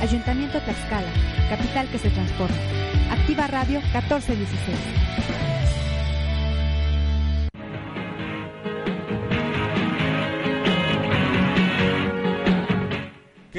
Ayuntamiento 0.02 0.60
Tlaxcala, 0.60 1.08
capital 1.48 1.88
que 1.88 1.98
se 1.98 2.10
transforma. 2.10 2.58
Activa 3.10 3.46
Radio 3.46 3.80
1416. 3.80 5.73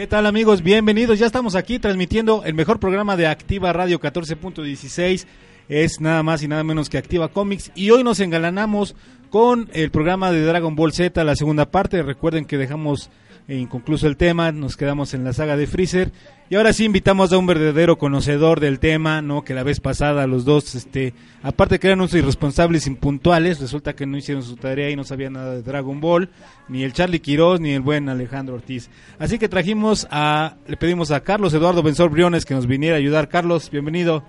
¿Qué 0.05 0.09
tal 0.09 0.27
amigos? 0.27 0.61
Bienvenidos. 0.61 1.17
Ya 1.17 1.25
estamos 1.25 1.55
aquí 1.55 1.79
transmitiendo 1.79 2.43
el 2.45 2.53
mejor 2.53 2.79
programa 2.79 3.17
de 3.17 3.25
Activa 3.25 3.73
Radio 3.73 3.99
14.16. 3.99 5.25
Es 5.67 5.99
nada 5.99 6.21
más 6.21 6.43
y 6.43 6.47
nada 6.47 6.63
menos 6.63 6.89
que 6.89 6.99
Activa 6.99 7.29
Comics. 7.29 7.71
Y 7.73 7.89
hoy 7.89 8.03
nos 8.03 8.19
engalanamos 8.19 8.95
con 9.31 9.67
el 9.73 9.89
programa 9.89 10.31
de 10.31 10.45
Dragon 10.45 10.75
Ball 10.75 10.93
Z, 10.93 11.23
la 11.23 11.35
segunda 11.35 11.71
parte. 11.71 12.03
Recuerden 12.03 12.45
que 12.45 12.59
dejamos 12.59 13.09
inconcluso 13.47 14.07
el 14.07 14.17
tema, 14.17 14.51
nos 14.51 14.75
quedamos 14.75 15.13
en 15.13 15.23
la 15.23 15.33
saga 15.33 15.55
de 15.55 15.67
Freezer. 15.67 16.11
Y 16.49 16.55
ahora 16.55 16.73
sí 16.73 16.85
invitamos 16.85 17.31
a 17.31 17.37
un 17.37 17.47
verdadero 17.47 17.97
conocedor 17.97 18.59
del 18.59 18.79
tema, 18.79 19.21
¿no? 19.21 19.43
Que 19.43 19.53
la 19.53 19.63
vez 19.63 19.79
pasada 19.79 20.27
los 20.27 20.45
dos, 20.45 20.75
este, 20.75 21.13
aparte 21.41 21.79
que 21.79 21.87
eran 21.87 21.99
unos 21.99 22.13
irresponsables 22.13 22.85
impuntuales, 22.87 23.59
resulta 23.59 23.93
que 23.93 24.05
no 24.05 24.17
hicieron 24.17 24.43
su 24.43 24.55
tarea 24.55 24.89
y 24.89 24.95
no 24.95 25.03
sabían 25.03 25.33
nada 25.33 25.53
de 25.53 25.63
Dragon 25.63 25.99
Ball, 25.99 26.29
ni 26.67 26.83
el 26.83 26.93
Charlie 26.93 27.19
Quiroz, 27.19 27.59
ni 27.59 27.71
el 27.71 27.81
buen 27.81 28.09
Alejandro 28.09 28.55
Ortiz. 28.55 28.89
Así 29.17 29.39
que 29.39 29.49
trajimos 29.49 30.07
a, 30.11 30.55
le 30.67 30.77
pedimos 30.77 31.11
a 31.11 31.21
Carlos 31.21 31.53
Eduardo 31.53 31.81
Benzor 31.81 32.09
Briones 32.09 32.45
que 32.45 32.53
nos 32.53 32.67
viniera 32.67 32.95
a 32.95 32.99
ayudar. 32.99 33.27
Carlos, 33.27 33.69
bienvenido. 33.71 34.23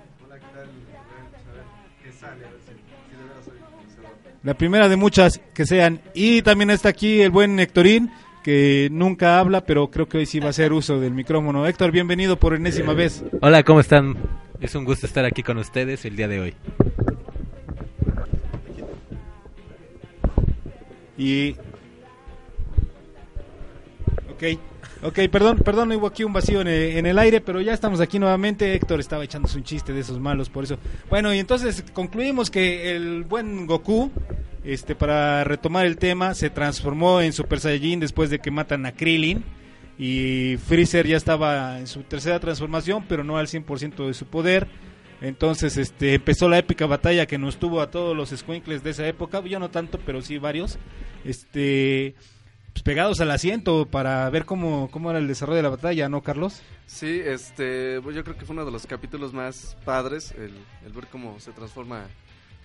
La 4.46 4.54
primera 4.54 4.88
de 4.88 4.94
muchas 4.94 5.40
que 5.54 5.66
sean. 5.66 6.00
Y 6.14 6.40
también 6.42 6.70
está 6.70 6.90
aquí 6.90 7.20
el 7.20 7.30
buen 7.30 7.58
Héctorín, 7.58 8.12
que 8.46 8.86
nunca 8.92 9.40
habla, 9.40 9.66
pero 9.66 9.90
creo 9.90 10.08
que 10.08 10.18
hoy 10.18 10.26
sí 10.26 10.38
va 10.38 10.46
a 10.46 10.50
hacer 10.50 10.72
uso 10.72 11.00
del 11.00 11.12
micrófono. 11.12 11.66
Héctor, 11.66 11.90
bienvenido 11.90 12.38
por 12.38 12.54
enésima 12.54 12.92
vez. 12.92 13.24
Hola, 13.40 13.64
¿cómo 13.64 13.80
están? 13.80 14.14
Es 14.60 14.76
un 14.76 14.84
gusto 14.84 15.04
estar 15.04 15.24
aquí 15.24 15.42
con 15.42 15.58
ustedes 15.58 16.04
el 16.04 16.14
día 16.14 16.28
de 16.28 16.38
hoy. 16.38 16.54
Y... 21.18 21.56
Ok, 24.30 24.60
ok, 25.02 25.18
perdón, 25.28 25.58
perdón, 25.58 25.90
hubo 25.90 26.06
aquí 26.06 26.22
un 26.22 26.32
vacío 26.32 26.60
en 26.60 26.68
el, 26.68 26.98
en 26.98 27.06
el 27.06 27.18
aire, 27.18 27.40
pero 27.40 27.60
ya 27.60 27.74
estamos 27.74 28.00
aquí 28.00 28.20
nuevamente. 28.20 28.76
Héctor 28.76 29.00
estaba 29.00 29.24
echándose 29.24 29.58
un 29.58 29.64
chiste 29.64 29.92
de 29.92 30.02
esos 30.02 30.20
malos, 30.20 30.50
por 30.50 30.62
eso. 30.62 30.78
Bueno, 31.10 31.34
y 31.34 31.40
entonces 31.40 31.82
concluimos 31.92 32.52
que 32.52 32.94
el 32.94 33.24
buen 33.24 33.66
Goku 33.66 34.12
este, 34.66 34.96
para 34.96 35.44
retomar 35.44 35.86
el 35.86 35.96
tema, 35.96 36.34
se 36.34 36.50
transformó 36.50 37.20
en 37.20 37.32
Super 37.32 37.60
Saiyajin 37.60 38.00
después 38.00 38.30
de 38.30 38.40
que 38.40 38.50
matan 38.50 38.84
a 38.84 38.92
Krillin. 38.92 39.44
Y 39.98 40.56
Freezer 40.66 41.06
ya 41.06 41.16
estaba 41.16 41.78
en 41.78 41.86
su 41.86 42.02
tercera 42.02 42.40
transformación, 42.40 43.04
pero 43.08 43.24
no 43.24 43.38
al 43.38 43.46
100% 43.46 44.06
de 44.06 44.12
su 44.12 44.26
poder. 44.26 44.66
Entonces 45.20 45.76
este, 45.76 46.14
empezó 46.14 46.48
la 46.48 46.58
épica 46.58 46.84
batalla 46.86 47.26
que 47.26 47.38
nos 47.38 47.58
tuvo 47.58 47.80
a 47.80 47.90
todos 47.90 48.14
los 48.14 48.30
squinkles 48.30 48.82
de 48.82 48.90
esa 48.90 49.06
época. 49.06 49.40
Yo 49.42 49.58
no 49.58 49.70
tanto, 49.70 49.98
pero 50.04 50.20
sí 50.20 50.36
varios. 50.36 50.78
Este, 51.24 52.14
pues, 52.72 52.82
pegados 52.82 53.20
al 53.20 53.30
asiento 53.30 53.86
para 53.86 54.28
ver 54.28 54.44
cómo, 54.44 54.90
cómo 54.90 55.10
era 55.10 55.18
el 55.18 55.28
desarrollo 55.28 55.56
de 55.56 55.62
la 55.62 55.70
batalla, 55.70 56.08
¿no, 56.08 56.22
Carlos? 56.22 56.60
Sí, 56.86 57.22
este, 57.24 58.00
pues 58.02 58.14
yo 58.16 58.22
creo 58.22 58.36
que 58.36 58.44
fue 58.44 58.52
uno 58.52 58.66
de 58.66 58.72
los 58.72 58.86
capítulos 58.86 59.32
más 59.32 59.76
padres, 59.84 60.32
el, 60.32 60.52
el 60.84 60.92
ver 60.92 61.06
cómo 61.06 61.40
se 61.40 61.52
transforma 61.52 62.06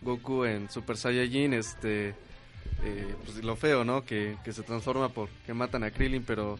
Goku 0.01 0.45
en 0.45 0.69
Super 0.69 0.97
Saiyajin, 0.97 1.53
este, 1.53 2.09
eh, 2.84 3.16
pues 3.23 3.44
lo 3.44 3.56
feo, 3.56 3.84
¿no? 3.84 4.03
Que, 4.03 4.38
que 4.44 4.53
se 4.53 4.63
transforma 4.63 5.09
por 5.09 5.29
que 5.45 5.53
matan 5.53 5.84
a 5.84 5.91
Krillin, 5.91 6.23
pero 6.23 6.57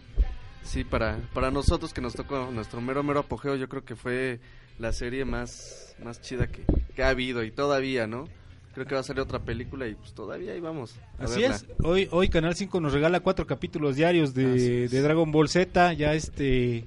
sí, 0.64 0.84
para, 0.84 1.18
para 1.34 1.52
nosotros 1.52 1.94
que 1.94 2.02
nos 2.02 2.14
tocó 2.14 2.50
nuestro 2.52 2.82
mero, 2.82 3.04
mero 3.04 3.22
apogeo, 3.22 3.56
yo 3.56 3.68
creo 3.70 3.84
que 3.84 3.96
fue 3.96 4.40
la 4.80 4.94
serie 4.94 5.26
más, 5.26 5.96
más 6.04 6.22
chida 6.22 6.48
que, 6.48 6.64
que 6.96 7.04
ha 7.04 7.10
habido 7.10 7.44
y 7.44 7.52
todavía, 7.52 8.08
¿no? 8.08 8.28
Creo 8.74 8.86
que 8.86 8.96
va 8.96 9.02
a 9.02 9.04
salir 9.04 9.22
otra 9.22 9.40
película 9.40 9.86
y 9.88 9.96
pues 9.96 10.14
todavía 10.14 10.54
ahí 10.54 10.62
vamos. 10.62 10.96
a 11.20 11.26
Así 11.26 11.42
verla. 11.42 11.56
es, 11.58 11.66
hoy, 11.84 12.08
hoy 12.12 12.30
Canal 12.30 12.56
5 12.56 12.80
nos 12.80 12.94
regala 12.94 13.20
cuatro 13.20 13.46
capítulos 13.46 13.98
diarios 13.98 14.34
de, 14.34 14.88
de 14.88 15.02
Dragon 15.02 15.30
Ball 15.32 15.50
Z, 15.50 15.92
ya 15.94 16.14
este, 16.14 16.86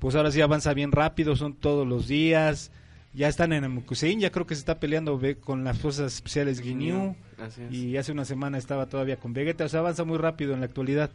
pues 0.00 0.16
ahora 0.16 0.32
sí 0.32 0.40
avanza 0.40 0.74
bien 0.74 0.90
rápido, 0.90 1.36
son 1.36 1.54
todos 1.54 1.86
los 1.86 2.08
días, 2.08 2.72
ya 3.12 3.28
están 3.28 3.52
en 3.52 3.64
Amukusein, 3.64 4.20
ya 4.20 4.30
creo 4.30 4.46
que 4.46 4.54
se 4.54 4.60
está 4.60 4.78
peleando 4.78 5.20
con 5.40 5.64
las 5.64 5.78
fuerzas 5.78 6.14
especiales 6.14 6.60
Ginyu, 6.60 7.16
Así 7.38 7.62
es. 7.62 7.72
y 7.72 7.96
hace 7.96 8.12
una 8.12 8.24
semana 8.24 8.58
estaba 8.58 8.86
todavía 8.86 9.16
con 9.16 9.32
Vegeta, 9.32 9.64
o 9.64 9.68
sea, 9.68 9.80
avanza 9.80 10.04
muy 10.04 10.18
rápido 10.18 10.54
en 10.54 10.60
la 10.60 10.66
actualidad. 10.66 11.10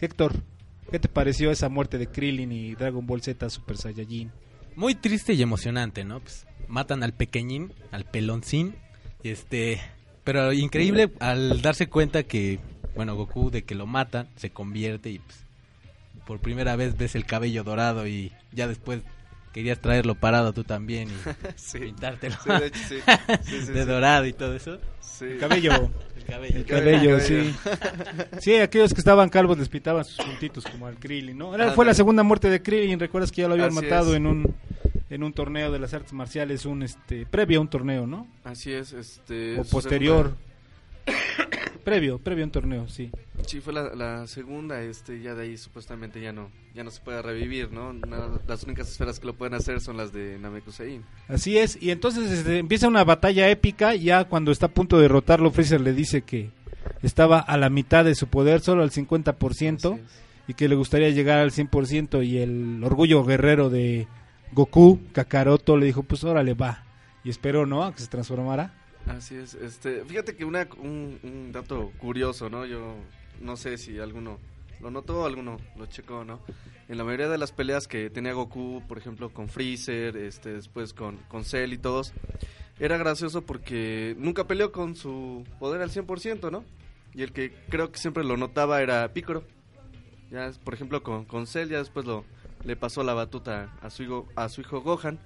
Héctor, 0.00 0.32
¿qué 0.90 0.98
te 0.98 1.08
pareció 1.08 1.50
esa 1.50 1.68
muerte 1.68 1.96
de 1.98 2.08
Krillin 2.08 2.52
y 2.52 2.74
Dragon 2.74 3.06
Ball 3.06 3.22
Z 3.22 3.48
Super 3.48 3.76
Saiyajin? 3.76 4.30
Muy 4.76 4.94
triste 4.94 5.32
y 5.34 5.42
emocionante, 5.42 6.04
¿no? 6.04 6.20
Pues 6.20 6.46
matan 6.68 7.02
al 7.02 7.12
pequeñín, 7.12 7.72
al 7.90 8.04
peloncín, 8.04 8.74
y 9.22 9.30
este, 9.30 9.80
pero 10.24 10.52
increíble 10.52 11.10
al 11.20 11.62
darse 11.62 11.88
cuenta 11.88 12.22
que, 12.24 12.58
bueno, 12.94 13.14
Goku 13.14 13.50
de 13.50 13.62
que 13.64 13.74
lo 13.74 13.86
matan, 13.86 14.28
se 14.36 14.50
convierte 14.50 15.10
y 15.10 15.18
pues 15.18 15.44
por 16.26 16.40
primera 16.40 16.76
vez 16.76 16.96
ves 16.96 17.14
el 17.14 17.24
cabello 17.26 17.64
dorado 17.64 18.06
y 18.06 18.32
ya 18.52 18.68
después 18.68 19.00
querías 19.52 19.78
traerlo 19.80 20.14
parado 20.14 20.52
tú 20.52 20.64
también 20.64 21.08
y 21.10 21.14
sí. 21.56 21.78
pintártelo 21.78 22.36
Sí, 22.42 22.48
de 22.50 22.66
hecho, 22.66 22.78
sí. 22.88 22.96
Sí, 23.42 23.60
sí, 23.66 23.72
de 23.72 23.82
sí. 23.82 23.88
dorado 23.88 24.26
y 24.26 24.32
todo 24.32 24.54
eso. 24.54 24.78
Sí. 25.00 25.24
El 25.26 25.38
cabello, 25.38 25.72
El 26.16 26.24
cabello. 26.24 26.56
el 26.56 26.64
cabello, 26.64 27.18
cabello. 27.18 27.20
sí. 27.20 27.54
Sí, 28.40 28.56
aquellos 28.56 28.94
que 28.94 29.00
estaban 29.00 29.28
calvos 29.28 29.58
les 29.58 29.68
pintaban 29.68 30.04
sus 30.04 30.24
puntitos 30.24 30.64
como 30.64 30.86
al 30.86 30.96
Krillin, 30.98 31.36
¿no? 31.36 31.54
Era, 31.54 31.72
fue 31.72 31.84
la 31.84 31.94
segunda 31.94 32.22
muerte 32.22 32.48
de 32.48 32.62
Krillin, 32.62 32.98
recuerdas 32.98 33.30
que 33.32 33.42
ya 33.42 33.48
lo 33.48 33.54
habían 33.54 33.68
Así 33.68 33.76
matado 33.82 34.10
es. 34.12 34.16
en 34.16 34.26
un 34.26 34.54
en 35.10 35.22
un 35.22 35.32
torneo 35.34 35.70
de 35.70 35.78
las 35.78 35.92
artes 35.92 36.14
marciales, 36.14 36.64
un 36.64 36.82
este 36.82 37.26
previo 37.26 37.58
a 37.58 37.60
un 37.60 37.68
torneo, 37.68 38.06
¿no? 38.06 38.26
Así 38.44 38.72
es, 38.72 38.94
este... 38.94 39.60
O 39.60 39.64
posterior. 39.64 40.34
Previo, 41.82 42.18
previo 42.18 42.44
un 42.44 42.50
torneo, 42.50 42.88
sí. 42.88 43.10
sí, 43.46 43.60
fue 43.60 43.72
la, 43.72 43.94
la 43.94 44.26
segunda, 44.26 44.82
este, 44.82 45.20
ya 45.20 45.34
de 45.34 45.42
ahí 45.44 45.56
supuestamente 45.58 46.20
ya 46.20 46.32
no, 46.32 46.50
ya 46.74 46.84
no 46.84 46.90
se 46.90 47.00
puede 47.00 47.20
revivir, 47.22 47.70
¿no? 47.72 47.92
Nada- 47.92 48.40
las 48.46 48.62
únicas 48.64 48.88
esferas 48.90 49.20
que 49.20 49.26
lo 49.26 49.34
pueden 49.34 49.54
hacer 49.54 49.80
son 49.80 49.96
las 49.96 50.12
de 50.12 50.38
Namekusein. 50.38 51.02
Así 51.28 51.58
es, 51.58 51.76
y 51.80 51.90
entonces 51.90 52.30
este, 52.30 52.58
empieza 52.58 52.88
una 52.88 53.04
batalla 53.04 53.48
épica, 53.50 53.94
ya 53.94 54.24
cuando 54.24 54.52
está 54.52 54.66
a 54.66 54.70
punto 54.74 54.96
de 54.96 55.02
derrotarlo, 55.02 55.50
Freezer 55.50 55.80
le 55.80 55.92
dice 55.92 56.22
que 56.22 56.50
estaba 57.02 57.38
a 57.38 57.56
la 57.56 57.70
mitad 57.70 58.04
de 58.04 58.14
su 58.14 58.26
poder, 58.28 58.60
solo 58.60 58.82
al 58.82 58.90
50%, 58.90 59.76
Así 59.94 60.00
es. 60.02 60.22
y 60.48 60.54
que 60.54 60.68
le 60.68 60.74
gustaría 60.74 61.10
llegar 61.10 61.38
al 61.38 61.50
100%, 61.52 62.22
y 62.26 62.38
el 62.38 62.82
orgullo 62.84 63.24
guerrero 63.24 63.70
de 63.70 64.06
Goku, 64.52 65.00
Kakaroto, 65.12 65.76
le 65.76 65.86
dijo, 65.86 66.02
pues 66.02 66.24
órale, 66.24 66.54
va, 66.54 66.84
y 67.24 67.30
esperó, 67.30 67.66
¿no?, 67.66 67.84
a 67.84 67.94
que 67.94 68.00
se 68.02 68.08
transformara. 68.08 68.74
Así 69.06 69.34
es, 69.34 69.54
este, 69.54 70.04
fíjate 70.04 70.36
que 70.36 70.44
una, 70.44 70.68
un, 70.78 71.50
dato 71.52 71.90
curioso, 71.98 72.48
¿no? 72.48 72.64
Yo 72.64 72.94
no 73.40 73.56
sé 73.56 73.76
si 73.76 73.98
alguno 73.98 74.38
lo 74.80 74.90
notó 74.90 75.26
alguno 75.26 75.58
lo 75.76 75.86
checó, 75.86 76.24
¿no? 76.24 76.40
En 76.88 76.98
la 76.98 77.04
mayoría 77.04 77.28
de 77.28 77.38
las 77.38 77.52
peleas 77.52 77.86
que 77.88 78.10
tenía 78.10 78.32
Goku, 78.32 78.82
por 78.86 78.98
ejemplo, 78.98 79.30
con 79.30 79.48
Freezer, 79.48 80.16
este, 80.16 80.52
después 80.54 80.92
con, 80.92 81.16
con 81.28 81.44
Cell 81.44 81.72
y 81.72 81.78
todos, 81.78 82.12
era 82.78 82.96
gracioso 82.96 83.42
porque 83.42 84.14
nunca 84.18 84.46
peleó 84.46 84.72
con 84.72 84.96
su 84.96 85.44
poder 85.58 85.82
al 85.82 85.90
100%, 85.90 86.50
¿no? 86.50 86.64
Y 87.14 87.22
el 87.22 87.32
que 87.32 87.52
creo 87.68 87.92
que 87.92 87.98
siempre 87.98 88.24
lo 88.24 88.36
notaba 88.36 88.82
era 88.82 89.12
Piccolo. 89.12 89.44
Ya, 90.30 90.50
por 90.64 90.74
ejemplo, 90.74 91.02
con, 91.02 91.24
con 91.24 91.46
Cell 91.46 91.68
ya 91.68 91.78
después 91.78 92.06
lo, 92.06 92.24
le 92.64 92.76
pasó 92.76 93.02
la 93.02 93.14
batuta 93.14 93.76
a 93.82 93.90
su 93.90 94.04
hijo, 94.04 94.28
a 94.34 94.48
su 94.48 94.62
hijo 94.62 94.80
Gohan, 94.80 95.18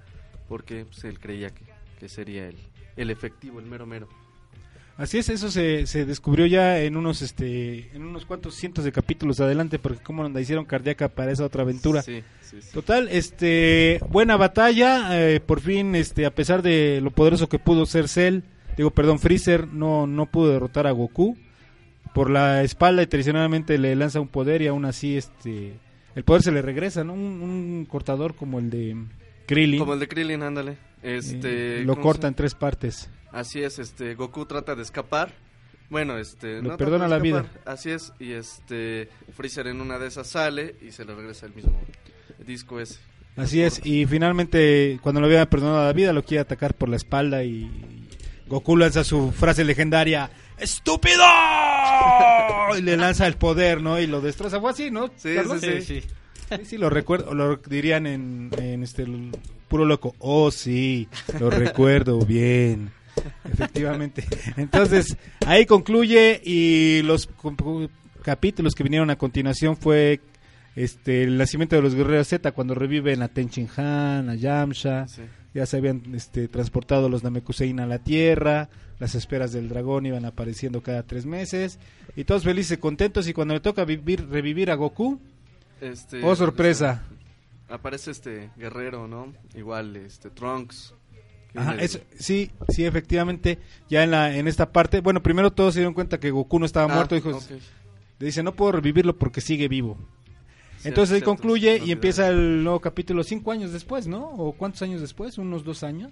porque 0.49 0.85
pues, 0.85 1.03
él 1.05 1.19
creía 1.19 1.49
que, 1.51 1.63
que 1.99 2.09
sería 2.09 2.47
el, 2.47 2.57
el 2.97 3.09
efectivo, 3.09 3.59
el 3.59 3.65
mero 3.65 3.85
mero. 3.85 4.07
Así 4.97 5.19
es, 5.19 5.29
eso 5.29 5.51
se, 5.51 5.85
se 5.85 6.05
descubrió 6.05 6.47
ya 6.47 6.79
en 6.79 6.97
unos 6.97 7.21
este 7.21 7.91
en 7.95 8.03
unos 8.03 8.25
cuantos 8.25 8.55
cientos 8.55 8.83
de 8.83 8.91
capítulos 8.91 9.39
adelante, 9.39 9.77
porque 9.77 10.01
como 10.01 10.27
la 10.27 10.41
hicieron 10.41 10.65
cardíaca 10.65 11.07
para 11.07 11.31
esa 11.31 11.45
otra 11.45 11.61
aventura. 11.61 12.01
Sí, 12.01 12.23
sí, 12.41 12.61
sí. 12.61 12.69
Total, 12.73 13.07
este, 13.11 13.99
buena 14.09 14.37
batalla, 14.37 15.09
eh, 15.11 15.39
por 15.39 15.61
fin, 15.61 15.93
este, 15.93 16.25
a 16.25 16.33
pesar 16.33 16.63
de 16.63 16.99
lo 17.01 17.11
poderoso 17.11 17.47
que 17.47 17.59
pudo 17.59 17.85
ser 17.85 18.07
Cell, 18.07 18.39
digo, 18.75 18.89
perdón, 18.89 19.19
Freezer 19.19 19.67
no, 19.67 20.07
no 20.07 20.25
pudo 20.25 20.51
derrotar 20.51 20.87
a 20.87 20.91
Goku, 20.91 21.37
por 22.15 22.31
la 22.31 22.63
espalda 22.63 23.03
y 23.03 23.07
tradicionalmente 23.07 23.77
le 23.77 23.95
lanza 23.95 24.19
un 24.19 24.27
poder 24.27 24.63
y 24.63 24.67
aún 24.67 24.85
así, 24.85 25.15
este, 25.15 25.73
el 26.15 26.23
poder 26.23 26.41
se 26.41 26.51
le 26.51 26.63
regresa, 26.63 27.03
¿no? 27.03 27.13
Un, 27.13 27.21
un 27.21 27.85
cortador 27.85 28.33
como 28.33 28.57
el 28.57 28.71
de 28.71 28.97
Krillin, 29.45 29.79
Como 29.79 29.93
el 29.93 29.99
de 29.99 30.07
Krillin, 30.07 30.41
ándale. 30.41 30.86
Este, 31.01 31.81
eh, 31.81 31.83
lo 31.85 31.93
¿cómo 31.93 32.03
corta 32.03 32.23
se- 32.23 32.27
en 32.29 32.33
tres 32.35 32.55
partes. 32.55 33.09
Así 33.31 33.61
es, 33.61 33.79
este, 33.79 34.15
Goku 34.15 34.45
trata 34.45 34.73
de 34.75 34.81
escapar 34.81 35.33
Bueno, 35.89 36.17
este... 36.17 36.61
Lo 36.61 36.69
no 36.71 36.77
perdona 36.77 37.07
la 37.07 37.17
escapar, 37.17 37.45
Así 37.65 37.91
es, 37.91 38.13
y 38.19 38.31
este... 38.31 39.09
Freezer 39.35 39.67
en 39.67 39.81
una 39.81 39.99
de 39.99 40.07
esas 40.07 40.27
sale 40.27 40.75
y 40.81 40.91
se 40.91 41.05
le 41.05 41.13
regresa 41.13 41.45
el 41.45 41.53
mismo 41.53 41.79
disco 42.45 42.79
ese. 42.79 42.99
Así 43.35 43.61
es, 43.61 43.85
y 43.85 44.05
finalmente 44.05 44.99
cuando 45.03 45.21
le 45.21 45.27
había 45.27 45.49
perdonado 45.49 45.85
la 45.85 45.93
vida 45.93 46.11
lo 46.13 46.23
quiere 46.23 46.41
atacar 46.41 46.73
por 46.73 46.89
la 46.89 46.95
espalda 46.95 47.43
y 47.43 47.69
Goku 48.47 48.75
lanza 48.77 49.03
su 49.03 49.31
frase 49.31 49.63
legendaria, 49.63 50.31
¡Estúpido! 50.57 51.23
y 52.77 52.81
le 52.81 52.97
lanza 52.97 53.27
el 53.27 53.35
poder, 53.35 53.81
¿no? 53.81 53.99
Y 53.99 54.07
lo 54.07 54.21
destroza. 54.21 54.59
Fue 54.59 54.71
así, 54.71 54.89
¿no? 54.91 55.11
Sí, 55.15 55.35
Carlos? 55.35 55.61
sí, 55.61 55.81
sí. 55.81 56.03
Sí, 56.49 56.65
sí, 56.65 56.77
lo 56.77 56.89
recuerdo, 56.89 57.33
lo 57.33 57.57
dirían 57.57 58.07
en, 58.07 58.49
en 58.57 58.83
este 58.83 59.05
puro 59.67 59.85
loco. 59.85 60.15
Oh, 60.19 60.49
sí, 60.51 61.07
lo 61.39 61.49
recuerdo 61.49 62.19
bien. 62.25 62.91
Efectivamente. 63.51 64.23
Entonces, 64.57 65.17
ahí 65.45 65.65
concluye 65.65 66.41
y 66.43 67.01
los 67.03 67.29
capítulos 68.21 68.75
que 68.75 68.83
vinieron 68.83 69.09
a 69.09 69.17
continuación 69.17 69.75
fue 69.77 70.19
este 70.75 71.23
el 71.23 71.37
nacimiento 71.37 71.75
de 71.75 71.81
los 71.81 71.95
guerreros 71.95 72.27
Z 72.27 72.51
cuando 72.51 72.75
reviven 72.75 73.21
a 73.23 73.27
Tenchin 73.29 73.67
Han, 73.77 74.29
a 74.29 74.35
Yamcha, 74.35 75.07
Sí. 75.07 75.23
ya 75.53 75.65
se 75.65 75.77
habían 75.77 76.03
este, 76.13 76.47
transportado 76.47 77.09
los 77.09 77.23
Namekusein 77.23 77.79
a 77.79 77.87
la 77.87 77.97
Tierra, 77.99 78.69
las 78.99 79.15
esferas 79.15 79.51
del 79.51 79.69
dragón 79.69 80.05
iban 80.05 80.25
apareciendo 80.25 80.81
cada 80.81 81.01
tres 81.03 81.25
meses 81.25 81.79
y 82.15 82.25
todos 82.25 82.43
felices 82.43 82.77
y 82.77 82.81
contentos 82.81 83.27
y 83.27 83.33
cuando 83.33 83.55
le 83.55 83.59
toca 83.59 83.83
vivir 83.85 84.27
revivir 84.29 84.69
a 84.69 84.75
Goku, 84.75 85.19
Este, 85.81 86.23
oh 86.23 86.35
sorpresa, 86.35 87.03
Aparece 87.69 88.11
este 88.11 88.49
guerrero, 88.55 89.07
¿no? 89.07 89.33
Igual, 89.55 89.95
este, 89.97 90.29
Trunks. 90.29 90.93
Ajá, 91.55 91.75
eso- 91.75 91.99
sí, 92.17 92.51
sí, 92.69 92.85
efectivamente, 92.85 93.59
ya 93.89 94.03
en 94.03 94.11
la 94.11 94.35
en 94.35 94.47
esta 94.47 94.71
parte, 94.71 95.01
bueno, 95.01 95.21
primero 95.23 95.51
todos 95.51 95.73
se 95.73 95.81
dieron 95.81 95.93
cuenta 95.93 96.19
que 96.19 96.31
Goku 96.31 96.59
no 96.59 96.65
estaba 96.65 96.91
Ah, 96.91 96.95
muerto, 96.95 97.15
dijo, 97.15 97.39
le 98.19 98.25
dice, 98.25 98.41
no 98.43 98.53
puedo 98.55 98.73
revivirlo 98.73 99.17
porque 99.17 99.41
sigue 99.41 99.67
vivo. 99.67 99.97
Entonces 100.83 101.13
ahí 101.15 101.19
cierto, 101.19 101.25
concluye 101.31 101.81
y 101.83 101.91
empieza 101.91 102.27
el 102.29 102.63
nuevo 102.63 102.79
capítulo 102.79 103.23
cinco 103.23 103.51
años 103.51 103.73
después, 103.73 104.07
¿no? 104.07 104.29
¿O 104.29 104.53
cuántos 104.53 104.81
años 104.83 105.01
después? 105.01 105.37
¿Unos 105.37 105.63
dos 105.63 105.83
años? 105.83 106.11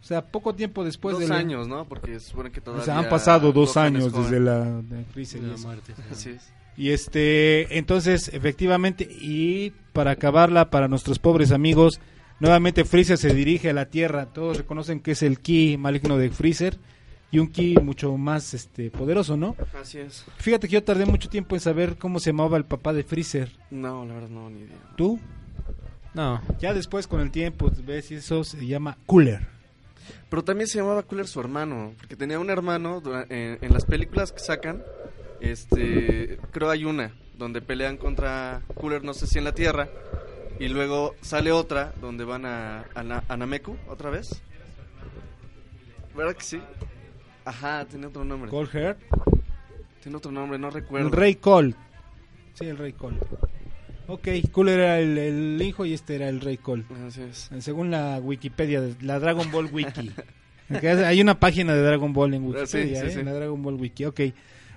O 0.00 0.04
sea, 0.04 0.24
poco 0.26 0.54
tiempo 0.54 0.84
después 0.84 1.18
Dos 1.18 1.28
de... 1.28 1.34
años, 1.34 1.68
¿no? 1.68 1.84
Porque 1.86 2.18
supone 2.18 2.50
que 2.50 2.60
O 2.60 2.62
todavía... 2.62 2.84
sea, 2.84 2.98
han 2.98 3.08
pasado 3.08 3.52
dos 3.52 3.76
años 3.76 4.12
desde 4.12 4.40
la 4.40 4.64
de 4.64 5.04
Freezer 5.12 5.40
y 5.40 5.44
De 5.44 5.48
la 5.50 5.54
eso. 5.56 5.66
muerte. 5.66 5.94
sí. 5.96 6.02
Así 6.10 6.30
es. 6.30 6.52
Y 6.76 6.90
este, 6.90 7.78
entonces, 7.78 8.30
efectivamente, 8.32 9.04
y 9.04 9.72
para 9.92 10.12
acabarla, 10.12 10.70
para 10.70 10.88
nuestros 10.88 11.18
pobres 11.18 11.52
amigos, 11.52 12.00
nuevamente 12.40 12.84
Freezer 12.84 13.18
se 13.18 13.34
dirige 13.34 13.70
a 13.70 13.74
la 13.74 13.86
Tierra. 13.86 14.26
Todos 14.26 14.58
reconocen 14.58 15.00
que 15.00 15.12
es 15.12 15.22
el 15.22 15.40
ki 15.40 15.76
maligno 15.78 16.16
de 16.16 16.30
Freezer 16.30 16.78
y 17.30 17.38
un 17.38 17.48
ki 17.48 17.76
mucho 17.82 18.16
más 18.16 18.54
este 18.54 18.90
poderoso, 18.90 19.36
¿no? 19.36 19.56
Así 19.80 19.98
es. 19.98 20.24
Fíjate 20.36 20.68
que 20.68 20.74
yo 20.74 20.84
tardé 20.84 21.06
mucho 21.06 21.28
tiempo 21.28 21.56
en 21.56 21.60
saber 21.60 21.96
cómo 21.96 22.20
se 22.20 22.30
llamaba 22.30 22.56
el 22.56 22.64
papá 22.64 22.92
de 22.92 23.04
Freezer. 23.04 23.50
No, 23.70 24.04
la 24.04 24.14
verdad 24.14 24.28
no, 24.28 24.50
ni 24.50 24.60
idea. 24.60 24.76
¿Tú? 24.96 25.18
No, 26.14 26.42
Ya 26.60 26.74
después 26.74 27.06
con 27.06 27.20
el 27.20 27.30
tiempo 27.30 27.70
ves 27.86 28.10
y 28.10 28.16
eso 28.16 28.44
se 28.44 28.66
llama 28.66 28.98
Cooler. 29.06 29.48
Pero 30.28 30.44
también 30.44 30.68
se 30.68 30.78
llamaba 30.78 31.02
Cooler 31.04 31.26
su 31.26 31.40
hermano, 31.40 31.94
porque 31.96 32.16
tenía 32.16 32.38
un 32.38 32.50
hermano 32.50 33.02
en, 33.30 33.58
en 33.60 33.72
las 33.72 33.84
películas 33.86 34.32
que 34.32 34.40
sacan, 34.40 34.82
este, 35.42 36.38
creo 36.50 36.70
hay 36.70 36.84
una 36.84 37.12
donde 37.38 37.60
pelean 37.60 37.96
contra 37.96 38.62
Cooler, 38.74 39.02
no 39.04 39.14
sé 39.14 39.26
si 39.26 39.38
en 39.38 39.44
la 39.44 39.52
Tierra, 39.52 39.88
y 40.60 40.68
luego 40.68 41.14
sale 41.22 41.50
otra 41.52 41.92
donde 42.00 42.24
van 42.24 42.46
a, 42.46 42.84
a, 42.94 43.02
Na- 43.02 43.24
a 43.28 43.36
Nameku 43.36 43.76
otra 43.88 44.10
vez. 44.10 44.40
¿Verdad 46.16 46.36
que 46.36 46.44
sí? 46.44 46.60
Ajá, 47.44 47.84
tiene 47.86 48.06
otro 48.06 48.24
nombre. 48.24 48.50
Cold 48.50 48.70
Heart. 48.70 48.98
Tiene 50.02 50.16
otro 50.18 50.30
nombre, 50.30 50.58
no 50.58 50.70
recuerdo. 50.70 51.06
El 51.08 51.12
Rey 51.12 51.36
Cold. 51.36 51.74
Sí, 52.54 52.66
el 52.66 52.76
Rey 52.76 52.92
Cold. 52.92 53.18
Ok, 54.08 54.28
Cooler 54.50 54.78
era 54.80 54.98
el, 55.00 55.16
el 55.16 55.62
hijo 55.62 55.86
y 55.86 55.94
este 55.94 56.16
era 56.16 56.28
el 56.28 56.40
Rey 56.40 56.58
Cold. 56.58 56.84
Así 57.06 57.22
es. 57.22 57.50
Según 57.60 57.90
la 57.90 58.18
Wikipedia, 58.18 58.80
de- 58.80 58.94
la 59.00 59.18
Dragon 59.18 59.50
Ball 59.50 59.70
Wiki. 59.72 60.12
Hay 61.06 61.20
una 61.20 61.38
página 61.38 61.74
de 61.74 61.82
Dragon 61.82 62.12
Ball 62.12 62.34
en 62.34 62.42
Ah, 62.54 62.66
sí, 62.66 62.76
Wikipedia, 62.78 63.00
sí, 63.02 63.06
¿eh? 63.06 63.10
sí. 63.12 63.22
La 63.22 63.32
Dragon 63.32 63.62
Ball 63.62 63.74
Wiki, 63.74 64.04
ok. 64.04 64.20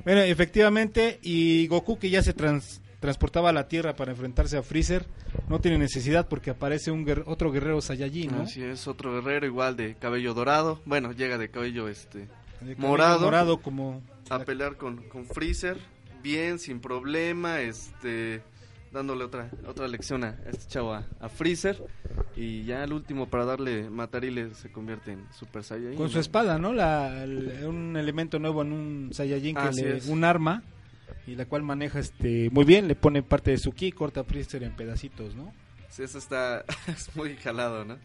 Bueno, 0.06 0.22
efectivamente, 0.22 1.20
y 1.22 1.68
Goku 1.68 2.00
que 2.00 2.10
ya 2.10 2.22
se 2.22 2.34
trans- 2.34 2.80
transportaba 3.00 3.50
a 3.50 3.54
la 3.54 3.68
Tierra 3.68 3.96
para 3.96 4.12
enfrentarse 4.12 4.56
a 4.58 4.64
Freezer, 4.64 5.06
no 5.50 5.60
tiene 5.60 5.78
necesidad 5.78 6.28
porque 6.28 6.52
aparece 6.52 6.92
un 6.92 7.06
otro 7.26 7.52
guerrero 7.52 7.82
Saiyajin, 7.82 8.32
¿no? 8.32 8.44
Así 8.44 8.64
es, 8.64 8.88
otro 8.88 9.14
guerrero 9.14 9.46
igual 9.46 9.76
de 9.76 9.96
cabello 9.96 10.34
dorado. 10.34 10.80
Bueno, 10.86 11.12
llega 11.12 11.38
de 11.38 11.50
cabello 11.50 11.88
este 11.90 12.20
De 12.20 12.28
cabello 12.76 12.78
Morado. 12.88 13.20
Morado 13.22 13.62
como... 13.62 14.02
a 14.30 14.40
pelear 14.40 14.78
con, 14.78 15.04
con 15.10 15.26
Freezer, 15.26 15.78
bien, 16.24 16.58
sin 16.60 16.80
problema, 16.80 17.62
este 17.62 18.42
dándole 18.92 19.26
otra 19.26 19.50
otra 19.68 19.88
lección 19.90 20.24
a 20.24 20.38
este 20.50 20.68
chavo 20.68 20.94
a, 20.94 21.04
a 21.20 21.28
Freezer 21.28 21.84
y 22.36 22.64
ya 22.66 22.84
el 22.84 22.92
último 22.94 23.28
para 23.28 23.46
darle 23.46 23.90
matarile 23.90 24.54
se 24.56 24.72
convierte 24.72 25.12
en 25.14 25.26
Super 25.34 25.64
Saiyan. 25.64 25.96
Con 25.96 26.10
su 26.10 26.20
espada, 26.20 26.58
¿no? 26.58 26.74
La, 26.74 27.24
el- 27.24 27.66
un 27.66 27.96
elemento 27.98 28.40
nuevo 28.40 28.62
en 28.62 28.72
un 28.74 29.10
Saiyajin 29.14 29.56
que 29.56 29.72
le, 29.72 29.98
es. 29.98 30.08
un 30.08 30.24
arma 30.24 30.64
y 31.28 31.36
la 31.36 31.46
cual 31.46 31.64
maneja 31.64 32.00
este 32.00 32.50
muy 32.52 32.66
bien, 32.66 32.88
le 32.88 32.96
pone 32.96 33.24
parte 33.24 33.52
de 33.52 33.58
su 33.58 33.72
ki, 33.72 33.92
corta 33.92 34.22
a 34.22 34.24
Freezer 34.24 34.64
en 34.64 34.76
pedacitos, 34.76 35.36
¿no? 35.36 35.54
Sí, 35.90 36.04
eso 36.04 36.18
está 36.18 36.66
es 36.88 37.16
muy 37.16 37.36
jalado, 37.38 37.86
¿no? 37.86 37.98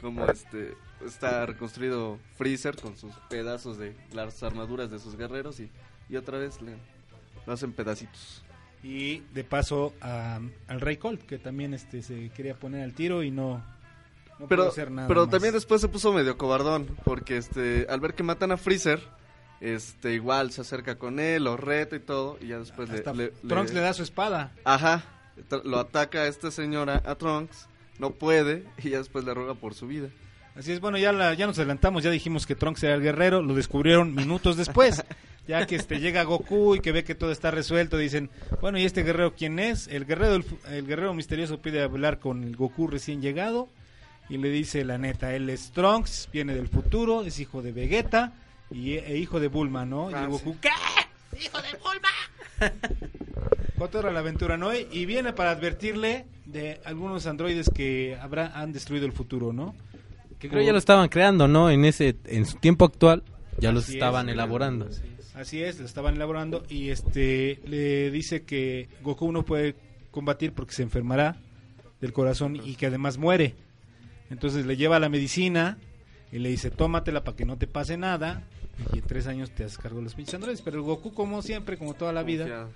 Como 0.00 0.24
este 0.26 0.74
está 1.04 1.46
reconstruido 1.46 2.18
Freezer 2.36 2.76
con 2.76 2.96
sus 2.96 3.14
pedazos 3.30 3.78
de 3.78 3.94
las 4.12 4.42
armaduras 4.42 4.90
de 4.90 4.98
sus 4.98 5.16
guerreros 5.16 5.58
y, 5.60 5.70
y 6.08 6.16
otra 6.16 6.38
vez 6.38 6.60
le 6.62 6.76
lo 7.46 7.52
hacen 7.54 7.72
pedacitos. 7.72 8.42
Y 8.82 9.18
de 9.34 9.44
paso 9.44 9.92
a- 10.00 10.40
al 10.68 10.80
Rey 10.80 10.96
Colt, 10.96 11.22
que 11.26 11.38
también 11.38 11.74
este 11.74 12.02
se 12.02 12.30
quería 12.30 12.54
poner 12.54 12.82
al 12.82 12.94
tiro 12.94 13.22
y 13.22 13.30
no, 13.30 13.62
no 14.38 14.46
pero 14.46 14.62
pudo 14.62 14.68
hacer 14.72 14.90
nada. 14.90 15.06
pero 15.06 15.22
más. 15.22 15.30
también 15.30 15.52
después 15.52 15.80
se 15.82 15.88
puso 15.88 16.12
medio 16.14 16.38
cobardón 16.38 16.86
porque 17.04 17.36
este 17.36 17.86
al 17.90 18.00
ver 18.00 18.14
que 18.14 18.22
matan 18.22 18.52
a 18.52 18.56
Freezer 18.56 19.00
este 19.60 20.14
igual 20.14 20.50
se 20.52 20.62
acerca 20.62 20.96
con 20.96 21.20
él 21.20 21.44
lo 21.44 21.58
reta 21.58 21.94
y 21.96 22.00
todo 22.00 22.38
y 22.40 22.46
ya 22.46 22.58
después 22.58 22.88
le, 22.88 22.96
Hasta 22.96 23.12
le- 23.12 23.28
Trunks 23.46 23.72
le- 23.74 23.80
le 23.80 23.84
da 23.84 23.92
su 23.92 24.02
espada. 24.02 24.52
ajá 24.64 25.04
lo 25.64 25.78
ataca 25.78 26.20
a 26.20 26.26
esta 26.26 26.50
señora 26.50 27.02
a 27.04 27.14
Trunks 27.16 27.68
no 27.98 28.12
puede 28.12 28.64
y 28.82 28.88
ya 28.90 28.98
después 28.98 29.26
le 29.26 29.34
ruega 29.34 29.54
por 29.54 29.74
su 29.74 29.86
vida 29.86 30.08
Así 30.56 30.72
es, 30.72 30.80
bueno, 30.80 30.98
ya, 30.98 31.12
la- 31.12 31.32
ya 31.34 31.46
nos 31.46 31.58
adelantamos, 31.58 32.02
ya 32.02 32.10
dijimos 32.10 32.44
que 32.46 32.56
Trunks 32.56 32.82
era 32.82 32.94
el 32.94 33.00
guerrero, 33.02 33.40
lo 33.40 33.54
descubrieron 33.54 34.14
minutos 34.14 34.56
después. 34.56 35.04
Ya 35.50 35.66
que 35.66 35.74
este 35.74 35.98
llega 35.98 36.22
Goku 36.22 36.76
y 36.76 36.80
que 36.80 36.92
ve 36.92 37.02
que 37.02 37.16
todo 37.16 37.32
está 37.32 37.50
resuelto, 37.50 37.96
dicen, 37.96 38.30
bueno, 38.60 38.78
¿y 38.78 38.84
este 38.84 39.02
guerrero 39.02 39.34
quién 39.34 39.58
es? 39.58 39.88
El 39.88 40.06
guerrero, 40.06 40.44
el 40.70 40.86
guerrero 40.86 41.12
misterioso 41.12 41.60
pide 41.60 41.82
hablar 41.82 42.20
con 42.20 42.44
el 42.44 42.54
Goku 42.54 42.86
recién 42.86 43.20
llegado 43.20 43.68
y 44.28 44.38
le 44.38 44.48
dice 44.48 44.84
la 44.84 44.96
neta, 44.96 45.34
él 45.34 45.50
es 45.50 45.72
Trunks, 45.72 46.28
viene 46.32 46.54
del 46.54 46.68
futuro, 46.68 47.24
es 47.24 47.40
hijo 47.40 47.62
de 47.62 47.72
Vegeta 47.72 48.32
y, 48.70 48.92
e 48.92 49.16
hijo 49.18 49.40
de 49.40 49.48
Bulma, 49.48 49.84
¿no? 49.84 50.08
y 50.08 50.14
Ah, 50.14 50.22
el 50.22 50.28
Goku, 50.28 50.52
sí. 50.52 50.58
¿qué? 50.60 50.70
¡Hijo 51.44 51.58
de 51.60 51.78
Bulma! 51.78 52.72
Cotorra 53.76 54.12
la 54.12 54.20
aventura, 54.20 54.56
¿no? 54.56 54.72
Y 54.72 55.04
viene 55.04 55.32
para 55.32 55.50
advertirle 55.50 56.26
de 56.46 56.80
algunos 56.84 57.26
androides 57.26 57.70
que 57.74 58.16
habrá, 58.20 58.52
han 58.54 58.72
destruido 58.72 59.04
el 59.04 59.12
futuro, 59.12 59.52
¿no? 59.52 59.74
que 60.38 60.48
creo 60.48 60.62
ya 60.62 60.72
lo 60.72 60.78
estaban 60.78 61.08
creando, 61.08 61.46
¿no? 61.46 61.70
En 61.70 61.84
ese 61.84 62.16
en 62.24 62.46
su 62.46 62.56
tiempo 62.56 62.86
actual 62.86 63.22
ya 63.58 63.72
los 63.72 63.88
es, 63.88 63.94
estaban 63.94 64.26
sí, 64.26 64.32
elaborando. 64.32 64.88
Así 65.34 65.62
es, 65.62 65.78
lo 65.78 65.86
estaban 65.86 66.16
elaborando 66.16 66.64
y 66.68 66.88
este 66.88 67.60
le 67.64 68.10
dice 68.10 68.42
que 68.42 68.88
Goku 69.02 69.30
no 69.30 69.44
puede 69.44 69.76
combatir 70.10 70.52
porque 70.52 70.74
se 70.74 70.82
enfermará 70.82 71.36
del 72.00 72.12
corazón 72.12 72.56
y 72.56 72.74
que 72.74 72.86
además 72.86 73.16
muere. 73.16 73.54
Entonces 74.30 74.66
le 74.66 74.76
lleva 74.76 74.98
la 74.98 75.08
medicina 75.08 75.78
y 76.32 76.38
le 76.38 76.48
dice, 76.48 76.70
tómatela 76.70 77.24
para 77.24 77.36
que 77.36 77.44
no 77.44 77.56
te 77.56 77.66
pase 77.66 77.96
nada 77.96 78.42
y 78.92 78.98
en 78.98 79.04
tres 79.04 79.26
años 79.26 79.50
te 79.50 79.64
has 79.64 79.76
cargado 79.76 80.02
los 80.02 80.14
pinches 80.14 80.34
androides. 80.34 80.62
Pero 80.62 80.78
el 80.78 80.82
Goku, 80.82 81.12
como 81.12 81.42
siempre, 81.42 81.76
como 81.76 81.94
toda 81.94 82.12
la 82.12 82.22
vida, 82.22 82.68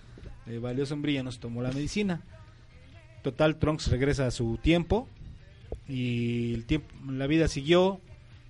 le 0.47 0.59
valió 0.59 0.87
sombrilla, 0.87 1.23
nos 1.23 1.41
tomó 1.41 1.63
la 1.63 1.73
medicina. 1.73 2.23
Total, 3.23 3.57
Trunks 3.57 3.89
regresa 3.89 4.27
a 4.27 4.31
su 4.31 4.59
tiempo 4.59 5.09
y 5.89 6.55
el 6.55 6.67
tiempo, 6.67 6.89
la 7.09 7.27
vida 7.27 7.49
siguió. 7.49 8.01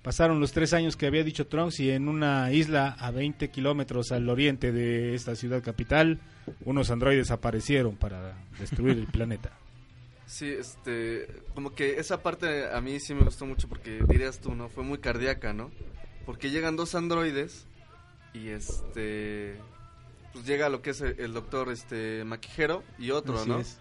Pasaron 0.05 0.39
los 0.39 0.51
tres 0.51 0.71
años 0.73 0.95
que 0.95 1.07
había 1.07 1.23
dicho 1.23 1.47
Trunks 1.47 1.79
y 1.79 1.89
en 1.89 2.07
una 2.07 2.51
isla 2.51 2.95
a 2.99 3.09
20 3.09 3.49
kilómetros 3.49 4.11
al 4.11 4.29
oriente 4.29 4.71
de 4.71 5.15
esta 5.15 5.35
ciudad 5.35 5.63
capital, 5.63 6.19
unos 6.63 6.91
androides 6.91 7.31
aparecieron 7.31 7.95
para 7.95 8.37
destruir 8.59 8.99
el 8.99 9.07
planeta. 9.07 9.51
Sí, 10.27 10.47
este, 10.47 11.27
como 11.53 11.75
que 11.75 11.99
esa 11.99 12.23
parte 12.23 12.67
a 12.73 12.81
mí 12.81 12.99
sí 12.99 13.13
me 13.13 13.23
gustó 13.23 13.45
mucho 13.45 13.69
porque 13.69 13.99
dirías 14.07 14.39
tú, 14.39 14.55
¿no? 14.55 14.69
Fue 14.69 14.83
muy 14.83 14.97
cardíaca, 14.97 15.53
¿no? 15.53 15.69
Porque 16.25 16.49
llegan 16.49 16.75
dos 16.75 16.95
androides 16.95 17.67
y 18.33 18.47
este, 18.47 19.55
pues 20.33 20.43
llega 20.47 20.69
lo 20.69 20.81
que 20.81 20.89
es 20.89 21.01
el, 21.01 21.19
el 21.19 21.31
doctor, 21.31 21.71
este, 21.71 22.23
Maquijero 22.23 22.83
y 22.97 23.11
otro, 23.11 23.37
Así 23.37 23.49
¿no? 23.49 23.59
es. 23.59 23.77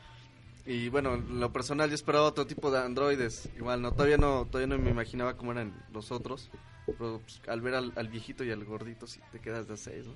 Y 0.67 0.89
bueno, 0.89 1.15
en 1.15 1.41
lo 1.41 1.53
personal 1.53 1.89
yo 1.91 1.95
esperaba 1.95 2.25
otro 2.25 2.47
tipo 2.47 2.71
de 2.71 2.79
androides, 2.79 3.49
igual, 3.57 3.83
no, 3.83 3.93
todavía 3.93 4.17
no, 4.17 4.47
todavía 4.51 4.77
no 4.77 4.83
me 4.83 4.91
imaginaba 4.91 5.37
cómo 5.37 5.53
eran 5.53 5.75
los 5.93 6.11
otros, 6.11 6.51
pero 6.87 7.21
pues, 7.23 7.41
al 7.49 7.61
ver 7.61 7.75
al, 7.75 7.93
al 7.97 8.09
viejito 8.09 8.45
y 8.45 8.51
al 8.51 8.65
gordito 8.65 9.07
sí 9.07 9.21
te 9.31 9.41
quedas 9.41 9.69
de 9.69 9.75
a 9.75 9.77
seis, 9.77 10.07
¿no? 10.07 10.13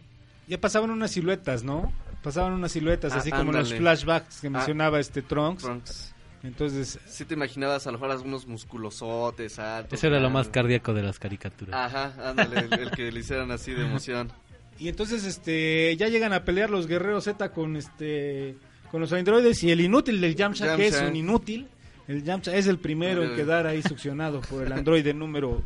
ya 0.46 0.58
pasaban 0.58 0.88
unas 0.90 1.10
siluetas, 1.10 1.62
¿no? 1.62 1.92
Pasaban 2.22 2.54
unas 2.54 2.72
siluetas, 2.72 3.12
Ah, 3.12 3.18
así 3.18 3.30
como 3.30 3.52
los 3.52 3.74
flashbacks 3.74 4.40
que 4.40 4.46
Ah. 4.46 4.50
mencionaba 4.50 4.98
este 4.98 5.20
Trunks. 5.20 5.62
Trunks. 5.62 6.14
Entonces, 6.42 6.98
Sí 7.06 7.26
te 7.26 7.34
imaginabas 7.34 7.86
a 7.86 7.90
lo 7.90 7.98
mejor 7.98 8.12
algunos 8.12 8.46
musculosotes, 8.46 9.58
altos. 9.58 9.98
Ese 9.98 10.06
era 10.06 10.18
lo 10.20 10.30
más 10.30 10.48
cardíaco 10.48 10.94
de 10.94 11.02
las 11.02 11.18
caricaturas. 11.18 11.74
Ajá, 11.74 12.14
ándale, 12.30 12.60
el, 12.60 12.72
el 12.80 12.90
que 12.92 13.12
le 13.12 13.20
hicieran 13.20 13.50
así 13.50 13.72
de 13.74 13.84
emoción. 13.84 14.32
y 14.78 14.88
entonces 14.88 15.24
este 15.24 15.94
ya 15.98 16.08
llegan 16.08 16.32
a 16.32 16.44
pelear 16.44 16.70
los 16.70 16.86
guerreros 16.86 17.24
Z 17.24 17.52
con 17.52 17.76
este 17.76 18.56
con 18.90 19.00
los 19.00 19.12
androides 19.12 19.62
y 19.64 19.70
el 19.70 19.80
inútil 19.80 20.20
del 20.20 20.34
Yamcha, 20.34 20.76
que 20.76 20.86
es 20.88 21.00
un 21.00 21.14
inútil. 21.16 21.68
El 22.06 22.22
Yamcha 22.24 22.54
es 22.56 22.66
el 22.66 22.78
primero 22.78 23.22
en 23.22 23.36
quedar 23.36 23.66
ahí 23.66 23.82
succionado 23.82 24.40
por 24.40 24.64
el 24.66 24.72
androide 24.72 25.12
número 25.14 25.62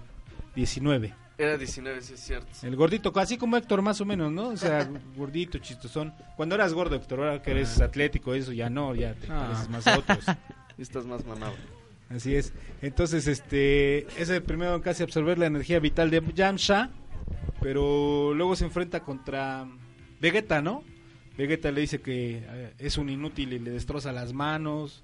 19. 0.57 1.15
Era 1.39 1.57
19, 1.57 2.03
sí 2.03 2.15
es 2.15 2.21
cierto. 2.21 2.47
El 2.63 2.77
gordito, 2.77 3.13
así 3.17 3.37
como 3.39 3.57
Héctor 3.57 3.81
más 3.83 4.01
o 4.01 4.05
menos, 4.05 4.31
¿no? 4.31 4.49
O 4.49 4.57
sea, 4.57 4.89
gordito, 5.17 5.59
chistosón. 5.59 6.13
Cuando 6.37 6.55
eras 6.55 6.73
gordo, 6.75 6.97
Héctor, 6.97 7.21
ahora 7.21 7.43
que 7.43 7.53
eres 7.53 7.81
atlético, 7.81 8.35
eso 8.35 8.53
ya 8.53 8.69
no, 8.69 8.95
ya 8.95 9.15
te 9.15 9.27
Ah. 9.31 9.47
pareces 9.49 9.69
más 9.69 9.87
a 9.87 9.99
otros. 9.99 10.25
Y 10.79 10.83
estás 10.83 11.05
más 11.05 11.25
mamado. 11.27 11.53
Así 12.09 12.35
es. 12.35 12.53
Entonces, 12.81 13.27
este 13.27 14.07
es 14.21 14.29
el 14.31 14.43
primero 14.43 14.75
en 14.75 14.81
casi 14.83 15.03
absorber 15.03 15.39
la 15.39 15.47
energía 15.47 15.79
vital 15.81 16.11
de 16.11 16.23
Yamcha, 16.35 16.91
pero 17.61 18.33
luego 18.35 18.57
se 18.57 18.65
enfrenta 18.65 19.01
contra 19.01 19.67
Vegeta, 20.21 20.61
¿no? 20.63 20.83
Vegeta 21.37 21.71
le 21.71 21.81
dice 21.83 22.01
que 22.01 22.43
eh, 22.47 22.75
es 22.79 22.99
un 22.99 23.09
inútil 23.09 23.53
y 23.53 23.59
le 23.59 23.71
destroza 23.71 24.13
las 24.13 24.33
manos. 24.33 25.03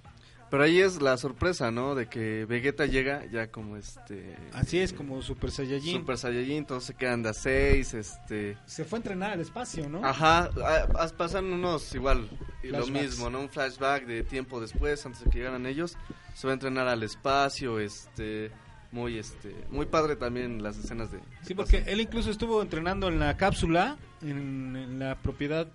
Pero 0.51 0.63
ahí 0.63 0.81
es 0.81 1.03
la 1.03 1.19
sorpresa, 1.19 1.71
¿no? 1.71 1.95
De 1.95 2.09
que 2.09 2.47
Vegeta 2.47 2.87
llega 2.87 3.27
ya 3.27 3.49
como 3.51 3.77
este... 3.77 4.35
Así 4.55 4.79
es, 4.79 4.95
como 4.95 5.21
Super 5.21 5.51
Saiyajin. 5.51 5.99
Super 5.99 6.17
Saiyajin, 6.17 6.65
todos 6.65 6.85
se 6.85 6.95
quedan 6.95 7.23
de 7.23 7.29
a 7.29 7.35
6, 7.35 7.93
este... 7.93 8.57
Se 8.65 8.87
fue 8.87 8.97
a 8.97 9.01
entrenar 9.01 9.33
al 9.33 9.41
espacio, 9.41 9.91
¿no? 9.91 10.03
Ajá, 10.03 10.49
a- 10.65 11.05
a- 11.05 11.09
pasan 11.19 11.53
unos 11.53 11.95
igual, 11.95 12.31
y 12.63 12.69
lo 12.69 12.87
mismo, 12.87 13.29
¿no? 13.29 13.41
Un 13.41 13.51
flashback 13.51 14.07
de 14.07 14.23
tiempo 14.25 14.59
después, 14.59 15.05
antes 15.05 15.23
de 15.23 15.31
que 15.31 15.37
llegaran 15.37 15.67
ellos. 15.67 15.99
Se 16.35 16.47
va 16.47 16.53
a 16.53 16.55
entrenar 16.55 16.89
al 16.89 17.03
espacio, 17.03 17.79
este... 17.79 18.51
Muy, 18.91 19.19
este... 19.19 19.55
Muy 19.69 19.85
padre 19.85 20.17
también 20.17 20.63
las 20.63 20.79
escenas 20.79 21.13
de... 21.13 21.19
Sí, 21.43 21.53
porque 21.53 21.85
él 21.87 22.01
incluso 22.01 22.31
estuvo 22.31 22.63
entrenando 22.63 23.09
en 23.09 23.19
la 23.19 23.37
cápsula, 23.37 23.99
en, 24.23 24.75
en 24.77 24.99
la 24.99 25.17
propiedad 25.17 25.69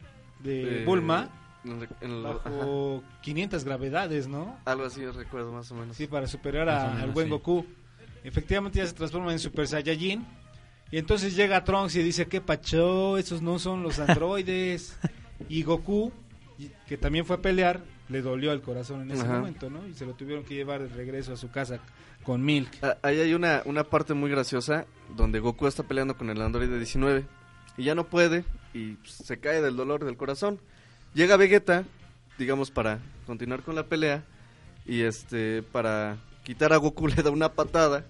de 0.44 0.66
de- 0.66 0.86
Bulma, 0.86 1.30
en 1.64 1.72
el- 1.82 1.90
en 2.02 2.12
el- 2.12 2.26
ajá. 2.26 2.50
bajo 2.50 3.04
500 3.22 3.64
gravedades, 3.64 4.28
¿no? 4.28 4.58
Algo 4.66 4.86
así 4.86 5.06
recuerdo 5.06 5.52
más 5.52 5.72
o 5.72 5.76
menos. 5.76 5.96
Sí, 5.96 6.08
para 6.08 6.28
superar 6.28 6.70
a- 6.70 6.88
menos, 6.90 7.04
al 7.04 7.12
buen 7.12 7.28
sí. 7.28 7.32
Goku. 7.32 7.66
Efectivamente 8.24 8.80
ya 8.80 8.86
se 8.88 8.94
transforma 8.94 9.32
en 9.32 9.40
Super 9.40 9.68
Saiyajin. 9.68 10.26
Y 10.92 10.98
entonces 10.98 11.36
llega 11.36 11.64
Trunks 11.64 11.96
y 11.96 12.04
dice, 12.04 12.28
¿qué 12.28 12.40
pacho? 12.40 13.18
Esos 13.18 13.42
no 13.42 13.58
son 13.60 13.82
los 13.84 13.98
androides. 14.00 14.98
y 15.50 15.64
Goku, 15.64 16.12
que 16.88 16.98
también 16.98 17.26
fue 17.26 17.38
a 17.38 17.42
pelear, 17.42 17.84
le 18.10 18.22
dolió 18.22 18.52
el 18.54 18.62
corazón 18.62 19.02
en 19.02 19.12
ese 19.12 19.24
Ajá. 19.24 19.40
momento, 19.40 19.70
¿no? 19.70 19.86
Y 19.88 19.94
se 19.94 20.06
lo 20.06 20.14
tuvieron 20.14 20.46
que 20.46 20.54
llevar 20.56 20.82
de 20.82 20.88
regreso 20.90 21.34
a 21.34 21.38
su 21.38 21.50
casa 21.50 21.80
con 22.24 22.44
Milk. 22.46 22.70
Ah, 22.82 22.98
Ahí 23.02 23.20
hay 23.20 23.34
una, 23.34 23.62
una 23.66 23.84
parte 23.84 24.14
muy 24.14 24.30
graciosa 24.30 24.86
donde 25.16 25.40
Goku 25.40 25.68
está 25.68 25.84
peleando 25.84 26.16
con 26.16 26.30
el 26.30 26.42
androide 26.42 26.78
19 26.78 27.26
y 27.78 27.84
ya 27.84 27.96
no 27.96 28.06
puede 28.06 28.46
y 28.74 28.98
se 29.06 29.40
cae 29.40 29.62
del 29.62 29.76
dolor 29.76 30.04
del 30.06 30.18
corazón. 30.18 30.60
Llega 31.14 31.38
Vegeta, 31.38 31.84
digamos, 32.38 32.72
para 32.72 33.00
continuar 33.26 33.62
con 33.62 33.76
la 33.76 33.84
pelea 33.88 34.24
y 34.86 35.02
este 35.02 35.64
para 35.64 36.18
quitar 36.44 36.74
a 36.74 36.78
Goku 36.78 37.08
le 37.10 37.22
da 37.24 37.30
una 37.32 37.54
patada 37.54 38.06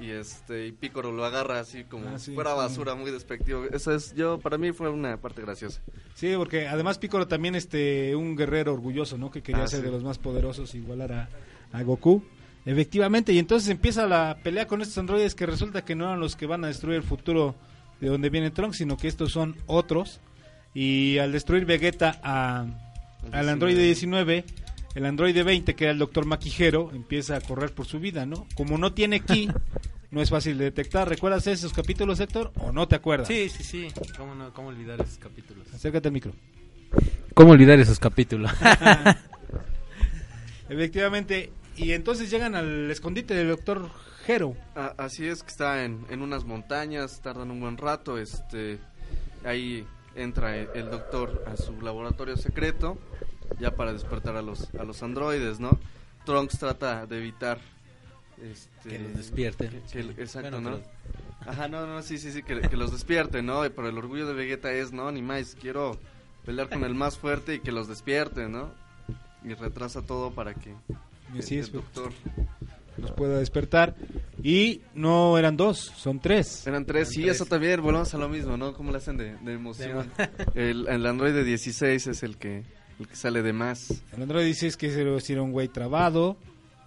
y 0.00 0.10
este 0.10 0.66
y 0.66 0.72
Piccolo 0.72 1.12
lo 1.12 1.24
agarra 1.24 1.60
así 1.60 1.84
como 1.84 2.08
Ah, 2.08 2.18
sí, 2.18 2.34
fuera 2.34 2.50
sí. 2.50 2.56
basura, 2.56 2.94
muy 2.96 3.10
despectivo. 3.12 3.64
Eso 3.72 3.94
es 3.94 4.12
yo 4.14 4.38
para 4.40 4.58
mí 4.58 4.72
fue 4.72 4.90
una 4.90 5.16
parte 5.18 5.40
graciosa. 5.42 5.80
Sí, 6.14 6.34
porque 6.36 6.66
además 6.66 6.98
Piccolo 6.98 7.28
también 7.28 7.54
este 7.54 8.16
un 8.16 8.34
guerrero 8.36 8.72
orgulloso, 8.74 9.16
¿no? 9.18 9.30
Que 9.30 9.42
quería 9.42 9.62
Ah, 9.64 9.68
ser 9.68 9.80
sí. 9.80 9.86
de 9.86 9.92
los 9.92 10.02
más 10.02 10.18
poderosos, 10.18 10.74
igualar 10.74 11.12
a, 11.12 11.28
a 11.72 11.82
Goku. 11.84 12.24
Efectivamente, 12.66 13.32
y 13.32 13.38
entonces 13.38 13.68
empieza 13.68 14.06
la 14.06 14.38
pelea 14.42 14.66
con 14.66 14.80
estos 14.80 14.96
androides 14.98 15.34
que 15.34 15.44
resulta 15.46 15.84
que 15.84 15.94
no 15.94 16.06
eran 16.06 16.18
los 16.18 16.34
que 16.34 16.46
van 16.46 16.64
a 16.64 16.68
destruir 16.68 16.96
el 16.96 17.02
futuro 17.02 17.54
de 18.00 18.08
donde 18.08 18.30
viene 18.30 18.50
Trunks, 18.50 18.78
sino 18.78 18.96
que 18.96 19.08
estos 19.08 19.32
son 19.32 19.56
otros. 19.66 20.20
Y 20.74 21.18
al 21.18 21.32
destruir 21.32 21.66
Vegeta 21.66 22.20
a, 22.22 22.66
al 23.32 23.48
androide 23.48 23.82
19, 23.82 24.44
el 24.94 25.06
androide 25.06 25.42
20, 25.42 25.74
que 25.74 25.84
era 25.84 25.92
el 25.92 25.98
doctor 25.98 26.26
Maquijero, 26.26 26.90
empieza 26.92 27.36
a 27.36 27.40
correr 27.40 27.72
por 27.72 27.86
su 27.86 28.00
vida, 28.00 28.26
¿no? 28.26 28.46
Como 28.54 28.78
no 28.78 28.92
tiene 28.92 29.20
ki, 29.20 29.48
no 30.10 30.20
es 30.20 30.30
fácil 30.30 30.58
de 30.58 30.64
detectar. 30.64 31.08
¿Recuerdas 31.08 31.46
esos 31.46 31.72
capítulos, 31.72 32.20
Héctor? 32.20 32.52
¿O 32.56 32.72
no 32.72 32.88
te 32.88 32.96
acuerdas? 32.96 33.28
Sí, 33.28 33.48
sí, 33.48 33.62
sí. 33.62 33.88
¿Cómo, 34.16 34.34
no, 34.34 34.52
¿Cómo 34.52 34.68
olvidar 34.68 35.00
esos 35.00 35.18
capítulos? 35.18 35.72
Acércate 35.72 36.08
al 36.08 36.12
micro. 36.12 36.32
¿Cómo 37.34 37.52
olvidar 37.52 37.78
esos 37.80 37.98
capítulos? 37.98 38.50
Efectivamente, 40.68 41.50
y 41.76 41.92
entonces 41.92 42.30
llegan 42.30 42.54
al 42.54 42.90
escondite 42.90 43.34
del 43.34 43.48
doctor 43.48 43.90
Hero. 44.26 44.56
A- 44.74 44.94
así 44.98 45.26
es 45.26 45.42
que 45.42 45.50
está 45.50 45.84
en, 45.84 46.04
en 46.10 46.22
unas 46.22 46.44
montañas, 46.44 47.20
tardan 47.20 47.50
un 47.50 47.60
buen 47.60 47.76
rato, 47.76 48.18
este 48.18 48.78
ahí 49.44 49.86
entra 50.16 50.56
el, 50.56 50.68
el 50.74 50.90
doctor 50.90 51.44
a 51.46 51.56
su 51.56 51.80
laboratorio 51.82 52.36
secreto 52.36 52.98
ya 53.58 53.72
para 53.72 53.92
despertar 53.92 54.36
a 54.36 54.42
los 54.42 54.72
a 54.74 54.84
los 54.84 55.02
androides, 55.02 55.60
¿no? 55.60 55.78
Trunks 56.24 56.58
trata 56.58 57.06
de 57.06 57.18
evitar 57.18 57.58
este, 58.42 58.88
Que 58.88 58.98
los 58.98 59.14
despierten. 59.16 59.70
que- 59.70 59.82
que 59.92 60.00
el- 60.00 60.14
Sí. 60.14 60.20
exacto, 60.22 60.50
Bueno, 60.60 60.70
¿no? 60.78 60.80
Ajá, 61.46 61.68
no, 61.68 61.86
no, 61.86 62.00
sí, 62.02 62.16
sí, 62.18 62.32
sí, 62.32 62.42
que, 62.42 62.62
que 62.62 62.76
los 62.76 62.90
despierte, 62.90 63.42
¿no? 63.42 63.60
Pero 63.60 63.88
el 63.88 63.98
orgullo 63.98 64.26
de 64.26 64.32
Vegeta 64.32 64.72
es, 64.72 64.92
no, 64.92 65.12
ni 65.12 65.20
más, 65.20 65.54
quiero 65.60 65.98
pelear 66.46 66.70
con 66.70 66.84
el 66.84 66.94
más 66.94 67.18
fuerte 67.18 67.56
y 67.56 67.60
que 67.60 67.70
los 67.72 67.86
despierte, 67.86 68.48
¿no? 68.48 68.70
Y 69.44 69.52
retrasa 69.52 70.00
todo 70.00 70.30
para 70.30 70.54
que 70.54 70.74
así 71.38 71.58
el 71.58 71.70
doctor 71.70 72.12
los 72.98 73.10
pueda 73.12 73.38
despertar. 73.38 73.94
Y 74.42 74.82
no 74.94 75.38
eran 75.38 75.56
dos, 75.56 75.78
son 75.96 76.20
tres. 76.20 76.66
Eran 76.66 76.84
tres, 76.84 77.08
Eran 77.08 77.12
sí, 77.12 77.22
tres. 77.22 77.34
eso 77.36 77.46
también, 77.46 77.80
volvemos 77.82 78.12
a 78.14 78.18
lo 78.18 78.28
mismo, 78.28 78.56
¿no? 78.56 78.74
¿Cómo 78.74 78.90
le 78.90 78.98
hacen 78.98 79.16
de, 79.16 79.36
de 79.36 79.52
emoción? 79.52 80.10
el, 80.54 80.86
el 80.88 81.06
Android 81.06 81.32
de 81.32 81.44
16 81.44 82.06
es 82.06 82.22
el 82.22 82.36
que, 82.36 82.62
el 83.00 83.08
que 83.08 83.16
sale 83.16 83.42
de 83.42 83.52
más. 83.52 84.02
El 84.14 84.22
androide 84.22 84.46
16 84.46 84.76
que 84.76 84.92
era 84.92 85.16
era 85.28 85.42
un 85.42 85.52
güey 85.52 85.68
trabado. 85.68 86.36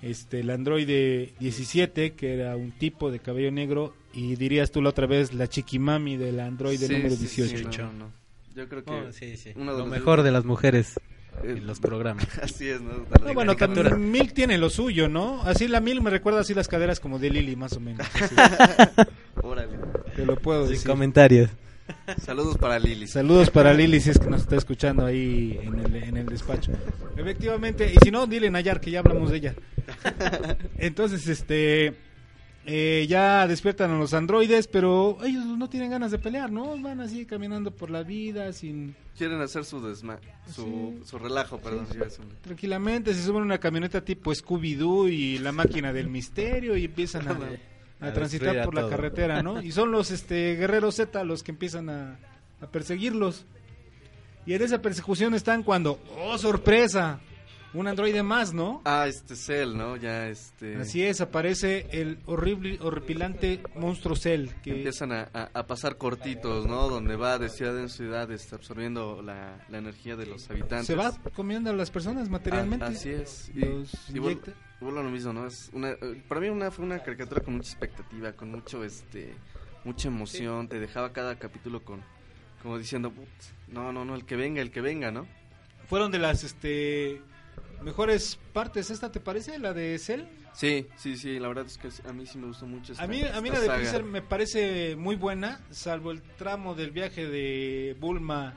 Este, 0.01 0.41
el 0.41 0.49
androide 0.51 1.33
17 1.39 2.13
que 2.13 2.33
era 2.35 2.55
un 2.55 2.71
tipo 2.71 3.09
de 3.11 3.19
cabello 3.19 3.51
negro. 3.51 3.95
Y 4.13 4.35
dirías 4.35 4.71
tú 4.71 4.81
la 4.81 4.89
otra 4.89 5.05
vez 5.07 5.33
la 5.33 5.47
chiquimami 5.47 6.17
del 6.17 6.39
androide 6.39 6.87
Sí, 6.87 6.93
número 6.93 7.15
sí, 7.15 7.27
sí, 7.27 7.41
18. 7.43 7.81
no, 7.83 7.91
no, 7.93 7.99
no. 8.05 8.11
Yo 8.55 8.67
creo 8.67 8.83
que 8.83 8.91
Oh, 8.91 9.11
sí, 9.11 9.37
sí. 9.37 9.51
uno 9.55 9.73
de 9.73 9.79
Lo 9.79 9.85
los- 9.85 9.89
mejor 9.97 10.23
de 10.23 10.31
las 10.31 10.43
mujeres 10.45 10.99
en 11.43 11.65
los 11.67 11.79
programas. 11.81 12.27
así 12.41 12.69
es, 12.69 12.81
¿no? 12.81 13.05
No, 13.25 13.33
bueno, 13.33 13.55
también 13.55 14.11
Milk 14.11 14.33
tiene 14.33 14.57
lo 14.57 14.69
suyo, 14.69 15.07
¿no? 15.09 15.41
Así 15.43 15.67
la 15.67 15.79
Milk 15.79 16.01
me 16.01 16.09
recuerda 16.09 16.39
así 16.41 16.53
las 16.53 16.67
caderas 16.67 16.99
como 16.99 17.19
de 17.19 17.29
Lily, 17.29 17.55
más 17.55 17.73
o 17.73 17.79
menos. 17.79 18.05
así, 18.21 18.35
Órale. 19.41 19.77
te 20.15 20.25
lo 20.25 20.35
puedo 20.37 20.63
Sin 20.63 20.73
decir. 20.73 20.87
comentarios. 20.89 21.49
Saludos 22.21 22.57
para 22.57 22.77
Lili. 22.79 23.07
Saludos 23.07 23.49
para 23.49 23.73
Lili 23.73 24.01
si 24.01 24.09
es 24.09 24.19
que 24.19 24.27
nos 24.27 24.41
está 24.41 24.57
escuchando 24.57 25.05
ahí 25.05 25.57
en 25.63 25.79
el, 25.79 25.95
en 26.03 26.17
el 26.17 26.25
despacho. 26.25 26.71
Efectivamente, 27.15 27.89
y 27.93 27.95
si 28.03 28.11
no, 28.11 28.27
dile 28.27 28.49
Nayar 28.49 28.81
que 28.81 28.91
ya 28.91 28.99
hablamos 28.99 29.31
de 29.31 29.37
ella. 29.37 29.55
Entonces, 30.77 31.27
este, 31.29 31.93
eh, 32.69 33.05
ya 33.07 33.47
despiertan 33.47 33.91
a 33.91 33.97
los 33.97 34.13
androides, 34.13 34.67
pero 34.67 35.17
ellos 35.23 35.45
no 35.45 35.69
tienen 35.69 35.89
ganas 35.89 36.11
de 36.11 36.19
pelear, 36.19 36.51
¿no? 36.51 36.77
Van 36.79 36.99
así 36.99 37.25
caminando 37.25 37.71
por 37.71 37.89
la 37.89 38.03
vida 38.03 38.51
sin 38.53 38.93
Quieren 39.17 39.41
hacer 39.41 39.65
su 39.65 39.81
desma 39.81 40.19
su, 40.53 40.63
Sí. 41.01 41.09
su 41.09 41.17
relajo, 41.17 41.57
perdón. 41.59 41.87
Sí. 41.91 41.97
tranquilamente, 42.41 43.13
se 43.13 43.23
suben 43.23 43.41
a 43.43 43.45
una 43.45 43.57
camioneta 43.57 44.01
tipo 44.03 44.31
Scooby-Doo 44.31 45.09
y 45.09 45.39
la 45.39 45.51
máquina 45.51 45.91
del 45.93 46.07
misterio 46.09 46.75
y 46.77 46.85
empiezan 46.85 47.27
a, 47.27 47.31
a 48.01 48.09
A 48.09 48.13
transitar 48.13 48.59
a 48.59 48.63
por 48.65 48.75
la 48.75 48.87
carretera, 48.89 49.41
¿no? 49.41 49.61
Y 49.61 49.71
son 49.71 49.91
los 49.91 50.11
este 50.11 50.55
guerreros 50.55 50.95
Z 50.95 51.23
los 51.23 51.41
que 51.43 51.51
empiezan 51.51 51.89
a, 51.89 52.19
a 52.61 52.67
perseguirlos. 52.67 53.45
Y 54.45 54.53
en 54.53 54.61
esa 54.61 54.81
persecución 54.81 55.33
están 55.33 55.63
cuando, 55.63 55.99
¡oh, 56.19 56.37
sorpresa! 56.37 57.19
Un 57.77 57.87
androide 57.87 58.23
más, 58.23 58.53
¿no? 58.53 58.81
Ah, 58.85 59.05
este 59.07 59.35
Cell, 59.35 59.75
¿no? 59.77 59.97
Ya 59.97 60.27
este... 60.29 60.77
Así 60.77 61.03
es, 61.03 61.21
aparece 61.21 61.87
el 61.91 62.17
horrible, 62.25 62.79
horripilante 62.81 63.61
monstruo 63.75 64.15
Cell. 64.15 64.49
Que 64.63 64.71
Empiezan 64.77 65.11
a, 65.11 65.29
a- 65.33 65.49
a 65.53 65.67
pasar 65.67 65.97
cortitos, 65.97 66.65
¿no? 66.65 66.89
Donde 66.89 67.15
va 67.15 67.37
de 67.37 67.49
ciudad 67.49 67.79
en 67.79 67.89
ciudad, 67.89 68.31
está 68.31 68.55
absorbiendo 68.55 69.21
la, 69.21 69.63
la 69.69 69.77
energía 69.77 70.15
de 70.15 70.25
los 70.25 70.49
habitantes. 70.49 70.87
se 70.87 70.95
va 70.95 71.11
comiendo 71.35 71.69
a 71.69 71.73
las 71.73 71.91
personas 71.91 72.29
materialmente. 72.29 72.85
Ah, 72.85 72.89
así 72.89 73.09
es. 73.09 73.51
Y, 73.53 73.59
Los 73.59 74.09
y 74.09 74.17
vuelvo 74.19 74.99
a 74.99 75.03
lo 75.03 75.09
mismo, 75.09 75.33
¿no? 75.33 75.45
Es 75.45 75.69
una, 75.73 75.91
eh, 75.91 76.23
para 76.27 76.41
mí 76.41 76.49
una, 76.49 76.71
fue 76.71 76.83
una 76.85 76.99
caricatura 77.03 77.41
con 77.41 77.57
mucha 77.57 77.69
expectativa, 77.71 78.31
con 78.33 78.49
mucho, 78.51 78.83
este, 78.83 79.35
mucha 79.83 80.07
emoción. 80.07 80.67
Te 80.67 80.79
dejaba 80.79 81.13
cada 81.13 81.37
capítulo 81.37 81.83
con, 81.83 82.01
como 82.63 82.77
diciendo, 82.79 83.11
"Put, 83.11 83.27
no, 83.67 83.91
no, 83.91 84.03
no, 84.03 84.15
el 84.15 84.25
que 84.25 84.35
venga, 84.35 84.61
el 84.61 84.71
que 84.71 84.81
venga, 84.81 85.11
¿no? 85.11 85.27
Fueron 85.87 86.11
de 86.11 86.19
las, 86.19 86.43
este, 86.43 87.21
mejores 87.83 88.39
partes. 88.53 88.89
¿Esta 88.89 89.11
te 89.11 89.19
parece? 89.19 89.59
¿La 89.59 89.73
de 89.73 89.97
Cell? 89.99 90.21
Sí, 90.53 90.87
sí, 90.95 91.17
sí, 91.17 91.39
la 91.39 91.49
verdad 91.49 91.65
es 91.67 91.77
que 91.77 91.89
a 92.09 92.13
mí 92.13 92.25
sí 92.25 92.37
me 92.37 92.47
gustó 92.47 92.65
mucho 92.65 92.93
esta 92.93 93.03
A 93.03 93.07
mí, 93.07 93.21
a 93.21 93.41
mí 93.41 93.49
la 93.49 93.59
de. 93.59 93.69
Freezer 93.69 94.03
me 94.03 94.21
parece 94.21 94.95
muy 94.95 95.15
buena, 95.15 95.59
salvo 95.69 96.11
el 96.11 96.21
tramo 96.21 96.73
del 96.73 96.91
viaje 96.91 97.27
de 97.27 97.95
Bulma 97.99 98.55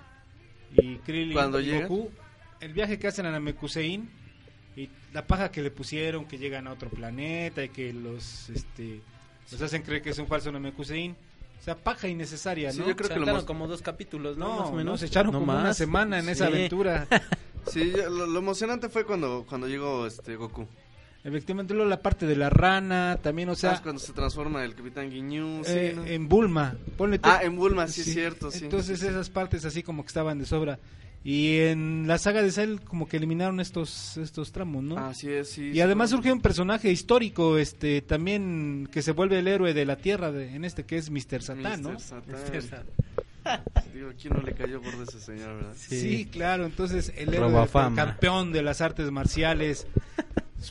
y 0.77 0.97
Krillin 0.97 1.35
Cuando 1.35 1.61
y. 1.61 1.83
Goku. 1.83 2.11
El 2.61 2.73
viaje 2.73 2.99
que 2.99 3.09
hacen 3.09 3.27
a 3.27 3.31
Namekusein 3.31 4.09
y 4.77 4.89
la 5.13 5.27
paja 5.27 5.51
que 5.51 5.63
le 5.63 5.71
pusieron, 5.71 6.25
que 6.27 6.39
llegan 6.39 6.67
a 6.67 6.73
otro 6.73 6.89
planeta 6.91 7.65
y 7.65 7.69
que 7.69 7.93
los 7.93 8.49
este 8.51 9.01
los 9.51 9.61
hacen 9.61 9.83
creer 9.83 10.01
que 10.03 10.11
es 10.11 10.19
un 10.19 10.27
falso 10.27 10.51
Namekusein. 10.53 11.17
O 11.61 11.63
sea, 11.63 11.77
paja 11.77 12.09
innecesaria, 12.09 12.73
Sí, 12.73 12.79
yo 12.79 12.97
creo 12.97 13.09
Se 13.09 13.15
que 13.15 13.21
lo 13.21 13.45
como 13.45 13.69
dos 13.69 13.83
capítulos, 13.83 14.39
¿no? 14.39 14.49
no, 14.49 14.61
Más 14.61 14.69
o 14.69 14.73
menos. 14.73 14.85
no, 14.93 14.97
se 14.97 15.07
echaron 15.07 15.31
No 15.33 15.41
como 15.41 15.53
una 15.53 15.75
semana 15.75 16.19
en 16.19 16.31
esa 16.31 16.47
aventura. 16.47 17.07
Sí, 17.69 17.93
lo, 17.93 18.27
lo 18.27 18.39
emocionante 18.39 18.89
fue 18.89 19.05
cuando, 19.05 19.45
cuando 19.49 19.69
llegó 19.69 20.07
este 20.07 20.37
Goku. 20.37 20.67
Efectivamente, 21.23 21.75
luego 21.75 21.89
la 21.91 22.01
parte 22.01 22.25
de 22.27 22.35
la 22.35 22.49
rana, 22.49 23.19
también, 23.23 23.51
o 23.51 23.55
sea, 23.55 23.71
¿Sabes 23.71 23.83
cuando 23.83 24.01
se 24.01 24.13
transforma 24.15 24.65
el 24.65 24.75
Capitán 24.75 25.11
Guiñú? 25.11 25.63
Sí, 25.65 25.73
eh, 25.75 25.93
¿no? 25.95 26.05
en 26.07 26.29
Bulma. 26.29 26.75
Ponle 26.97 27.21
Ah, 27.23 27.41
en 27.43 27.57
Bulma, 27.57 27.87
sí, 27.89 28.01
es 28.01 28.13
cierto. 28.15 28.51
Sí, 28.51 28.65
Entonces 28.65 29.03
esas 29.03 29.29
partes 29.29 29.67
así 29.67 29.83
como 29.83 30.03
que 30.03 30.09
estaban 30.09 30.39
de 30.39 30.47
sobra. 30.47 30.79
Y 31.23 31.59
en 31.59 32.05
la 32.09 32.17
saga 32.17 32.41
de 32.43 32.51
Cell 32.51 32.79
como 32.83 33.07
que 33.07 33.19
eliminaron 33.19 33.61
estos 33.61 34.17
estos 34.17 34.51
tramos, 34.53 34.83
¿no? 34.83 34.97
Así 34.97 35.29
es, 35.31 35.51
sí. 35.51 35.71
y 35.75 35.81
además 35.83 36.09
surge 36.09 36.33
un 36.33 36.41
personaje 36.41 36.91
histórico, 36.91 37.59
este 37.59 38.01
también 38.01 38.89
que 38.91 39.03
se 39.03 39.13
vuelve 39.13 39.39
el 39.41 39.47
héroe 39.49 39.75
de 39.75 39.85
la 39.85 39.97
Tierra 39.97 40.33
de- 40.33 40.55
en 40.55 40.65
este 40.65 40.87
que 40.87 40.97
es 40.97 41.11
Mr. 41.11 41.43
Satan, 41.43 41.83
¿no? 41.83 41.91
Mr. 41.91 42.01
Satan. 42.01 42.25
Mr. 42.51 42.63
Digo, 43.95 44.11
¿quién 44.21 44.35
no 44.35 44.43
le 44.43 44.53
cayó 44.55 44.81
por 44.81 44.95
ese 44.95 45.19
señor, 45.21 45.57
verdad? 45.57 45.75
Sí. 45.77 46.01
Sí. 46.01 46.27
claro, 46.31 46.65
entonces 46.67 47.13
el 47.17 47.33
héroe 47.35 47.63
el 47.63 47.95
campeón 47.95 48.53
de 48.53 48.63
las 48.63 48.81
artes 48.81 49.11
marciales 49.11 49.87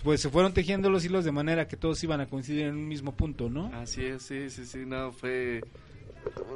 pues 0.03 0.21
se 0.21 0.29
fueron 0.29 0.53
tejiendo 0.53 0.89
los 0.89 1.03
hilos 1.03 1.25
de 1.25 1.31
manera 1.31 1.67
que 1.67 1.75
todos 1.75 2.03
iban 2.03 2.21
a 2.21 2.27
coincidir 2.27 2.67
en 2.67 2.75
un 2.75 2.88
mismo 2.88 3.13
punto, 3.15 3.49
¿no? 3.49 3.73
Así 3.73 4.05
es, 4.05 4.21
sí, 4.23 4.49
sí, 4.49 4.65
sí, 4.65 4.85
no, 4.85 5.11
fue... 5.11 5.63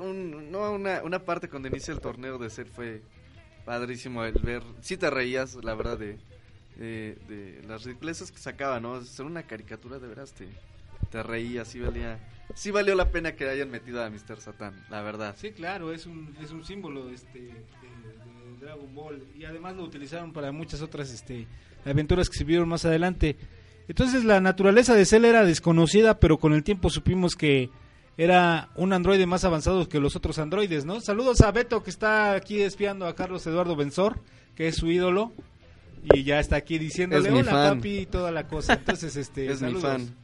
un- 0.01 0.51
no, 0.51 0.71
una, 0.71 1.01
una 1.03 1.19
parte 1.19 1.49
cuando 1.49 1.67
inicia 1.67 1.93
el 1.93 1.99
torneo 1.99 2.37
de 2.37 2.49
ser 2.49 2.67
fue 2.67 3.01
padrísimo 3.65 4.23
el 4.23 4.33
ver... 4.33 4.61
Sí 4.81 4.97
te 4.97 5.09
reías, 5.09 5.55
la 5.63 5.73
verdad, 5.73 5.97
de, 5.97 6.17
de, 6.77 7.17
de 7.27 7.61
las 7.67 7.83
ridiculeces 7.83 8.31
que 8.31 8.37
sacaba, 8.37 8.79
¿no? 8.79 9.01
Ser 9.03 9.25
una 9.25 9.43
caricatura, 9.43 9.97
de 9.99 10.07
veras, 10.07 10.33
te, 10.33 10.47
te 11.09 11.23
reías, 11.23 11.67
sí 11.69 11.79
valía... 11.79 12.19
Sí 12.55 12.71
valió 12.71 12.95
la 12.95 13.09
pena 13.11 13.35
que 13.35 13.49
hayan 13.49 13.69
metido 13.69 14.03
a 14.03 14.09
Mr. 14.09 14.39
Satan, 14.39 14.85
la 14.89 15.01
verdad. 15.01 15.35
Sí, 15.37 15.51
claro, 15.51 15.91
es 15.91 16.05
un, 16.05 16.35
es 16.41 16.51
un 16.51 16.63
símbolo 16.63 17.09
este, 17.09 17.39
de, 17.39 17.47
de 17.47 18.57
Dragon 18.61 18.93
Ball 18.93 19.23
y 19.37 19.45
además 19.45 19.75
lo 19.75 19.83
utilizaron 19.83 20.31
para 20.33 20.51
muchas 20.51 20.81
otras 20.81 21.11
este, 21.11 21.47
aventuras 21.85 22.29
que 22.29 22.37
se 22.37 22.43
vieron 22.43 22.69
más 22.69 22.85
adelante. 22.85 23.37
Entonces 23.87 24.23
la 24.23 24.39
naturaleza 24.39 24.93
de 24.95 25.05
Cell 25.05 25.25
era 25.25 25.43
desconocida, 25.43 26.19
pero 26.19 26.37
con 26.37 26.53
el 26.53 26.63
tiempo 26.63 26.89
supimos 26.89 27.35
que 27.35 27.69
era 28.17 28.69
un 28.75 28.93
androide 28.93 29.25
más 29.25 29.43
avanzado 29.43 29.89
que 29.89 29.99
los 29.99 30.15
otros 30.15 30.37
androides, 30.37 30.85
¿no? 30.85 31.01
Saludos 31.01 31.41
a 31.41 31.51
Beto 31.51 31.83
que 31.83 31.89
está 31.89 32.33
aquí 32.33 32.61
espiando 32.61 33.07
a 33.07 33.15
Carlos 33.15 33.45
Eduardo 33.47 33.75
Benzor, 33.75 34.19
que 34.55 34.67
es 34.67 34.75
su 34.75 34.89
ídolo 34.91 35.33
y 36.13 36.23
ya 36.23 36.39
está 36.39 36.57
aquí 36.57 36.77
diciéndole 36.77 37.31
hola 37.31 37.51
fan. 37.51 37.77
papi 37.77 37.97
y 37.99 38.05
toda 38.05 38.31
la 38.31 38.47
cosa. 38.47 38.73
Entonces 38.73 39.15
este 39.15 39.45
Es 39.51 39.61
mi 39.61 39.69
saludos. 39.69 39.83
fan. 39.83 40.15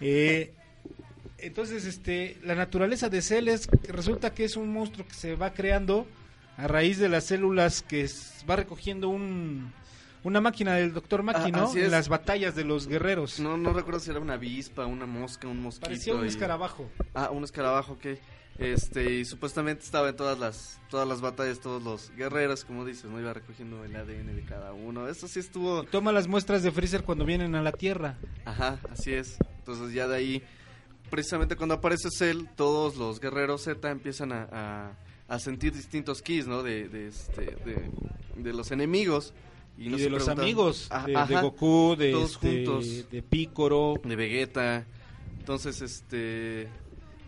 Eh, 0.00 0.52
entonces, 1.42 1.84
este, 1.84 2.38
la 2.42 2.54
naturaleza 2.54 3.08
de 3.08 3.20
Cell 3.22 3.48
es 3.48 3.68
resulta 3.88 4.32
que 4.34 4.44
es 4.44 4.56
un 4.56 4.72
monstruo 4.72 5.06
que 5.06 5.14
se 5.14 5.34
va 5.36 5.52
creando 5.52 6.06
a 6.56 6.66
raíz 6.68 6.98
de 6.98 7.08
las 7.08 7.24
células 7.24 7.82
que 7.82 8.08
va 8.48 8.56
recogiendo 8.56 9.08
un, 9.08 9.72
una 10.22 10.40
máquina 10.40 10.74
del 10.74 10.92
Doctor 10.92 11.22
Maki, 11.22 11.50
Ah, 11.54 11.68
En 11.74 11.90
las 11.90 12.08
batallas 12.08 12.54
de 12.54 12.64
los 12.64 12.86
guerreros. 12.86 13.40
No, 13.40 13.56
no 13.56 13.72
recuerdo 13.72 14.00
si 14.00 14.10
era 14.10 14.20
una 14.20 14.34
avispa, 14.34 14.86
una 14.86 15.06
mosca, 15.06 15.48
un 15.48 15.62
mosquito. 15.62 15.86
Parecía 15.86 16.14
un 16.14 16.24
y- 16.24 16.28
escarabajo. 16.28 16.90
Ah, 17.14 17.30
un 17.30 17.44
escarabajo, 17.44 17.92
ok. 17.94 18.06
Este, 18.58 19.14
y 19.14 19.24
supuestamente 19.24 19.82
estaba 19.82 20.10
en 20.10 20.16
todas 20.16 20.38
las 20.38 20.78
todas 20.90 21.08
las 21.08 21.22
batallas, 21.22 21.58
todos 21.60 21.82
los 21.82 22.10
guerreros, 22.16 22.66
como 22.66 22.84
dices, 22.84 23.06
no 23.06 23.18
iba 23.18 23.32
recogiendo 23.32 23.82
el 23.82 23.96
ADN 23.96 24.36
de 24.36 24.42
cada 24.44 24.74
uno. 24.74 25.08
Eso 25.08 25.26
sí 25.26 25.40
estuvo, 25.40 25.84
Toma 25.84 26.12
las 26.12 26.28
muestras 26.28 26.62
de 26.62 26.70
Freezer 26.70 27.02
cuando 27.02 27.24
vienen 27.24 27.54
a 27.54 27.62
la 27.62 27.72
Tierra. 27.72 28.18
ajá, 28.44 28.78
así 28.90 29.14
es. 29.14 29.38
Entonces 29.60 29.94
ya 29.94 30.06
de 30.06 30.16
ahí, 30.16 30.42
precisamente 31.12 31.56
cuando 31.56 31.74
aparece 31.74 32.08
Cell, 32.10 32.46
todos 32.56 32.96
los 32.96 33.20
guerreros 33.20 33.64
Z 33.64 33.90
empiezan 33.90 34.32
a, 34.32 34.48
a, 34.50 34.92
a 35.28 35.38
sentir 35.38 35.74
distintos 35.74 36.22
keys, 36.22 36.46
¿no? 36.46 36.62
De, 36.62 36.88
de, 36.88 37.08
este, 37.08 37.42
de, 37.42 37.90
de 38.36 38.52
los 38.54 38.70
enemigos. 38.72 39.34
Y, 39.76 39.88
no 39.90 39.98
de 39.98 40.08
los 40.08 40.26
amigos, 40.28 40.86
Ah, 40.90 41.04
de, 41.06 41.12
de 41.12 41.18
ajá, 41.18 41.40
Goku, 41.42 41.96
de, 41.96 42.12
todos 42.12 42.32
este, 42.32 42.64
juntos. 42.66 43.10
de 43.10 43.22
Picoro. 43.22 43.94
de 44.02 44.16
Vegeta. 44.16 44.86
Entonces, 45.38 45.82
este 45.82 46.68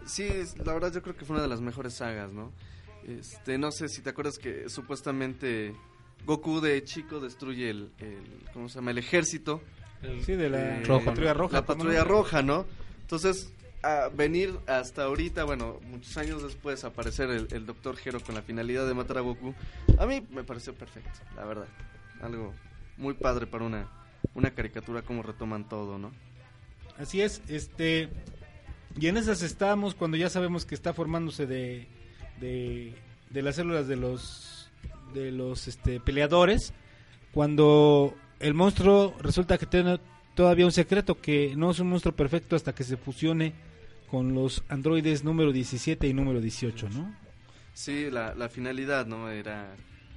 sí, 0.07 0.23
es- 0.23 0.57
la 0.59 0.73
verdad 0.73 0.90
yo 0.92 1.03
creo 1.03 1.14
que 1.16 1.25
fue 1.27 1.35
una 1.35 1.42
de 1.42 1.49
las 1.49 1.61
mejores 1.61 1.92
sagas, 1.94 2.33
¿no? 2.33 2.53
Este, 3.07 3.59
no 3.59 3.70
sé 3.70 3.88
si 3.90 4.01
te 4.01 4.11
acuerdas 4.11 4.38
que 4.38 4.68
supuestamente 4.70 5.75
Goku 6.25 6.61
de 6.62 6.83
chico 6.85 7.20
destruye 7.20 7.68
el, 7.68 7.90
el 7.99 8.16
¿cómo 8.55 8.68
se 8.70 8.77
llama? 8.77 8.92
el 8.92 8.99
ejército, 8.99 9.61
Sí, 10.25 10.33
de 10.35 10.49
la 10.51 10.81
Eh, 10.81 10.85
Roja. 10.85 11.05
patrulla 11.07 11.35
roja. 11.35 11.53
la 11.57 11.64
patrulla 11.66 12.05
roja, 12.05 12.42
¿no? 12.42 12.66
Entonces, 13.03 13.51
a 13.85 14.09
venir 14.09 14.59
hasta 14.66 15.05
ahorita, 15.05 15.44
bueno, 15.44 15.81
muchos 15.87 16.16
años 16.16 16.42
después 16.42 16.85
aparecer 16.85 17.31
el, 17.31 17.49
el 17.51 17.66
Doctor 17.66 17.97
Hero 18.05 18.20
con 18.20 18.35
la 18.35 18.42
finalidad 18.42 18.87
de 18.87 18.94
matar 18.94 19.18
a 19.18 19.20
Goku, 19.20 19.55
a 19.99 20.07
mí 20.07 20.27
me 20.31 20.44
pareció 20.44 20.75
perfecto, 20.75 21.20
la 21.37 21.44
verdad. 21.44 21.68
Algo 22.23 22.53
muy 22.97 23.14
padre 23.14 23.47
para 23.47 23.64
una 23.64 23.88
una 24.35 24.51
caricatura 24.51 25.03
como 25.03 25.23
retoman 25.23 25.68
todo, 25.68 25.99
¿no? 25.99 26.12
Así 26.99 27.20
es, 27.20 27.42
este 27.49 28.09
y 28.99 29.09
en 29.09 29.16
esas 29.16 29.42
estamos 29.42 29.94
cuando 29.94 30.16
ya 30.16 30.31
sabemos 30.31 30.64
que 30.64 30.75
está 30.75 30.92
formándose 30.94 31.47
de, 31.47 31.88
de, 32.40 32.94
de 33.31 33.42
las 33.42 33.57
células 33.57 33.88
de 33.88 33.97
los 33.97 34.70
de 35.12 35.31
los 35.31 35.68
este, 35.68 36.01
peleadores, 36.01 36.73
cuando 37.33 38.14
el 38.40 38.55
monstruo 38.55 39.14
resulta 39.20 39.59
que 39.59 39.66
tiene 39.66 40.01
todavía 40.35 40.64
un 40.64 40.73
secreto 40.73 41.20
que 41.20 41.55
no 41.57 41.70
es 41.70 41.79
un 41.79 41.88
monstruo 41.88 42.14
perfecto 42.14 42.57
hasta 42.57 42.75
que 42.75 42.85
se 42.85 42.97
fusione 42.97 43.53
con 44.14 44.33
los 44.33 44.62
androides 44.68 45.24
número 45.24 45.50
17 45.50 46.07
y 46.07 46.12
número 46.12 46.40
18, 46.40 46.88
¿no? 46.90 47.12
Sí, 47.72 48.12
la, 48.12 48.33
la 48.37 48.48
finalidad, 48.48 49.07
¿no? 49.07 49.29
Era 49.29 49.74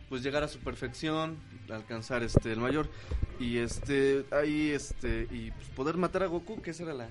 pues 0.07 0.21
llegar 0.21 0.43
a 0.43 0.47
su 0.47 0.59
perfección, 0.59 1.35
alcanzar 1.67 2.21
este 2.21 2.51
el 2.51 2.59
mayor 2.59 2.91
y 3.39 3.57
este 3.57 4.23
ahí 4.29 4.69
este 4.69 5.27
y 5.31 5.49
pues, 5.49 5.69
poder 5.69 5.97
matar 5.97 6.21
a 6.21 6.27
Goku, 6.27 6.61
que 6.61 6.69
esa 6.69 6.83
era 6.83 6.93
la 6.93 7.07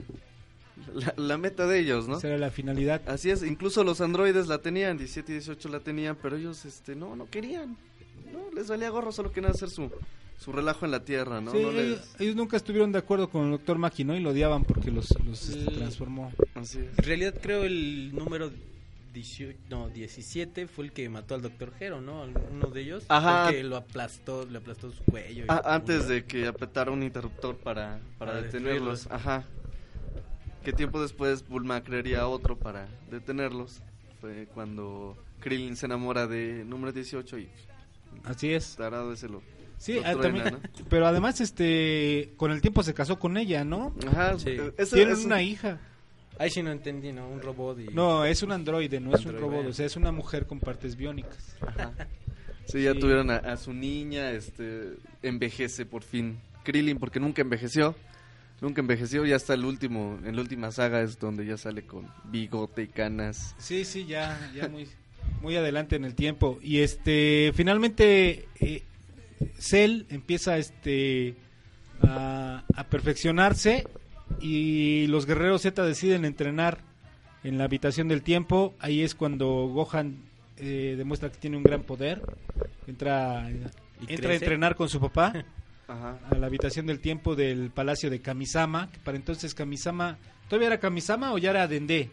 la, 0.94 1.12
la 1.16 1.36
meta 1.38 1.66
de 1.66 1.80
ellos, 1.80 2.06
¿no? 2.06 2.18
Esa 2.18 2.28
era 2.28 2.38
la 2.38 2.52
finalidad. 2.52 3.02
Así 3.08 3.30
es, 3.30 3.42
incluso 3.42 3.82
los 3.82 4.00
androides 4.00 4.46
la 4.46 4.58
tenían, 4.58 4.96
17 4.96 5.32
y 5.32 5.34
18 5.38 5.68
la 5.68 5.80
tenían, 5.80 6.16
pero 6.22 6.36
ellos 6.36 6.64
este 6.66 6.94
no 6.94 7.16
no 7.16 7.28
querían. 7.28 7.76
No, 8.32 8.48
les 8.54 8.68
valía 8.68 8.90
gorro, 8.90 9.10
solo 9.10 9.32
querían 9.32 9.50
hacer 9.50 9.70
su 9.70 9.90
su 10.38 10.52
relajo 10.52 10.84
en 10.84 10.90
la 10.90 11.04
tierra, 11.04 11.40
¿no? 11.40 11.50
Sí, 11.52 11.58
No 11.62 11.72
les- 11.72 12.14
ellos, 12.20 12.36
nunca 12.36 12.56
estuvieron 12.56 12.92
de 12.92 12.98
acuerdo 12.98 13.28
con 13.30 13.44
el 13.46 13.50
Doctor 13.52 13.78
Maki, 13.78 14.04
¿no? 14.04 14.14
Y 14.16 14.20
lo 14.20 14.30
odiaban 14.30 14.64
porque 14.64 14.90
los, 14.90 15.08
los 15.24 15.48
este, 15.48 15.70
transformó. 15.74 16.32
así 16.54 16.78
es. 16.78 16.98
En 16.98 17.04
realidad 17.04 17.34
creo 17.40 17.64
el 17.64 18.14
número 18.14 18.50
18, 19.14 19.58
no, 19.70 19.88
17 19.88 20.66
fue 20.66 20.84
el 20.84 20.92
que 20.92 21.08
mató 21.08 21.34
al 21.34 21.40
Doctor 21.42 21.72
Hero, 21.80 22.02
¿no? 22.02 22.26
Uno 22.52 22.66
de 22.66 22.82
ellos. 22.82 23.04
Ajá. 23.08 23.48
El 23.48 23.54
que 23.54 23.64
lo 23.64 23.76
aplastó, 23.76 24.44
le 24.44 24.58
aplastó 24.58 24.90
su 24.92 25.02
cuello. 25.04 25.44
y- 25.44 25.46
Ah, 25.48 25.62
antes 25.64 26.06
de 26.06 26.24
que 26.26 26.46
apretara 26.46 26.90
un 26.90 27.02
interruptor 27.02 27.56
para, 27.56 27.98
para, 28.18 28.32
Para 28.32 28.42
detenerlos. 28.42 29.00
destruirlos. 29.00 29.06
Ajá. 29.10 29.44
Que 30.62 30.72
tiempo 30.74 31.00
después 31.00 31.48
Bulma 31.48 31.82
crearía 31.82 32.26
otro 32.28 32.58
para 32.58 32.88
detenerlos. 33.10 33.80
Fue 34.20 34.48
cuando 34.52 35.16
Krillin 35.40 35.76
se 35.76 35.86
enamora 35.86 36.26
de 36.26 36.64
número 36.66 36.92
18 36.92 37.38
y 37.38 37.48
Así 38.24 38.52
es. 38.52 38.76
tarado 38.76 39.12
ese 39.12 39.28
lo. 39.28 39.42
Sí, 39.78 39.98
ah, 40.04 40.12
truena, 40.14 40.44
también, 40.44 40.58
pero 40.88 41.06
además 41.06 41.40
este 41.40 42.32
con 42.36 42.50
el 42.50 42.60
tiempo 42.60 42.82
se 42.82 42.94
casó 42.94 43.18
con 43.18 43.36
ella, 43.36 43.64
¿no? 43.64 43.94
Ajá. 44.08 44.38
Sí. 44.38 44.50
eh, 44.50 44.86
Tienen 44.92 45.18
una 45.24 45.42
hija. 45.42 45.78
Ahí 46.38 46.50
sí 46.50 46.62
no 46.62 46.70
entendí, 46.70 47.12
¿no? 47.12 47.28
Un 47.28 47.40
robot 47.40 47.78
y... 47.80 47.94
No, 47.94 48.24
es 48.26 48.42
un 48.42 48.52
androide, 48.52 49.00
no 49.00 49.14
es 49.14 49.24
un 49.24 49.38
robot, 49.38 49.66
o 49.68 49.72
sea, 49.72 49.86
es 49.86 49.96
una 49.96 50.12
mujer 50.12 50.46
con 50.46 50.60
partes 50.60 50.96
biónicas. 50.96 51.56
Ajá. 51.60 51.92
Sí, 52.66 52.82
ya 52.82 52.94
Sí. 52.94 52.98
tuvieron 52.98 53.30
a, 53.30 53.36
a 53.36 53.56
su 53.56 53.72
niña, 53.72 54.32
este, 54.32 54.94
envejece 55.22 55.86
por 55.86 56.02
fin 56.02 56.40
Krillin 56.64 56.98
porque 56.98 57.20
nunca 57.20 57.40
envejeció. 57.40 57.94
Nunca 58.60 58.80
envejeció, 58.80 59.24
ya 59.24 59.36
hasta 59.36 59.54
el 59.54 59.64
último, 59.64 60.18
en 60.24 60.34
la 60.34 60.42
última 60.42 60.72
saga 60.72 61.00
es 61.00 61.16
donde 61.20 61.46
ya 61.46 61.56
sale 61.58 61.82
con 61.86 62.08
bigote 62.24 62.82
y 62.82 62.88
canas. 62.88 63.54
Sí, 63.58 63.84
sí, 63.84 64.04
ya 64.06 64.50
ya 64.52 64.66
muy 64.68 64.88
muy 65.42 65.54
adelante 65.54 65.94
en 65.94 66.04
el 66.04 66.16
tiempo 66.16 66.58
y 66.60 66.80
este 66.80 67.52
finalmente 67.54 68.48
eh, 68.58 68.82
Cell 69.58 70.06
empieza 70.10 70.58
este 70.58 71.36
a, 72.02 72.64
a 72.74 72.84
perfeccionarse 72.84 73.86
y 74.40 75.06
los 75.08 75.26
guerreros 75.26 75.62
Z 75.62 75.84
deciden 75.84 76.24
entrenar 76.24 76.78
en 77.44 77.58
la 77.58 77.64
habitación 77.64 78.08
del 78.08 78.22
tiempo. 78.22 78.74
Ahí 78.80 79.02
es 79.02 79.14
cuando 79.14 79.46
Gohan 79.68 80.18
eh, 80.58 80.94
demuestra 80.96 81.30
que 81.30 81.38
tiene 81.38 81.56
un 81.56 81.62
gran 81.62 81.82
poder. 81.82 82.22
Entra, 82.86 83.48
Y 84.06 84.12
entra 84.12 84.32
a 84.32 84.34
entrenar 84.34 84.74
con 84.74 84.88
su 84.88 85.00
papá. 85.00 85.32
Ajá. 85.88 86.18
a 86.28 86.34
la 86.34 86.48
habitación 86.48 86.86
del 86.86 86.98
tiempo 86.98 87.36
del 87.36 87.70
palacio 87.70 88.10
de 88.10 88.20
Kamisama, 88.20 88.90
que 88.90 88.98
para 88.98 89.16
entonces 89.16 89.54
Kamisama, 89.54 90.18
¿todavía 90.48 90.66
era 90.66 90.80
Kamisama 90.80 91.32
o 91.32 91.38
ya 91.38 91.50
era 91.50 91.68
Dende? 91.68 92.10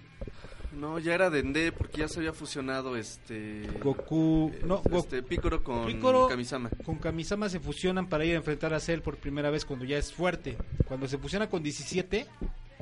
No, 0.75 0.99
ya 0.99 1.13
era 1.13 1.29
Dende 1.29 1.71
porque 1.71 1.99
ya 1.99 2.07
se 2.07 2.19
había 2.19 2.33
fusionado 2.33 2.97
este... 2.97 3.61
Goku, 3.81 4.51
no, 4.65 4.81
Go- 4.81 4.99
este, 4.99 5.21
Picoro 5.23 5.63
con 5.63 5.85
Picoro- 5.87 6.27
Kamisama. 6.27 6.69
con 6.83 6.97
Kamisama 6.97 7.47
se 7.49 7.59
fusionan 7.59 8.07
para 8.09 8.25
ir 8.25 8.33
a 8.33 8.37
enfrentar 8.37 8.73
a 8.73 8.79
Cell 8.79 9.01
por 9.01 9.17
primera 9.17 9.49
vez 9.49 9.65
cuando 9.65 9.85
ya 9.85 9.97
es 9.97 10.11
fuerte. 10.11 10.57
Cuando 10.87 11.07
se 11.07 11.17
fusiona 11.17 11.47
con 11.49 11.61
17, 11.63 12.25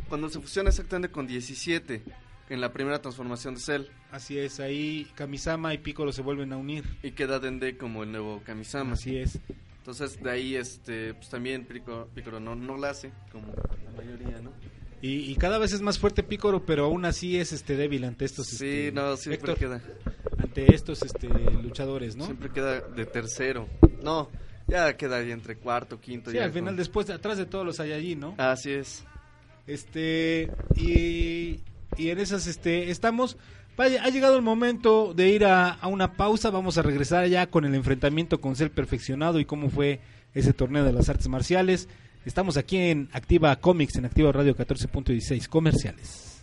Cuando 0.09 0.29
se 0.29 0.39
fusiona 0.39 0.69
exactamente 0.69 1.11
con 1.11 1.27
17 1.27 2.01
en 2.49 2.59
la 2.61 2.73
primera 2.73 3.01
transformación 3.01 3.55
de 3.55 3.61
Cell 3.61 3.83
así 4.11 4.37
es, 4.37 4.59
ahí 4.59 5.07
Kamisama 5.15 5.73
y 5.73 5.77
Piccolo 5.77 6.11
se 6.11 6.21
vuelven 6.21 6.51
a 6.53 6.57
unir. 6.57 6.83
y 7.03 7.11
queda 7.11 7.39
Dende 7.39 7.77
como 7.77 8.03
el 8.03 8.11
nuevo 8.11 8.41
Kamisama. 8.45 8.93
Así 8.93 9.17
es. 9.17 9.39
Entonces 9.77 10.21
de 10.21 10.29
ahí 10.29 10.55
este 10.55 11.13
pues 11.13 11.29
también 11.29 11.65
Picoro, 11.65 12.07
Picoro 12.13 12.39
no, 12.39 12.55
no 12.55 12.77
la 12.77 12.89
hace 12.91 13.11
como 13.31 13.47
la 13.47 13.91
mayoría, 13.97 14.39
¿no? 14.41 14.51
Y, 15.01 15.31
y 15.31 15.35
cada 15.35 15.57
vez 15.57 15.73
es 15.73 15.81
más 15.81 15.97
fuerte 15.97 16.21
Piccolo, 16.21 16.63
pero 16.65 16.85
aún 16.85 17.05
así 17.05 17.37
es 17.37 17.51
este 17.53 17.75
débil 17.75 18.03
ante 18.03 18.25
estos 18.25 18.47
Sí, 18.47 18.53
este, 18.67 18.91
no, 18.91 19.17
siempre 19.17 19.51
Héctor, 19.51 19.57
queda 19.57 19.81
ante 20.37 20.75
estos 20.75 21.01
este 21.01 21.27
luchadores, 21.27 22.15
¿no? 22.15 22.25
siempre 22.25 22.51
queda 22.51 22.81
de 22.81 23.05
tercero. 23.05 23.67
No, 24.03 24.29
ya 24.67 24.95
queda 24.97 25.17
ahí 25.17 25.31
entre 25.31 25.57
cuarto, 25.57 25.99
quinto 25.99 26.29
Sí, 26.29 26.37
ya 26.37 26.43
al 26.43 26.51
final 26.51 26.75
después 26.75 27.09
atrás 27.09 27.37
de 27.37 27.45
todos 27.45 27.65
los 27.65 27.79
hay 27.79 27.93
allí, 27.93 28.15
¿no? 28.15 28.35
Así 28.37 28.71
es. 28.71 29.03
Este 29.65 30.51
y, 30.75 31.61
y 31.97 32.09
en 32.09 32.19
esas 32.19 32.45
este 32.45 32.91
estamos 32.91 33.37
vaya, 33.77 34.03
ha 34.03 34.09
llegado 34.09 34.35
el 34.35 34.41
momento 34.43 35.13
de 35.15 35.29
ir 35.29 35.45
a, 35.45 35.69
a 35.69 35.87
una 35.87 36.13
pausa, 36.13 36.51
vamos 36.51 36.77
a 36.77 36.83
regresar 36.83 37.25
ya 37.27 37.47
con 37.47 37.65
el 37.65 37.73
enfrentamiento 37.73 38.39
con 38.39 38.55
Cell 38.55 38.69
perfeccionado 38.69 39.39
y 39.39 39.45
cómo 39.45 39.69
fue 39.69 39.99
ese 40.33 40.53
torneo 40.53 40.83
de 40.83 40.93
las 40.93 41.09
artes 41.09 41.27
marciales. 41.27 41.89
Estamos 42.25 42.57
aquí 42.57 42.77
en 42.77 43.09
Activa 43.13 43.55
Comics 43.55 43.95
en 43.95 44.05
Activa 44.05 44.31
Radio 44.31 44.55
14.16 44.55 45.47
comerciales. 45.47 46.41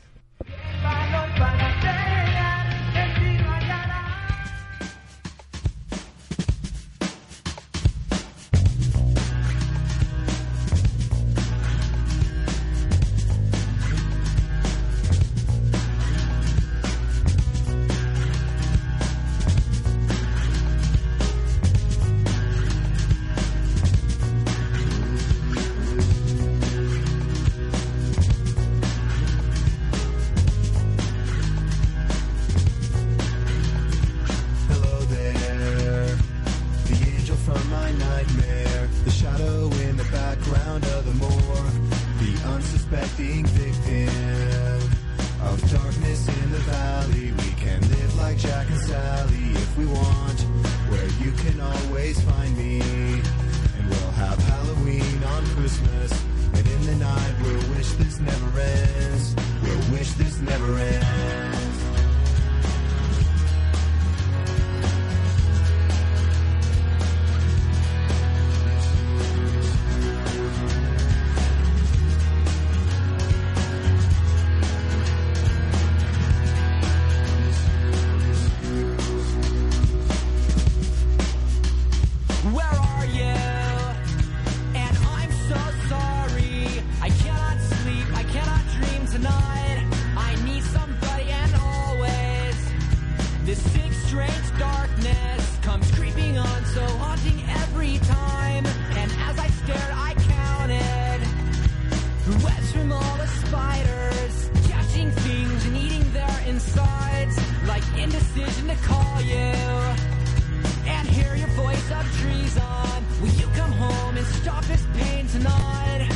Stop 114.35 114.65
this 114.65 114.85
pain 114.95 115.27
tonight? 115.27 116.09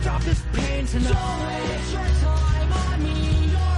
Stop 0.00 0.22
this 0.22 0.42
pain 0.52 0.86
tonight. 0.86 1.12
Don't 1.12 1.46
waste 1.46 1.92
your 1.92 2.06
time 2.22 2.72
on 2.72 3.02
me. 3.02 3.75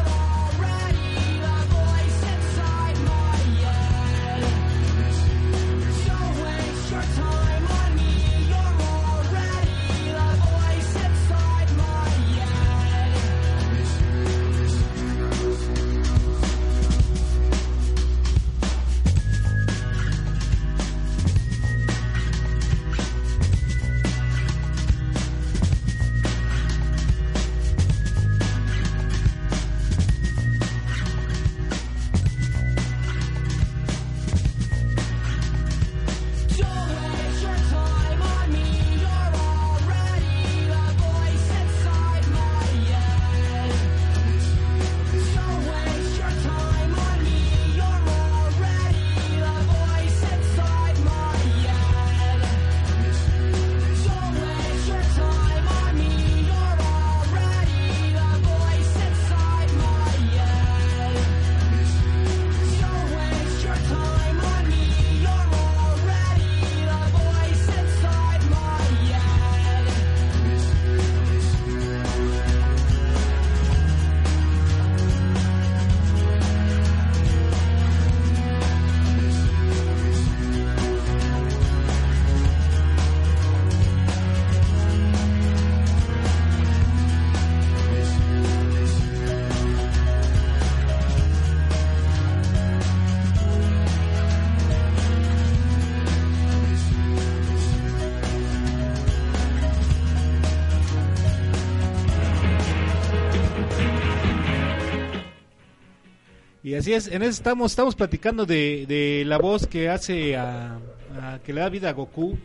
Así 106.79 106.93
es, 106.95 107.09
en 107.09 107.23
eso 107.23 107.31
estamos, 107.33 107.73
estamos 107.73 107.95
platicando 107.95 108.47
de, 108.47 108.85
de 108.89 109.25
la 109.27 109.39
voz 109.39 109.67
que 109.67 109.89
hace 109.89 110.37
a, 110.37 110.79
a- 111.21 111.39
que 111.45 111.53
le 111.53 111.61
da 111.61 111.69
vida 111.69 111.91
a 111.91 111.93
Goku. 111.93 112.39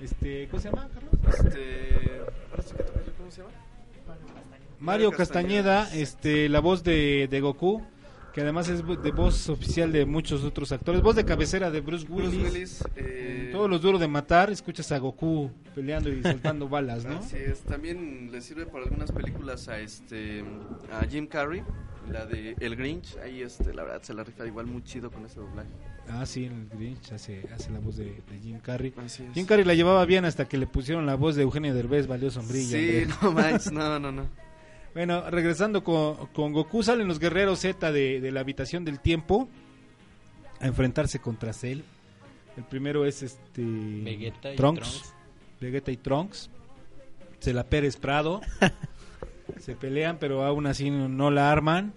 Este, 0.00 0.46
¿cómo 0.48 0.60
se 0.62 0.68
llama, 0.70 0.88
Carlos? 0.92 1.12
Este. 1.46 2.20
¿Cómo 3.18 3.30
se 3.30 3.38
llama? 3.42 3.50
Mario 4.78 5.10
Castañeda, 5.10 5.84
Castañeda. 5.84 6.02
este, 6.02 6.48
la 6.48 6.60
voz 6.60 6.84
de, 6.84 7.28
de 7.30 7.40
Goku, 7.40 7.82
que 8.34 8.42
además 8.42 8.68
es 8.68 8.82
de 8.86 9.10
voz 9.10 9.48
oficial 9.48 9.90
de 9.90 10.04
muchos 10.04 10.44
otros 10.44 10.70
actores, 10.70 11.00
voz 11.00 11.16
de 11.16 11.24
cabecera 11.24 11.70
de 11.70 11.80
Bruce 11.80 12.06
Willis. 12.08 12.30
Bruce 12.40 12.52
Willis. 12.52 12.84
eh, 12.96 13.48
Todos 13.52 13.70
los 13.70 13.80
duros 13.80 14.00
de 14.00 14.06
matar, 14.08 14.50
escuchas 14.50 14.92
a 14.92 14.98
Goku 14.98 15.50
peleando 15.74 16.10
y 16.10 16.22
soltando 16.22 16.68
balas, 16.68 17.04
¿no? 17.06 17.18
Así 17.18 17.36
es, 17.36 17.60
también 17.60 18.30
le 18.30 18.40
sirve 18.42 18.66
para 18.66 18.84
algunas 18.84 19.10
películas 19.10 19.66
a 19.68 19.78
este 19.80 20.44
a 20.92 21.04
Jim 21.06 21.26
Carrey, 21.26 21.62
la 22.10 22.26
de 22.26 22.56
El 22.60 22.76
Grinch, 22.76 23.16
ahí 23.18 23.42
este 23.42 23.74
la 23.74 23.82
verdad 23.84 24.02
se 24.02 24.14
la 24.14 24.24
rifa 24.24 24.46
igual 24.46 24.66
muy 24.66 24.82
chido 24.82 25.10
con 25.10 25.24
ese 25.24 25.40
doblaje. 25.40 25.68
Ah, 26.08 26.24
sí, 26.24 26.44
el 26.44 26.68
Grinch 26.68 27.12
hace, 27.12 27.42
hace 27.52 27.70
la 27.70 27.80
voz 27.80 27.96
de, 27.96 28.22
de 28.30 28.38
Jim 28.42 28.58
Carrey. 28.60 28.94
Así 28.96 29.24
es. 29.24 29.32
Jim 29.34 29.46
Carrey 29.46 29.64
la 29.64 29.74
llevaba 29.74 30.04
bien 30.04 30.24
hasta 30.24 30.46
que 30.46 30.56
le 30.56 30.66
pusieron 30.66 31.06
la 31.06 31.16
voz 31.16 31.36
de 31.36 31.42
Eugenio 31.42 31.74
Derbez, 31.74 32.06
valió 32.06 32.30
sombrilla. 32.30 32.78
Sí, 32.78 33.02
hombre. 33.02 33.16
no 33.22 33.32
manches, 33.32 33.72
no, 33.72 33.98
no, 33.98 34.12
no. 34.12 34.28
Bueno, 34.94 35.28
regresando 35.30 35.84
con, 35.84 36.28
con 36.28 36.54
Goku, 36.54 36.82
salen 36.82 37.06
los 37.06 37.18
guerreros 37.18 37.58
Z 37.60 37.92
de, 37.92 38.18
de 38.18 38.32
la 38.32 38.40
habitación 38.40 38.82
del 38.86 38.98
tiempo 38.98 39.46
a 40.58 40.66
enfrentarse 40.66 41.18
contra 41.18 41.52
Cell. 41.52 41.80
El 42.56 42.64
primero 42.64 43.04
es 43.04 43.22
este 43.22 43.62
Vegeta 43.62 44.54
y 44.54 44.56
Trunks, 44.56 44.80
Trunks. 44.80 45.14
Vegeta 45.60 45.90
y 45.92 45.96
Trunks. 45.98 46.50
Se 47.40 47.52
la 47.52 47.64
Pérez 47.64 47.98
Prado. 47.98 48.40
se 49.60 49.74
pelean, 49.76 50.18
pero 50.18 50.44
aún 50.44 50.66
así 50.66 50.90
no, 50.90 51.08
no 51.08 51.30
la 51.30 51.50
arman. 51.50 51.92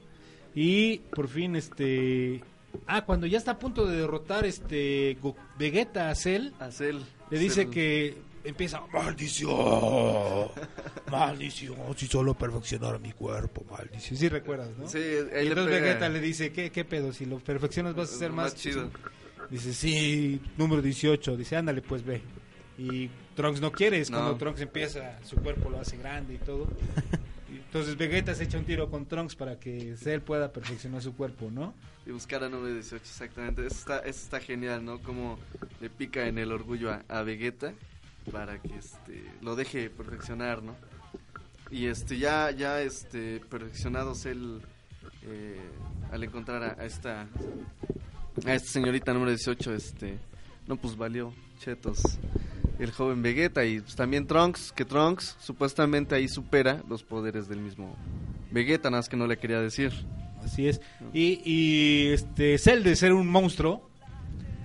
Y 0.55 0.99
por 1.15 1.27
fin 1.27 1.55
este 1.55 2.41
ah, 2.88 3.05
cuando 3.05 3.27
ya 3.27 3.38
está 3.38 3.51
a 3.51 3.59
punto 3.59 3.85
de 3.85 3.97
derrotar 3.97 4.45
este 4.45 5.17
Go- 5.21 5.35
Vegeta 5.57 6.09
a 6.09 6.15
Cell, 6.15 6.49
A 6.59 6.71
Cell. 6.71 6.97
le 7.29 7.39
dice 7.39 7.63
Cell. 7.63 7.69
que 7.71 8.17
empieza 8.43 8.81
maldición. 8.91 9.49
Maldición, 11.12 11.75
si 11.95 12.05
solo 12.07 12.33
perfeccionara 12.35 12.99
mi 12.99 13.12
cuerpo, 13.13 13.65
maldición. 13.69 14.17
Sí 14.19 14.29
recuerdas, 14.29 14.69
¿no? 14.77 14.88
Sí, 14.88 14.99
Y 14.99 15.35
ahí 15.35 15.45
le 15.45 15.49
entonces. 15.49 15.81
Vegeta 15.81 16.07
le 16.09 16.19
dice, 16.19 16.51
¿qué, 16.51 16.71
¿qué 16.71 16.85
pedo? 16.85 17.12
Si 17.13 17.25
lo 17.25 17.39
perfeccionas 17.39 17.95
vas 17.95 18.13
a 18.13 18.17
ser 18.17 18.31
más, 18.31 18.53
Más 18.53 18.55
chido. 18.55 18.89
Dice, 19.49 19.73
sí, 19.73 20.39
número 20.57 20.81
18. 20.83 21.35
Dice, 21.35 21.55
ándale, 21.55 21.81
pues 21.81 22.03
ve. 22.05 22.21
Y 22.77 23.09
Trunks 23.35 23.59
no 23.59 23.71
quiere, 23.71 23.99
es 23.99 24.12
No. 24.12 24.17
cuando 24.19 24.38
Trunks 24.38 24.62
empieza, 24.62 25.17
su 25.23 25.35
cuerpo 25.38 25.69
lo 25.71 25.79
hace 25.79 25.97
grande 25.97 26.35
y 26.35 26.38
todo. 26.38 26.67
Entonces 27.69 27.97
Vegeta 27.97 28.34
se 28.34 28.45
echa 28.45 28.58
un 28.58 28.65
tiro 28.65 28.89
con 28.89 29.05
Trunks 29.05 29.36
para 29.36 29.60
que 29.60 29.95
Cell 29.95 30.21
pueda 30.21 30.51
perfeccionar 30.51 31.03
su 31.03 31.15
cuerpo, 31.15 31.51
¿no? 31.51 31.75
Y 32.03 32.10
buscar 32.10 32.43
a 32.43 32.49
918, 32.49 32.95
exactamente. 33.03 33.67
Eso 33.67 34.01
está, 34.03 34.39
genial, 34.39 34.84
¿no? 34.84 34.99
Como 35.03 35.38
le 35.79 35.91
pica 35.91 36.25
en 36.25 36.39
el 36.39 36.51
orgullo 36.51 36.89
a, 37.08 37.21
Vegeta 37.21 37.75
para 38.32 38.60
que 38.60 38.75
este 38.75 39.23
lo 39.43 39.55
deje 39.55 39.91
perfeccionar, 39.91 40.63
¿no? 40.63 40.75
Y 41.69 41.86
este 41.86 42.17
ya 42.17 42.49
ya 42.49 42.82
este 42.82 43.39
perfeccionados 43.39 44.25
él 44.25 44.63
eh, 45.21 45.60
al 46.12 46.23
encontrar 46.23 46.63
a, 46.63 46.82
a 46.82 46.86
esta 46.86 47.27
a 48.47 48.53
esta 48.55 48.71
señorita 48.71 49.13
número 49.13 49.29
18 49.29 49.75
este 49.75 50.17
no 50.67 50.75
pues 50.75 50.97
valió 50.97 51.34
chetos 51.60 52.01
el 52.79 52.91
joven 52.91 53.21
Vegeta 53.21 53.65
y 53.65 53.81
pues, 53.81 53.95
también 53.95 54.25
Trunks 54.25 54.71
que 54.71 54.85
Trunks 54.85 55.35
supuestamente 55.39 56.15
ahí 56.15 56.27
supera 56.27 56.81
los 56.89 57.03
poderes 57.03 57.47
del 57.47 57.59
mismo 57.59 57.95
Vegeta 58.51 58.89
nada 58.89 58.99
más 59.01 59.09
que 59.09 59.17
no 59.17 59.27
le 59.27 59.37
quería 59.37 59.59
decir 59.61 59.91
Así 60.43 60.67
es. 60.69 60.79
Y, 61.13 61.41
y 61.43 62.07
este 62.13 62.57
Cell 62.57 62.81
de 62.81 62.95
ser 62.95 63.11
un 63.11 63.27
monstruo, 63.27 63.89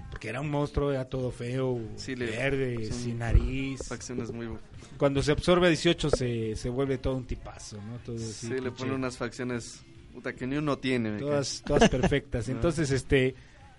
porque 0.08 0.28
era 0.28 0.40
un 0.40 0.48
monstruo, 0.48 0.92
era 0.92 1.04
todo 1.04 1.32
feo, 1.32 1.80
Sí, 1.96 2.14
verde, 2.14 2.92
sin 2.92 3.18
nariz. 3.18 3.80
facciones 3.88 4.30
muy 4.30 4.48
Cuando 4.96 5.20
se 5.20 5.32
absorbe 5.32 5.66
a 5.66 5.70
18 5.70 6.10
se, 6.10 6.54
se 6.54 6.68
vuelve 6.68 6.98
todo 6.98 7.16
un 7.16 7.24
tipazo, 7.24 7.76
¿no? 7.78 7.98
Todo 8.06 8.14
así, 8.14 8.46
Sí, 8.46 8.60
le 8.60 8.70
pone 8.70 8.94
unas 8.94 9.16
facciones 9.16 9.82
puta, 10.12 10.32
que 10.32 10.46
ni 10.46 10.56
uno 10.56 10.78
tiene. 10.78 11.18
todas 11.18 11.60
todas 11.66 11.88
perfectas 11.88 12.48
entonces 12.48 12.92
este 12.92 13.34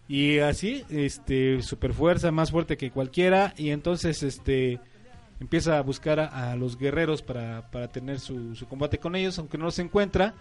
y 0.07 0.39
así 0.39 0.83
este 0.89 1.61
super 1.61 1.93
fuerza 1.93 2.31
más 2.31 2.51
fuerte 2.51 2.77
que 2.77 2.91
cualquiera 2.91 3.53
y 3.57 3.71
entonces 3.71 4.21
este 4.23 4.79
empieza 5.39 5.77
a 5.77 5.81
buscar 5.81 6.19
a, 6.19 6.51
a 6.51 6.55
los 6.55 6.77
guerreros 6.77 7.21
para, 7.21 7.69
para 7.71 7.87
tener 7.87 8.19
su, 8.19 8.55
su 8.55 8.67
combate 8.67 8.99
con 8.99 9.15
ellos 9.15 9.39
aunque 9.39 9.57
no 9.57 9.65
los 9.65 9.79
encuentra 9.79 10.35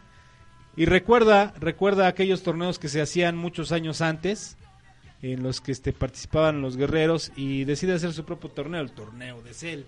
y 0.77 0.85
recuerda 0.85 1.55
recuerda 1.59 2.09
aquellos 2.09 2.43
torneos 2.43 2.79
que 2.79 2.89
se 2.89 3.01
hacían 3.01 3.37
muchos 3.37 3.73
años 3.73 4.03
antes 4.03 4.57
en 5.23 5.43
los 5.43 5.61
que 5.63 5.73
este 5.73 5.93
participaban 5.95 6.61
los 6.61 6.77
guerreros 6.77 7.33
y 7.35 7.65
decide 7.65 7.95
hacer 7.95 8.13
su 8.13 8.25
propio 8.25 8.51
torneo 8.51 8.83
el 8.83 8.93
torneo 8.93 9.41
de 9.43 9.55
Cell 9.55 9.85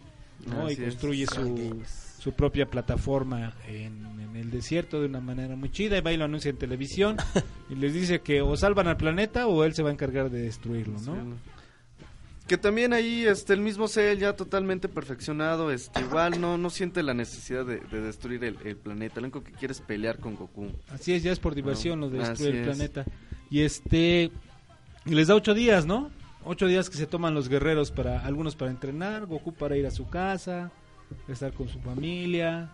¿no? 0.46 0.70
y 0.70 0.72
es. 0.72 0.80
construye 0.80 1.26
su, 1.26 1.82
su 2.26 2.32
propia 2.32 2.66
plataforma 2.66 3.54
en, 3.68 4.04
en 4.20 4.34
el 4.34 4.50
desierto 4.50 4.98
de 5.00 5.06
una 5.06 5.20
manera 5.20 5.54
muy 5.54 5.70
chida 5.70 5.96
y 5.96 6.00
va 6.00 6.12
y 6.12 6.16
lo 6.16 6.24
anuncia 6.24 6.48
en 6.48 6.56
televisión 6.56 7.16
y 7.70 7.76
les 7.76 7.94
dice 7.94 8.20
que 8.20 8.42
o 8.42 8.56
salvan 8.56 8.88
al 8.88 8.96
planeta 8.96 9.46
o 9.46 9.62
él 9.62 9.74
se 9.74 9.84
va 9.84 9.90
a 9.90 9.92
encargar 9.92 10.28
de 10.28 10.42
destruirlo, 10.42 10.98
¿no? 11.02 11.14
¿no? 11.14 11.36
Que 12.48 12.58
también 12.58 12.92
ahí 12.92 13.24
este 13.24 13.52
el 13.52 13.60
mismo 13.60 13.86
Cell 13.86 14.18
ya 14.18 14.34
totalmente 14.34 14.88
perfeccionado, 14.88 15.70
este 15.70 16.00
igual 16.00 16.40
no 16.40 16.58
no 16.58 16.68
siente 16.68 17.04
la 17.04 17.14
necesidad 17.14 17.64
de, 17.64 17.78
de 17.78 18.00
destruir 18.00 18.42
el, 18.42 18.58
el 18.64 18.76
planeta, 18.76 19.20
lo 19.20 19.26
único 19.26 19.44
que 19.44 19.52
quiere 19.52 19.70
es 19.70 19.80
pelear 19.80 20.18
con 20.18 20.34
Goku. 20.34 20.66
Así 20.90 21.12
es, 21.12 21.22
ya 21.22 21.30
es 21.30 21.38
por 21.38 21.54
diversión 21.54 22.00
lo 22.00 22.10
de 22.10 22.18
destruir 22.18 22.56
el 22.56 22.60
es. 22.62 22.66
planeta. 22.76 23.04
Y 23.50 23.60
este 23.60 24.32
y 25.04 25.14
les 25.14 25.28
da 25.28 25.36
ocho 25.36 25.54
días, 25.54 25.86
¿no? 25.86 26.10
Ocho 26.44 26.66
días 26.66 26.90
que 26.90 26.96
se 26.96 27.06
toman 27.06 27.34
los 27.34 27.48
guerreros 27.48 27.92
para 27.92 28.26
algunos 28.26 28.56
para 28.56 28.72
entrenar, 28.72 29.26
Goku 29.26 29.52
para 29.52 29.76
ir 29.76 29.86
a 29.86 29.92
su 29.92 30.08
casa, 30.08 30.72
estar 31.28 31.52
con 31.52 31.68
su 31.68 31.80
familia, 31.80 32.70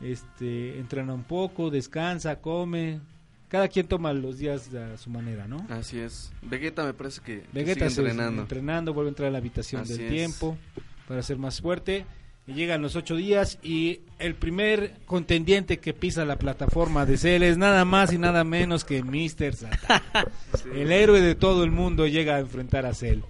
este 0.00 0.78
entrena 0.78 1.14
un 1.14 1.24
poco, 1.24 1.70
descansa, 1.70 2.40
come. 2.40 3.00
Cada 3.48 3.68
quien 3.68 3.86
toma 3.86 4.12
los 4.12 4.36
días 4.38 4.74
a 4.74 4.98
su 4.98 5.08
manera, 5.08 5.48
¿no? 5.48 5.66
Así 5.70 5.98
es. 5.98 6.30
Vegeta 6.42 6.84
me 6.84 6.92
parece 6.92 7.22
que, 7.22 7.44
Vegeta 7.52 7.88
sigue 7.88 8.10
entrenando. 8.10 8.42
entrenando, 8.42 8.92
vuelve 8.92 9.08
a 9.08 9.12
entrar 9.12 9.28
a 9.28 9.30
la 9.32 9.38
habitación 9.38 9.82
Así 9.82 9.94
del 9.94 10.02
es. 10.02 10.10
tiempo 10.10 10.58
para 11.06 11.22
ser 11.22 11.38
más 11.38 11.60
fuerte. 11.60 12.04
Y 12.46 12.52
llegan 12.54 12.80
los 12.80 12.96
ocho 12.96 13.14
días 13.16 13.58
y 13.62 14.00
el 14.18 14.34
primer 14.34 14.94
contendiente 15.04 15.78
que 15.78 15.92
pisa 15.92 16.24
la 16.24 16.36
plataforma 16.36 17.04
de 17.04 17.18
Cell 17.18 17.42
es 17.42 17.58
nada 17.58 17.84
más 17.84 18.12
y 18.12 18.18
nada 18.18 18.42
menos 18.44 18.84
que 18.84 19.02
Mr. 19.02 19.54
Satan. 19.54 20.00
Sí. 20.62 20.68
El 20.74 20.92
héroe 20.92 21.20
de 21.20 21.34
todo 21.34 21.62
el 21.64 21.70
mundo 21.70 22.06
llega 22.06 22.36
a 22.36 22.40
enfrentar 22.40 22.86
a 22.86 22.94
Cell, 22.94 23.20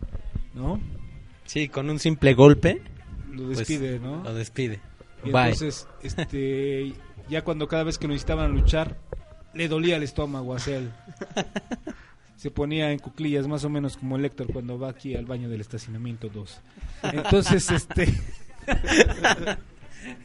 ¿no? 0.54 0.80
Sí, 1.46 1.68
con 1.68 1.90
un 1.90 1.98
simple 1.98 2.34
golpe 2.34 2.80
Lo 3.30 3.46
pues, 3.46 3.58
despide, 3.58 3.98
¿no? 3.98 4.22
Lo 4.22 4.34
despide. 4.34 4.80
Y 5.24 5.30
Bye. 5.30 5.50
entonces, 5.50 5.86
este, 6.02 6.94
ya 7.28 7.42
cuando 7.42 7.68
cada 7.68 7.84
vez 7.84 7.98
que 7.98 8.08
necesitaban 8.08 8.52
luchar, 8.52 8.96
le 9.54 9.68
dolía 9.68 9.96
el 9.96 10.02
estómago 10.02 10.54
a 10.54 10.58
Cell. 10.58 10.88
Se 12.36 12.50
ponía 12.52 12.92
en 12.92 13.00
cuclillas, 13.00 13.48
más 13.48 13.64
o 13.64 13.68
menos 13.68 13.96
como 13.96 14.16
el 14.16 14.24
Héctor 14.24 14.52
cuando 14.52 14.78
va 14.78 14.90
aquí 14.90 15.16
al 15.16 15.24
baño 15.24 15.48
del 15.48 15.60
estacionamiento 15.60 16.28
2. 16.28 16.60
Entonces, 17.12 17.68
este... 17.70 18.14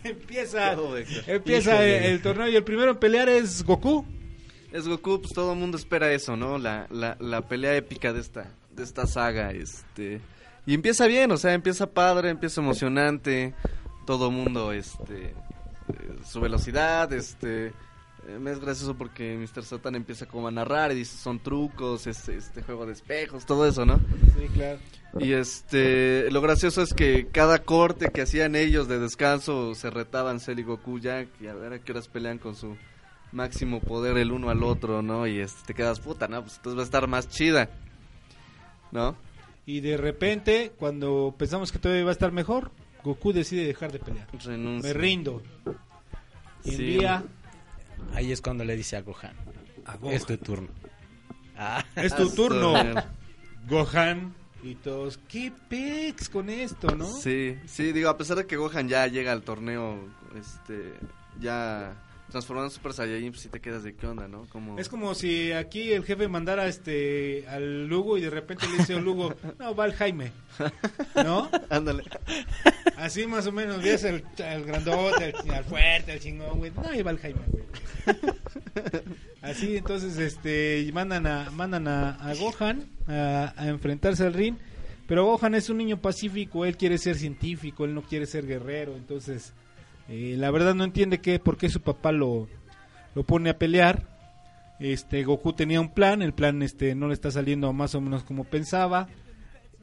empieza 0.03 0.73
el, 1.83 2.03
el 2.03 2.21
torneo 2.21 2.47
y 2.49 2.55
el 2.55 2.63
primero 2.63 2.91
en 2.91 2.97
pelear 2.97 3.29
es 3.29 3.63
Goku. 3.63 4.05
Es 4.71 4.87
Goku, 4.87 5.21
pues 5.21 5.33
todo 5.33 5.53
el 5.53 5.59
mundo 5.59 5.75
espera 5.75 6.11
eso, 6.13 6.37
¿no? 6.37 6.59
La, 6.59 6.85
la, 6.91 7.17
la 7.19 7.41
pelea 7.47 7.75
épica 7.75 8.13
de 8.13 8.19
esta, 8.19 8.51
de 8.71 8.83
esta 8.83 9.07
saga, 9.07 9.51
este... 9.51 10.21
Y 10.65 10.73
empieza 10.73 11.07
bien, 11.07 11.31
o 11.31 11.37
sea, 11.37 11.53
empieza 11.53 11.87
padre, 11.87 12.29
empieza 12.29 12.61
emocionante, 12.61 13.53
todo 14.05 14.31
mundo, 14.31 14.71
este... 14.71 15.27
eh, 15.27 15.33
su 16.25 16.39
velocidad, 16.39 17.11
este... 17.11 17.67
eh, 17.67 18.39
me 18.39 18.51
es 18.51 18.59
gracioso 18.59 18.95
porque 18.95 19.37
Mr. 19.37 19.63
Satan 19.63 19.95
empieza 19.95 20.25
como 20.25 20.47
a 20.47 20.51
narrar 20.51 20.91
y 20.93 20.95
dice 20.95 21.17
son 21.17 21.39
trucos, 21.39 22.07
este, 22.07 22.37
este 22.37 22.61
juego 22.63 22.85
de 22.85 22.93
espejos, 22.93 23.45
todo 23.45 23.67
eso, 23.67 23.85
¿no? 23.85 23.99
Sí, 24.37 24.47
claro. 24.53 24.79
Y 25.19 25.33
este, 25.33 26.31
lo 26.31 26.41
gracioso 26.41 26.81
es 26.81 26.93
que 26.93 27.27
cada 27.27 27.59
corte 27.59 28.09
que 28.09 28.21
hacían 28.21 28.55
ellos 28.55 28.87
de 28.87 28.97
descanso 28.99 29.75
se 29.75 29.89
retaban 29.89 30.39
Cell 30.39 30.59
y 30.59 30.63
Goku 30.63 30.97
ya, 30.99 31.27
y 31.41 31.47
a 31.47 31.53
ver 31.53 31.73
a 31.73 31.79
qué 31.79 31.91
horas 31.91 32.07
pelean 32.07 32.39
con 32.39 32.55
su 32.55 32.77
máximo 33.31 33.79
poder 33.79 34.17
el 34.17 34.31
uno 34.31 34.49
al 34.49 34.63
otro, 34.63 35.01
¿no? 35.01 35.27
Y 35.27 35.39
este, 35.39 35.59
te 35.67 35.73
quedas 35.73 35.99
puta, 35.99 36.27
¿no? 36.27 36.41
Pues 36.41 36.55
entonces 36.55 36.77
va 36.77 36.81
a 36.83 36.85
estar 36.85 37.07
más 37.07 37.29
chida, 37.29 37.69
¿no? 38.91 39.15
Y 39.65 39.79
de 39.79 39.97
repente, 39.97 40.71
cuando 40.77 41.33
pensamos 41.37 41.71
que 41.71 41.79
todavía 41.79 42.01
iba 42.01 42.09
a 42.11 42.13
estar 42.13 42.31
mejor, 42.31 42.71
Goku 43.03 43.31
decide 43.33 43.65
dejar 43.65 43.91
de 43.91 43.99
pelear. 43.99 44.27
Renuncia. 44.43 44.87
Me 44.89 44.93
rindo. 44.93 45.41
Y 46.65 46.71
Sí. 46.71 46.75
envía 46.93 47.23
Ahí 48.13 48.31
es 48.31 48.41
cuando 48.41 48.63
le 48.65 48.75
dice 48.75 48.97
a 48.97 49.01
Gohan. 49.01 49.33
a 49.85 49.95
Gohan. 49.97 50.15
Es 50.15 50.25
tu 50.25 50.37
turno. 50.37 50.67
Ah, 51.57 51.83
Es 51.95 52.15
tu 52.15 52.29
turno, 52.35 52.73
Gohan. 53.69 54.33
Y 54.63 54.75
todos, 54.75 55.17
¿qué 55.27 55.51
pex 55.69 56.29
con 56.29 56.49
esto, 56.49 56.95
no? 56.95 57.05
Sí, 57.05 57.57
sí, 57.65 57.91
digo, 57.91 58.09
a 58.09 58.17
pesar 58.17 58.37
de 58.37 58.45
que 58.47 58.55
Gohan 58.55 58.87
ya 58.87 59.07
llega 59.07 59.31
al 59.33 59.41
torneo, 59.43 59.97
este, 60.39 60.93
ya 61.41 61.93
transformando 62.33 62.69
en 62.69 62.71
Super 62.71 62.93
Saiyajin, 62.93 63.29
pues 63.29 63.41
sí 63.43 63.49
te 63.49 63.61
quedas 63.61 63.83
de 63.83 63.93
qué 63.93 64.07
onda, 64.07 64.27
¿no? 64.27 64.47
Como... 64.49 64.79
Es 64.79 64.89
como 64.89 65.13
si 65.13 65.51
aquí 65.51 65.93
el 65.93 66.03
jefe 66.03 66.27
mandara 66.27 66.67
este 66.67 67.47
al 67.47 67.87
Lugo 67.87 68.17
y 68.17 68.21
de 68.21 68.31
repente 68.31 68.67
le 68.67 68.77
dice 68.77 68.95
a 68.95 68.99
Lugo, 68.99 69.35
no, 69.59 69.75
va 69.75 69.85
el 69.85 69.93
Jaime. 69.93 70.31
¿No? 71.15 71.47
Ándale. 71.69 72.03
Así 72.97 73.27
más 73.27 73.45
o 73.45 73.51
menos, 73.51 73.83
ves 73.83 74.03
el, 74.03 74.23
el 74.39 74.65
grandote, 74.65 75.25
el, 75.25 75.53
el 75.53 75.63
fuerte, 75.63 76.13
el 76.13 76.19
chingón, 76.19 76.57
güey. 76.57 76.71
No, 76.71 76.89
ahí 76.89 77.03
va 77.03 77.11
el 77.11 77.19
Jaime, 77.19 77.41
güey. 77.51 77.63
Así, 79.43 79.77
entonces, 79.77 80.17
este, 80.17 80.89
mandan 80.91 81.27
a, 81.27 81.51
mandan 81.51 81.87
a, 81.87 82.15
a 82.15 82.33
Gohan 82.33 82.89
a, 83.07 83.53
a 83.55 83.67
enfrentarse 83.67 84.25
al 84.25 84.33
ring. 84.33 84.55
Pero 85.05 85.25
Gohan 85.25 85.53
es 85.53 85.69
un 85.69 85.77
niño 85.77 86.01
pacífico, 86.01 86.65
él 86.65 86.77
quiere 86.77 86.97
ser 86.97 87.15
científico, 87.15 87.85
él 87.85 87.93
no 87.93 88.01
quiere 88.01 88.25
ser 88.25 88.47
guerrero. 88.47 88.95
Entonces, 88.95 89.53
eh, 90.09 90.35
la 90.37 90.51
verdad 90.51 90.75
no 90.75 90.83
entiende 90.83 91.19
qué, 91.21 91.39
por 91.39 91.57
qué 91.57 91.69
su 91.69 91.81
papá 91.81 92.11
lo, 92.11 92.47
lo 93.15 93.23
pone 93.23 93.49
a 93.49 93.57
pelear. 93.57 94.07
Este, 94.79 95.23
Goku 95.23 95.53
tenía 95.53 95.79
un 95.79 95.93
plan, 95.93 96.21
el 96.21 96.33
plan 96.33 96.61
este, 96.61 96.95
no 96.95 97.07
le 97.07 97.13
está 97.13 97.31
saliendo 97.31 97.71
más 97.73 97.95
o 97.95 98.01
menos 98.01 98.23
como 98.23 98.43
pensaba. 98.43 99.07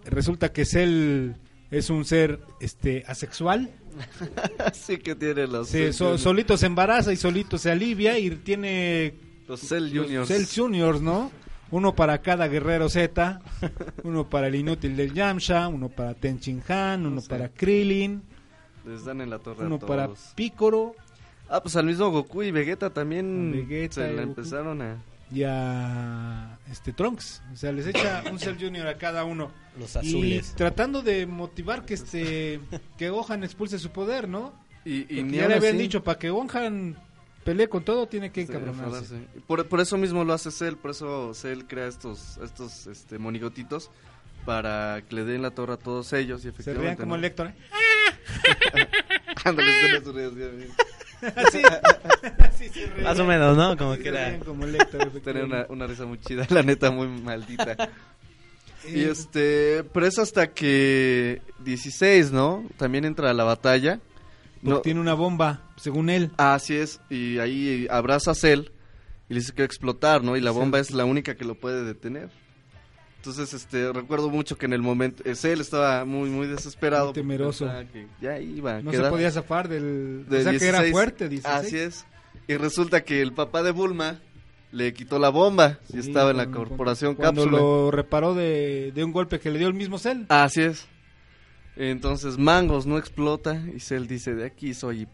Resulta 0.04 0.52
que 0.52 0.64
Cell 0.64 1.33
es 1.70 1.90
un 1.90 2.04
ser 2.04 2.40
este, 2.61 3.04
asexual. 3.06 3.70
Así 4.59 4.98
que 4.98 5.14
tiene 5.14 5.46
los, 5.46 5.68
Se- 5.68 5.92
so- 5.92 6.18
solito 6.18 6.56
se 6.56 6.66
embaraza 6.66 7.12
y 7.12 7.16
solito 7.16 7.59
se 7.59 7.70
alivia 7.70 8.18
y 8.18 8.30
tiene 8.30 9.14
los 9.48 9.61
Cell 9.61 9.90
Juniors. 9.96 10.28
Cell 10.28 10.44
Juniors, 10.54 11.00
¿no? 11.00 11.30
Uno 11.70 11.94
para 11.94 12.20
cada 12.20 12.48
guerrero 12.48 12.88
Z, 12.88 13.40
uno 14.02 14.28
para 14.28 14.48
el 14.48 14.56
inútil 14.56 14.96
del 14.96 15.14
Yamcha, 15.14 15.68
uno 15.68 15.88
para 15.88 16.14
Tenchin 16.14 16.61
Han, 16.68 17.06
uno 17.06 17.20
Sí. 17.20 17.28
para 17.28 17.48
Krillin, 17.48 18.22
Les 18.90 19.05
dan 19.05 19.20
en 19.20 19.31
la 19.31 19.38
torre 19.38 19.66
uno 19.66 19.76
a 19.76 19.79
para 19.79 20.07
todos. 20.07 20.33
Piccolo 20.35 20.94
Ah, 21.48 21.61
pues 21.62 21.74
al 21.76 21.87
mismo 21.87 22.11
Goku 22.11 22.42
y 22.44 22.50
Vegeta 22.53 22.90
también 22.90 23.50
Vegeta 23.53 23.94
se 23.96 24.00
y 24.12 24.16
la 24.16 24.22
Goku. 24.22 24.40
empezaron 24.40 24.83
a... 24.83 24.96
y 25.33 25.42
a 25.42 26.59
este 26.70 26.92
Trunks. 26.92 27.42
O 27.53 27.57
sea, 27.57 27.72
les 27.72 27.87
echa 27.88 28.22
un 28.31 28.38
Cell 28.38 28.57
Junior 28.61 28.87
a 28.87 28.96
cada 28.98 29.24
uno. 29.24 29.50
Los 29.79 29.96
Y 29.96 29.98
azules. 29.98 30.55
tratando 30.57 31.03
de 31.03 31.26
motivar 31.26 31.85
que 31.85 31.94
este 31.94 32.61
que 32.96 33.11
Gohan 33.11 33.42
expulse 33.44 33.79
su 33.81 33.90
poder, 33.90 34.29
¿no? 34.29 34.53
Y, 34.85 35.12
y 35.18 35.22
ni 35.24 35.38
ya 35.38 35.48
le 35.48 35.55
habían 35.57 35.74
así 35.74 35.83
dicho, 35.83 36.05
para 36.05 36.18
que 36.18 36.31
Gohan 36.31 36.96
pelee 37.44 37.68
con 37.68 37.83
todo, 37.85 38.07
tiene 38.07 38.31
que 38.31 38.46
se 38.46 38.53
encabronarse. 38.53 39.16
Por, 39.46 39.66
por 39.66 39.81
eso 39.81 39.96
mismo 39.98 40.22
lo 40.24 40.33
hace 40.33 40.50
Cell, 40.53 40.74
por 40.76 40.92
eso 40.92 41.35
Cell 41.35 41.62
crea 41.66 41.87
estos, 41.88 42.38
estos 42.44 42.87
este, 42.87 43.18
monigotitos 43.18 43.90
para 44.46 45.03
que 45.09 45.16
le 45.16 45.24
den 45.24 45.42
la 45.42 45.50
torre 45.50 45.74
a 45.74 45.76
todos 45.79 46.12
ellos. 46.12 46.40
Y 46.40 46.42
Se 46.44 46.48
efectivamente, 46.50 46.87
rían 46.87 46.96
como 46.96 47.11
¿no? 47.11 47.16
el 47.16 47.24
Héctor. 47.24 47.48
¿eh? 47.48 47.55
Ándale, 49.44 50.02
su 50.04 50.12
reacción. 50.12 50.66
Así, 51.36 51.62
así 52.38 52.68
se. 52.68 52.86
Más 53.02 53.18
o 53.18 53.24
menos, 53.24 53.56
¿no? 53.56 53.76
Como 53.76 53.96
que 53.96 54.08
era... 54.08 54.38
como 54.40 54.64
Tenía 54.66 54.82
efectivamente. 55.06 55.44
una, 55.44 55.66
una 55.68 55.86
risa 55.86 56.06
muy 56.06 56.18
chida, 56.20 56.46
la 56.50 56.62
neta, 56.62 56.90
muy 56.90 57.08
maldita. 57.08 57.76
Y 58.88 59.02
este, 59.04 59.84
pero 59.92 60.06
es 60.06 60.18
hasta 60.18 60.52
que 60.52 61.42
16, 61.64 62.32
¿no? 62.32 62.64
También 62.78 63.04
entra 63.04 63.30
a 63.30 63.34
la 63.34 63.44
batalla. 63.44 64.00
porque 64.62 64.70
No, 64.70 64.80
tiene 64.80 65.00
una 65.00 65.14
bomba, 65.14 65.62
según 65.76 66.08
él. 66.08 66.30
así 66.38 66.76
es, 66.76 67.00
y 67.10 67.38
ahí 67.38 67.86
abraza 67.90 68.30
a 68.30 68.34
Cell 68.34 68.70
y 69.28 69.34
le 69.34 69.40
dice 69.40 69.52
que 69.52 69.62
va 69.62 69.64
a 69.64 69.66
explotar, 69.66 70.24
¿no? 70.24 70.36
Y 70.36 70.40
la 70.40 70.50
bomba 70.50 70.78
es 70.80 70.90
la 70.92 71.04
única 71.04 71.36
que 71.36 71.44
lo 71.44 71.54
puede 71.56 71.84
detener. 71.84 72.30
Entonces, 73.20 73.52
este, 73.52 73.92
recuerdo 73.92 74.30
mucho 74.30 74.56
que 74.56 74.64
en 74.64 74.72
el 74.72 74.80
momento, 74.80 75.22
eh, 75.26 75.35
Cell 75.35 75.61
estaba 75.61 76.06
muy, 76.06 76.30
muy 76.30 76.46
desesperado. 76.46 77.06
Muy 77.06 77.12
temeroso. 77.14 77.70
que 77.92 78.06
ya 78.20 78.38
iba 78.38 78.80
No 78.80 78.90
quedar 78.90 79.04
se 79.06 79.11
podía 79.11 79.30
zafar 79.30 79.68
del... 79.68 80.24
de 80.26 80.38
o 80.38 80.42
sea, 80.42 80.52
que 80.59 80.64
era 80.66 80.78
16. 80.80 80.92
fuerte, 80.92 81.28
16. 81.28 81.54
Así 81.54 81.76
es. 81.78 82.06
Y 82.48 82.56
resulta 82.56 83.02
que 83.04 83.20
el 83.20 83.35
papá 83.35 83.62
de 83.62 83.72
Bulma 83.72 84.20
le 84.72 84.94
quitó 84.94 85.18
la 85.18 85.28
bomba 85.28 85.78
y 85.92 85.98
estaba 85.98 86.30
en 86.30 86.38
la 86.38 86.44
cuando- 86.46 86.68
corporación 86.70 87.14
Cuando 87.14 87.42
cápsula. 87.42 87.59
lo 87.62 87.90
reparó 87.90 88.35
de, 88.35 88.90
de 88.94 89.04
un 89.04 89.12
golpe 89.12 89.38
que 89.38 89.50
le 89.50 89.59
dio 89.59 89.68
el 89.68 89.74
mismo 89.74 89.98
Cell. 89.98 90.22
Así 90.30 90.62
es. 90.62 90.87
Entonces 91.76 92.38
Mangos 92.38 92.87
no 92.87 92.96
explota 92.98 93.62
y 93.76 93.80
Cell 93.80 94.06
dice 94.06 94.35
de 94.35 94.46
aquí 94.46 94.72
soy. 94.74 95.06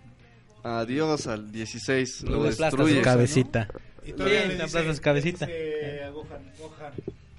Adiós 0.62 1.26
al 1.26 1.50
16. 1.50 2.22
Lo 2.22 2.36
aplasta 2.38 2.66
destruye. 2.66 2.96
su 2.98 3.02
cabecita. 3.02 3.68
Y 4.04 4.06
Sí, 4.06 4.12
todavía 4.12 4.46
le 4.46 4.54
le 4.56 4.64
dice, 4.64 5.00
cabecita. 5.00 5.46
dice 5.46 6.00
Gohan, 6.12 6.52
Gohan, 6.58 6.92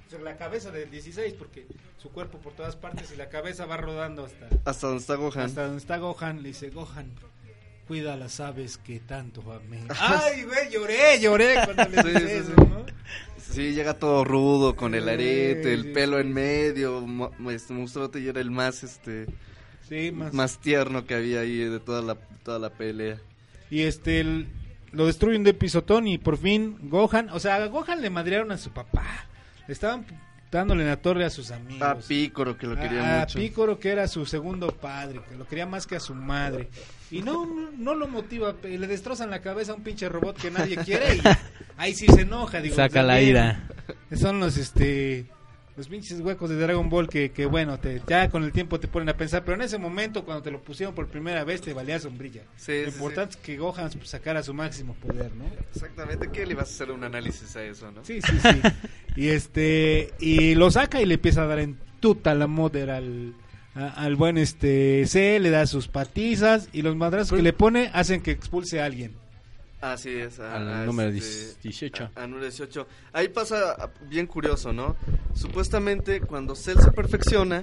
o 0.08 0.10
sea, 0.10 0.18
la 0.20 0.36
cabeza 0.36 0.70
del 0.72 0.90
16, 0.90 1.34
porque 1.34 1.66
su 2.02 2.10
cuerpo 2.10 2.38
por 2.38 2.54
todas 2.54 2.74
partes 2.76 3.12
y 3.12 3.16
la 3.16 3.28
cabeza 3.28 3.66
va 3.66 3.76
rodando 3.76 4.24
hasta, 4.24 4.48
Hasta 4.64 4.86
donde 4.88 5.00
está 5.02 5.14
Gohan. 5.16 5.44
hasta 5.44 5.62
donde 5.64 5.78
está 5.78 5.98
Gohan. 5.98 6.42
Le 6.42 6.48
dice, 6.48 6.70
Gohan, 6.70 7.12
cuida 7.86 8.16
las 8.16 8.40
aves 8.40 8.78
que 8.78 9.00
tanto 9.00 9.42
amé. 9.52 9.82
Ay, 10.00 10.44
güey, 10.44 10.70
lloré, 10.72 11.20
lloré 11.20 11.54
cuando 11.64 11.84
le 11.88 12.02
Sí, 12.02 12.08
dice 12.08 12.42
sí, 12.42 12.50
eso. 12.52 12.64
¿no? 12.64 12.86
Sí, 13.38 13.72
llega 13.74 13.94
todo 13.94 14.24
rudo 14.24 14.76
con 14.76 14.94
el 14.94 15.04
Sí, 15.04 15.10
arete, 15.10 15.72
el 15.74 15.82
sí, 15.84 15.88
pelo 15.90 16.18
en 16.20 16.32
medio. 16.32 17.32
Este 17.50 17.72
monstruote 17.74 18.20
y 18.20 18.28
era 18.28 18.40
el 18.40 18.50
más 18.50 18.82
este 18.84 19.26
Sí, 19.88 20.10
más. 20.12 20.32
más 20.34 20.58
tierno 20.58 21.06
que 21.06 21.14
había 21.14 21.40
ahí 21.40 21.56
de 21.58 21.80
toda 21.80 22.02
la 22.02 22.14
toda 22.42 22.58
la 22.58 22.70
pelea. 22.70 23.18
Y 23.70 23.82
este, 23.82 24.20
el- 24.20 24.48
lo 24.92 25.04
destruyen 25.06 25.44
de 25.44 25.52
pisotón 25.54 26.06
y 26.08 26.16
por 26.18 26.36
fin 26.38 26.78
Gohan, 26.90 27.28
o 27.30 27.38
sea, 27.40 27.56
a 27.56 27.66
Gohan 27.66 28.00
le 28.02 28.08
madrearon 28.10 28.52
a 28.52 28.58
su 28.58 28.70
papá. 28.70 29.26
Estaban 29.68 30.06
dándole 30.50 30.82
en 30.82 30.88
la 30.88 30.96
torre 30.96 31.24
a 31.24 31.30
sus 31.30 31.50
amigos. 31.50 31.82
A 31.82 31.96
Pícoro 31.96 32.56
que 32.56 32.66
lo 32.66 32.74
quería 32.74 33.18
a, 33.18 33.20
mucho. 33.20 33.38
Pícoro 33.38 33.78
que 33.78 33.90
era 33.90 34.08
su 34.08 34.24
segundo 34.26 34.68
padre, 34.68 35.20
que 35.28 35.36
lo 35.36 35.46
quería 35.46 35.66
más 35.66 35.86
que 35.86 35.96
a 35.96 36.00
su 36.00 36.14
madre. 36.14 36.70
Y 37.10 37.22
no, 37.22 37.46
no, 37.46 37.70
no 37.76 37.94
lo 37.94 38.08
motiva, 38.08 38.54
le 38.62 38.86
destrozan 38.86 39.30
la 39.30 39.40
cabeza 39.40 39.72
a 39.72 39.74
un 39.74 39.82
pinche 39.82 40.08
robot 40.08 40.36
que 40.40 40.50
nadie 40.50 40.76
quiere 40.78 41.16
y 41.16 41.20
ahí 41.76 41.94
sí 41.94 42.06
se 42.06 42.22
enoja. 42.22 42.60
Digo, 42.60 42.76
Saca 42.76 43.02
la 43.02 43.20
ira. 43.20 43.68
Son 44.14 44.40
los, 44.40 44.56
este, 44.56 45.26
los 45.78 45.88
pinches 45.88 46.20
huecos 46.20 46.50
de 46.50 46.56
Dragon 46.56 46.90
Ball 46.90 47.08
que, 47.08 47.30
que 47.30 47.46
bueno, 47.46 47.78
te, 47.78 48.02
ya 48.06 48.28
con 48.28 48.42
el 48.44 48.50
tiempo 48.52 48.78
te 48.80 48.88
ponen 48.88 49.08
a 49.08 49.16
pensar, 49.16 49.44
pero 49.44 49.54
en 49.54 49.62
ese 49.62 49.78
momento 49.78 50.24
cuando 50.24 50.42
te 50.42 50.50
lo 50.50 50.60
pusieron 50.60 50.94
por 50.94 51.06
primera 51.06 51.44
vez 51.44 51.60
te 51.60 51.72
valía 51.72 51.98
sombrilla. 52.00 52.42
Sí, 52.56 52.82
lo 52.84 52.90
sí, 52.90 52.96
importante 52.96 53.36
es 53.36 53.36
que 53.36 53.56
Gohan 53.56 53.90
sacara 54.04 54.42
su 54.42 54.52
máximo 54.52 54.94
poder, 54.94 55.32
¿no? 55.36 55.44
Exactamente, 55.72 56.28
que 56.32 56.44
le 56.44 56.52
ibas 56.52 56.68
a 56.68 56.72
hacer 56.74 56.90
un 56.90 57.04
análisis 57.04 57.54
a 57.56 57.62
eso, 57.64 57.90
¿no? 57.92 58.04
Sí, 58.04 58.20
sí, 58.20 58.36
sí. 58.42 58.60
y 59.16 59.28
este 59.28 60.12
y 60.18 60.56
lo 60.56 60.70
saca 60.70 61.00
y 61.00 61.06
le 61.06 61.14
empieza 61.14 61.42
a 61.42 61.46
dar 61.46 61.60
en 61.60 61.78
tuta 62.00 62.34
la 62.34 62.48
moder 62.48 62.90
al 62.90 63.34
a- 63.76 63.90
al 64.04 64.16
buen 64.16 64.36
este 64.36 65.06
C, 65.06 65.38
le 65.38 65.50
da 65.50 65.64
sus 65.68 65.86
patizas 65.86 66.68
y 66.72 66.82
los 66.82 66.96
madrazos 66.96 67.36
que 67.36 67.42
le 67.42 67.52
pone 67.52 67.90
hacen 67.94 68.20
que 68.20 68.32
expulse 68.32 68.80
a 68.80 68.84
alguien. 68.84 69.12
Así 69.80 70.10
es. 70.10 70.40
a- 70.40 70.56
Al 70.56 70.68
a 70.68 70.84
número 70.84 71.10
este, 71.10 71.60
18. 71.62 72.10
A, 72.16 72.22
a 72.22 72.26
número 72.26 72.42
18. 72.46 72.86
Ahí 73.12 73.28
pasa 73.28 73.92
bien 74.08 74.26
curioso, 74.26 74.72
¿no? 74.72 74.96
Supuestamente 75.34 76.20
cuando 76.20 76.54
Cell 76.56 76.78
se 76.80 76.90
perfecciona, 76.90 77.62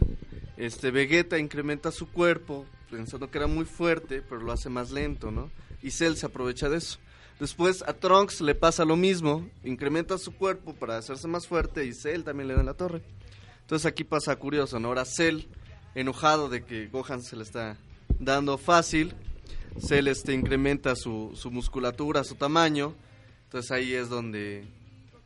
este 0.58 0.92
Vegeta 0.92 1.38
incrementa 1.38 1.92
su 1.92 2.08
cuerpo, 2.10 2.66
pensando 2.90 3.30
que 3.30 3.38
era 3.38 3.48
muy 3.48 3.66
fuerte, 3.66 4.22
pero 4.22 4.42
lo 4.42 4.52
hace 4.54 4.70
más 4.70 4.92
lento, 4.92 5.30
¿no? 5.32 5.52
Y 5.82 5.92
Cell 5.92 6.14
se 6.16 6.26
aprovecha 6.26 6.70
de 6.70 6.78
eso. 6.78 7.00
Después 7.40 7.84
a 7.86 7.92
Trunks 7.92 8.40
le 8.40 8.56
pasa 8.56 8.86
lo 8.86 8.96
mismo, 8.96 9.50
incrementa 9.66 10.18
su 10.18 10.34
cuerpo 10.34 10.74
para 10.74 10.98
hacerse 10.98 11.28
más 11.28 11.48
fuerte 11.48 11.86
y 11.86 11.94
Cell 11.94 12.24
también 12.24 12.48
le 12.48 12.54
da 12.54 12.62
en 12.62 12.66
la 12.68 12.76
torre. 12.76 13.02
Entonces 13.60 13.86
aquí 13.86 14.06
pasa 14.06 14.34
curioso, 14.38 14.80
¿no? 14.80 14.88
Ahora 14.88 15.04
Cell, 15.04 15.42
enojado 15.96 16.48
de 16.48 16.64
que 16.64 16.88
Gohan 16.88 17.22
se 17.22 17.36
le 17.36 17.44
está 17.44 17.76
dando 18.20 18.58
fácil, 18.58 19.14
Cell 19.80 20.08
este, 20.08 20.34
incrementa 20.34 20.96
su, 20.96 21.32
su 21.36 21.52
musculatura, 21.52 22.24
su 22.24 22.36
tamaño. 22.36 22.94
Entonces 23.46 23.72
ahí 23.72 23.94
es 23.94 24.10
donde 24.10 24.66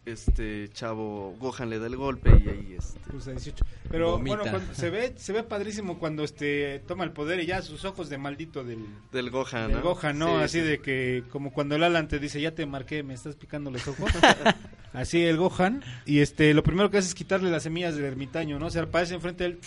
este 0.05 0.69
chavo 0.69 1.35
Gohan 1.39 1.69
le 1.69 1.77
da 1.77 1.85
el 1.87 1.95
golpe 1.95 2.29
y 2.43 2.49
ahí 2.49 2.75
este. 2.77 2.99
Pues 3.11 3.27
a 3.27 3.31
18. 3.31 3.63
Pero 3.89 4.11
Vomita. 4.11 4.37
bueno, 4.37 4.51
cuando- 4.51 4.73
se 4.73 4.89
ve 4.89 5.13
se 5.17 5.33
ve 5.33 5.43
padrísimo 5.43 5.99
cuando 5.99 6.23
este 6.23 6.79
toma 6.87 7.03
el 7.03 7.11
poder 7.11 7.39
y 7.41 7.45
ya 7.45 7.61
sus 7.61 7.85
ojos 7.85 8.09
de 8.09 8.17
maldito 8.17 8.63
del, 8.63 8.85
Del 9.11 9.29
Gohan, 9.29 9.67
del 9.71 9.77
¿no? 9.77 9.83
Gohan, 9.83 10.17
¿no? 10.17 10.37
Sí, 10.37 10.43
Así 10.43 10.59
sí. 10.59 10.65
de 10.65 10.79
que 10.79 11.23
como 11.31 11.51
cuando 11.53 11.75
el 11.75 11.83
Alan 11.83 12.07
te 12.07 12.17
dice, 12.19 12.41
"Ya 12.41 12.51
te 12.55 12.65
marqué, 12.65 13.03
me 13.03 13.13
estás 13.13 13.35
picando 13.35 13.69
los 13.71 13.87
ojos." 13.87 14.09
Así 14.93 15.21
el 15.23 15.37
Gohan 15.37 15.83
y 16.07 16.19
este 16.19 16.53
lo 16.55 16.63
primero 16.63 16.89
que 16.89 16.97
hace 16.97 17.07
es 17.09 17.13
quitarle 17.15 17.51
las 17.51 17.63
semillas 17.63 17.95
del 17.95 18.05
ermitaño, 18.05 18.57
¿no? 18.57 18.69
Se 18.71 18.79
aparece 18.79 19.13
enfrente 19.13 19.43
de 19.43 19.49
él, 19.51 19.59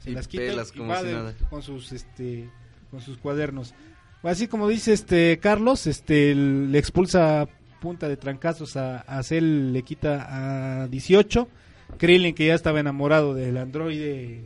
se 0.00 0.10
Y 0.10 0.14
las 0.14 0.26
quita 0.26 0.44
y 0.46 0.56
como 0.76 0.88
va 0.88 1.00
si 1.00 1.06
de- 1.06 1.12
nada. 1.12 1.34
con 1.48 1.62
sus 1.62 1.92
este 1.92 2.48
con 2.90 3.00
sus 3.00 3.18
cuadernos. 3.18 3.72
Así 4.22 4.48
como 4.48 4.68
dice 4.68 4.92
este 4.92 5.38
Carlos, 5.38 5.86
este 5.86 6.34
le 6.34 6.78
expulsa 6.78 7.48
punta 7.80 8.08
de 8.08 8.16
trancazos 8.16 8.76
a, 8.76 8.98
a 8.98 9.22
Cell, 9.22 9.72
le 9.72 9.82
quita 9.82 10.82
a 10.82 10.88
18. 10.88 11.48
Krillin 11.98 12.34
que 12.34 12.46
ya 12.46 12.54
estaba 12.54 12.80
enamorado 12.80 13.34
del 13.34 13.56
androide 13.56 14.44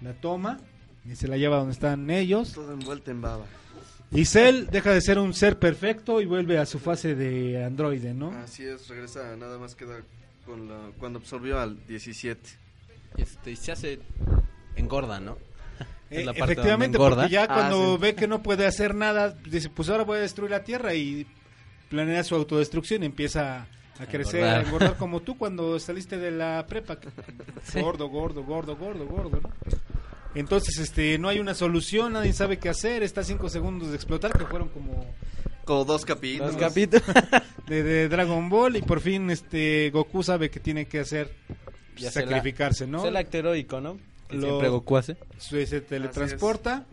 la 0.00 0.14
toma 0.14 0.58
y 1.04 1.16
se 1.16 1.28
la 1.28 1.36
lleva 1.36 1.56
donde 1.56 1.72
están 1.72 2.10
ellos. 2.10 2.52
Todo 2.52 2.72
envuelto 2.72 3.10
en 3.10 3.20
baba. 3.20 3.44
Y 4.12 4.24
Cell 4.24 4.66
deja 4.70 4.92
de 4.92 5.00
ser 5.00 5.18
un 5.18 5.34
ser 5.34 5.58
perfecto 5.58 6.20
y 6.20 6.26
vuelve 6.26 6.58
a 6.58 6.66
su 6.66 6.78
fase 6.78 7.14
de 7.14 7.64
androide, 7.64 8.14
¿no? 8.14 8.30
Así 8.30 8.64
es, 8.64 8.88
regresa, 8.88 9.36
nada 9.36 9.58
más 9.58 9.74
queda 9.74 10.00
con 10.44 10.68
la, 10.68 10.90
cuando 10.98 11.18
absorbió 11.18 11.58
al 11.58 11.84
17. 11.86 12.40
Este, 13.16 13.50
y 13.50 13.56
se 13.56 13.72
hace 13.72 13.98
engorda, 14.76 15.18
¿no? 15.18 15.38
Eh, 16.10 16.20
Es 16.20 16.26
la 16.26 16.32
parte 16.34 16.52
efectivamente, 16.52 16.98
donde 16.98 17.16
porque 17.16 17.30
ya 17.32 17.44
Ah, 17.44 17.54
cuando 17.54 17.94
sí. 17.96 18.00
ve 18.02 18.14
que 18.14 18.26
no 18.28 18.42
puede 18.42 18.66
hacer 18.66 18.94
nada, 18.94 19.34
dice, 19.50 19.70
pues 19.70 19.88
ahora 19.88 20.04
voy 20.04 20.18
a 20.18 20.20
destruir 20.20 20.50
la 20.52 20.62
Tierra 20.64 20.94
y 20.94 21.26
planea 21.88 22.22
su 22.24 22.34
autodestrucción 22.34 23.02
y 23.02 23.06
empieza 23.06 23.66
a 23.98 24.06
crecer, 24.06 24.44
a 24.44 24.60
engordar. 24.62 24.96
como 24.98 25.20
tú 25.20 25.36
cuando 25.38 25.78
saliste 25.80 26.16
de 26.18 26.30
la 26.30 26.64
prepa. 26.68 26.98
Gordo, 27.74 28.08
gordo, 28.08 28.44
gordo, 28.44 28.76
gordo, 28.76 29.06
gordo, 29.06 29.40
¿no? 29.42 29.50
Entonces, 30.34 30.76
este, 30.78 31.18
no 31.18 31.28
hay 31.28 31.38
una 31.40 31.54
solución, 31.54 32.12
nadie 32.12 32.32
sabe 32.34 32.58
qué 32.58 32.68
hacer, 32.68 33.02
está 33.02 33.22
a 33.22 33.24
cinco 33.24 33.48
segundos 33.48 33.88
de 33.88 33.96
explotar, 33.96 34.32
que 34.36 34.44
fueron 34.44 34.68
como 34.68 35.06
Como 35.64 35.84
dos 35.86 36.04
capítulos. 36.04 36.52
Los 36.52 36.60
capítulos. 36.60 37.04
de, 37.66 37.82
de 37.82 38.08
Dragon 38.08 38.48
Ball 38.50 38.76
y 38.76 38.82
por 38.82 39.00
fin 39.00 39.30
este 39.30 39.90
Goku 39.90 40.22
sabe 40.22 40.50
que 40.50 40.60
tiene 40.60 40.86
que 40.86 41.00
hacer 41.00 41.32
Ya 41.96 42.10
se 42.10 42.20
la- 42.20 42.26
sacrificarse, 42.26 42.86
¿no? 42.86 42.98
Es 42.98 43.04
el 43.06 43.16
acto 43.16 43.38
heroico, 43.38 43.80
¿no? 43.80 43.98
Que 44.28 44.36
Lo- 44.36 44.42
siempre 44.48 44.68
Goku 44.68 44.96
hace. 44.96 45.16
Se, 45.38 45.66
se 45.66 45.80
teletransporta 45.80 46.84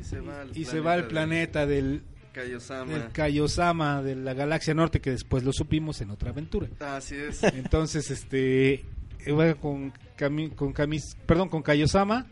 Y 0.00 0.04
se 0.04 0.20
va 0.20 0.40
al 0.42 0.56
y 0.56 0.64
se 0.64 0.80
va 0.80 0.92
al 0.94 1.02
de 1.02 1.08
planeta 1.08 1.66
del, 1.66 2.02
Kaiosama. 2.32 2.92
del 2.92 3.08
Kaiosama 3.12 4.02
de 4.02 4.14
la 4.16 4.34
galaxia 4.34 4.74
norte 4.74 5.00
que 5.00 5.10
después 5.10 5.42
lo 5.44 5.52
supimos 5.52 6.00
en 6.00 6.10
otra 6.10 6.30
aventura. 6.30 6.68
Así 6.80 7.16
es. 7.16 7.42
Entonces, 7.42 8.10
este 8.10 8.84
va 9.28 9.54
con 9.54 9.92
Kami- 10.16 10.50
con 10.54 10.72
Kamis, 10.72 11.16
perdón, 11.26 11.48
con 11.48 11.62
Kaiosama. 11.62 12.26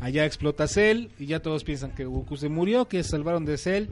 Allá 0.00 0.24
explota 0.24 0.66
Cell 0.66 1.08
y 1.20 1.26
ya 1.26 1.40
todos 1.40 1.62
piensan 1.62 1.92
que 1.94 2.04
Goku 2.04 2.36
se 2.36 2.48
murió, 2.48 2.88
que 2.88 3.02
se 3.04 3.10
salvaron 3.10 3.44
de 3.44 3.58
Cell. 3.58 3.86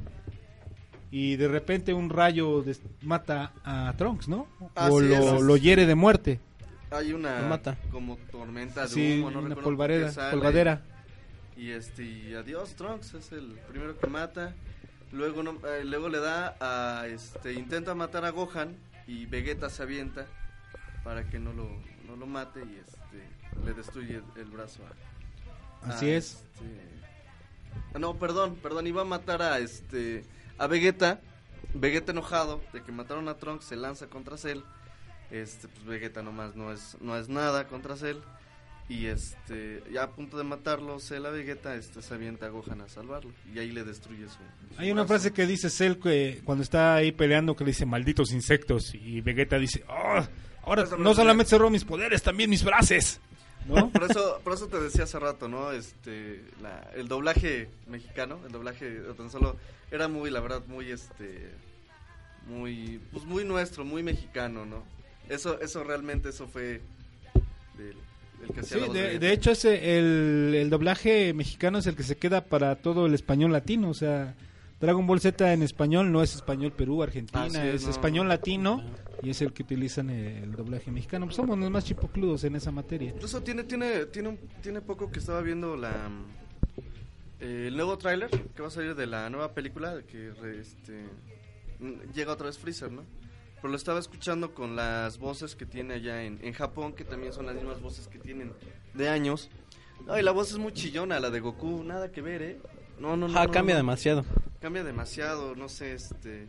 Y 1.10 1.36
de 1.36 1.46
repente 1.46 1.92
un 1.92 2.08
rayo 2.08 2.64
mata 3.02 3.52
a 3.64 3.92
Trunks, 3.98 4.28
¿no? 4.28 4.46
Así 4.74 4.90
o 4.94 5.00
lo, 5.00 5.36
es. 5.36 5.42
lo 5.42 5.56
hiere 5.58 5.84
de 5.86 5.94
muerte. 5.94 6.40
Hay 6.92 7.12
una 7.12 7.40
Lo 7.42 7.48
mata. 7.48 7.76
como 7.90 8.16
tormenta 8.30 8.82
de 8.82 8.88
Sí, 8.88 9.18
humo, 9.20 9.30
no 9.30 9.38
una 9.40 9.48
recuerdo 9.50 9.70
polvareda, 9.70 10.30
polvadera. 10.30 10.82
Y 11.56 11.70
este, 11.70 12.04
y 12.04 12.34
adiós, 12.34 12.74
Trunks 12.74 13.14
es 13.14 13.32
el 13.32 13.58
primero 13.68 13.98
que 13.98 14.06
mata. 14.06 14.54
Luego 15.12 15.42
no- 15.42 15.58
eh, 15.66 15.84
luego 15.84 16.08
le 16.08 16.18
da 16.20 16.56
a 16.60 17.06
este 17.06 17.52
intenta 17.52 17.94
matar 17.94 18.24
a 18.24 18.30
Gohan 18.30 18.74
y 19.06 19.26
Vegeta 19.26 19.68
se 19.68 19.82
avienta 19.82 20.26
para 21.04 21.28
que 21.28 21.38
no 21.38 21.52
lo 21.52 21.68
no 22.06 22.16
lo 22.16 22.26
mate 22.26 22.60
y 22.60 22.76
este 22.80 23.62
le 23.64 23.74
destruye 23.74 24.16
el, 24.16 24.24
el 24.40 24.50
brazo 24.50 24.82
a, 25.82 25.88
Así 25.90 26.10
a, 26.10 26.16
es. 26.16 26.32
este- 26.54 26.64
ah, 27.94 27.98
no, 27.98 28.14
perdón, 28.18 28.56
perdón, 28.56 28.86
iba 28.86 29.02
a 29.02 29.04
matar 29.04 29.42
a 29.42 29.58
este 29.58 30.24
a 30.58 30.66
Vegeta. 30.66 31.20
Vegeta 31.74 32.12
enojado 32.12 32.60
de 32.72 32.82
que 32.82 32.92
mataron 32.92 33.28
a 33.28 33.34
Trunks 33.36 33.64
se 33.66 33.76
lanza 33.76 34.06
contra 34.08 34.36
Cell. 34.36 34.60
Este, 35.32 35.66
pues 35.66 35.84
Vegeta 35.86 36.22
nomás 36.22 36.54
no 36.54 36.70
es 36.72 36.96
no 37.00 37.16
es 37.16 37.28
nada 37.28 37.66
contra 37.66 37.96
Cell. 37.96 38.18
Y 38.88 39.06
este, 39.06 39.82
ya 39.90 40.02
a 40.02 40.10
punto 40.10 40.36
de 40.36 40.44
matarlo, 40.44 41.00
Cell 41.00 41.24
a 41.24 41.30
Vegeta, 41.30 41.74
este 41.76 42.02
se 42.02 42.12
avienta 42.14 42.46
a 42.46 42.48
Gohan 42.50 42.80
a 42.82 42.88
salvarlo. 42.88 43.32
Y 43.54 43.58
ahí 43.58 43.72
le 43.72 43.84
destruye 43.84 44.24
su. 44.26 44.34
su 44.34 44.78
Hay 44.80 44.90
una 44.90 45.02
brazo. 45.02 45.14
frase 45.14 45.32
que 45.32 45.46
dice 45.46 45.70
Cell 45.70 45.94
que 45.94 46.42
cuando 46.44 46.62
está 46.62 46.94
ahí 46.96 47.10
peleando 47.12 47.56
que 47.56 47.64
le 47.64 47.70
dice 47.70 47.86
malditos 47.86 48.32
insectos 48.32 48.94
y 48.94 49.20
Vegeta 49.22 49.58
dice, 49.58 49.82
"Ah, 49.88 50.28
ahora 50.64 50.84
no 50.98 51.14
solamente 51.14 51.50
cerró 51.50 51.70
mis 51.70 51.84
poderes, 51.84 52.22
también 52.22 52.50
mis 52.50 52.62
braces. 52.64 53.18
¿No? 53.66 53.88
Por 53.92 54.02
eso, 54.10 54.40
por 54.42 54.52
eso 54.54 54.66
te 54.66 54.80
decía 54.80 55.04
hace 55.04 55.20
rato, 55.20 55.46
¿no? 55.48 55.70
Este, 55.70 56.42
la- 56.60 56.90
el 56.96 57.06
doblaje 57.06 57.70
mexicano, 57.86 58.40
el 58.44 58.50
doblaje 58.52 58.90
tan 59.16 59.30
solo 59.30 59.56
era 59.92 60.08
muy, 60.08 60.30
la 60.30 60.40
verdad, 60.40 60.62
muy, 60.66 60.90
este, 60.90 61.48
muy, 62.48 63.00
pues 63.12 63.24
muy 63.24 63.44
nuestro, 63.44 63.84
muy 63.84 64.02
mexicano, 64.02 64.66
¿no? 64.66 64.82
Eso, 65.34 65.60
eso 65.60 65.82
realmente, 65.84 66.28
eso 66.28 66.46
fue 66.46 66.80
del, 67.78 67.94
del 68.40 68.52
que 68.54 68.62
Sí, 68.62 68.78
de, 68.92 69.18
de 69.18 69.32
hecho 69.32 69.50
ese, 69.50 69.98
el, 69.98 70.54
el 70.54 70.70
doblaje 70.70 71.32
mexicano 71.32 71.78
es 71.78 71.86
el 71.86 71.96
que 71.96 72.02
se 72.02 72.16
queda 72.16 72.44
para 72.44 72.76
todo 72.76 73.06
el 73.06 73.14
español 73.14 73.52
latino, 73.52 73.88
o 73.90 73.94
sea, 73.94 74.34
Dragon 74.80 75.06
Ball 75.06 75.20
Z 75.20 75.52
en 75.52 75.62
español 75.62 76.10
no 76.12 76.22
es 76.22 76.34
español 76.34 76.72
Perú, 76.72 77.02
Argentina, 77.02 77.46
es, 77.46 77.74
es, 77.76 77.84
no. 77.84 77.90
español 77.90 78.28
latino 78.28 78.82
y 79.22 79.30
es 79.30 79.40
el 79.40 79.52
que 79.52 79.62
utilizan 79.62 80.10
el, 80.10 80.50
doblaje 80.52 80.90
mexicano. 80.90 81.26
Pues 81.26 81.36
somos 81.36 81.56
los 81.56 81.70
más 81.70 81.84
chipocludos 81.84 82.42
en 82.44 82.56
esa 82.56 82.72
materia. 82.72 83.10
Incluso 83.10 83.40
tiene, 83.42 83.62
tiene, 83.62 84.06
tiene, 84.06 84.30
un- 84.30 84.38
tiene 84.60 84.80
poco 84.80 85.10
que 85.12 85.20
estaba 85.20 85.40
viendo 85.40 85.76
la 85.76 86.10
eh, 87.40 87.66
el 87.68 87.76
nuevo 87.76 87.96
tráiler 87.96 88.28
que 88.30 88.62
va 88.62 88.68
a 88.68 88.70
salir 88.72 88.94
de 88.96 89.06
la 89.06 89.30
nueva 89.30 89.52
película 89.54 90.02
que 90.10 90.32
re- 90.32 90.60
este, 90.60 91.04
llega 92.14 92.32
otra 92.32 92.46
vez 92.46 92.58
Freezer, 92.58 92.90
¿no? 92.90 93.02
Pero 93.62 93.70
lo 93.70 93.76
estaba 93.76 94.00
escuchando 94.00 94.54
con 94.54 94.74
las 94.74 95.18
voces 95.18 95.54
que 95.54 95.64
tiene 95.66 95.94
allá 95.94 96.24
en, 96.24 96.40
en 96.42 96.52
Japón, 96.52 96.94
que 96.94 97.04
también 97.04 97.32
son 97.32 97.46
las 97.46 97.54
mismas 97.54 97.80
voces 97.80 98.08
que 98.08 98.18
tienen 98.18 98.52
de 98.92 99.08
años. 99.08 99.50
No, 100.04 100.18
y 100.18 100.22
la 100.22 100.32
voz 100.32 100.50
es 100.50 100.58
muy 100.58 100.72
chillona, 100.72 101.20
la 101.20 101.30
de 101.30 101.38
Goku, 101.38 101.84
nada 101.84 102.10
que 102.10 102.22
ver, 102.22 102.42
¿eh? 102.42 102.60
No, 102.98 103.16
no, 103.16 103.28
no. 103.28 103.38
Ah, 103.38 103.46
no, 103.46 103.52
cambia 103.52 103.76
no. 103.76 103.78
demasiado. 103.78 104.24
Cambia 104.60 104.82
demasiado, 104.82 105.54
no 105.54 105.68
sé, 105.68 105.94
este... 105.94 106.48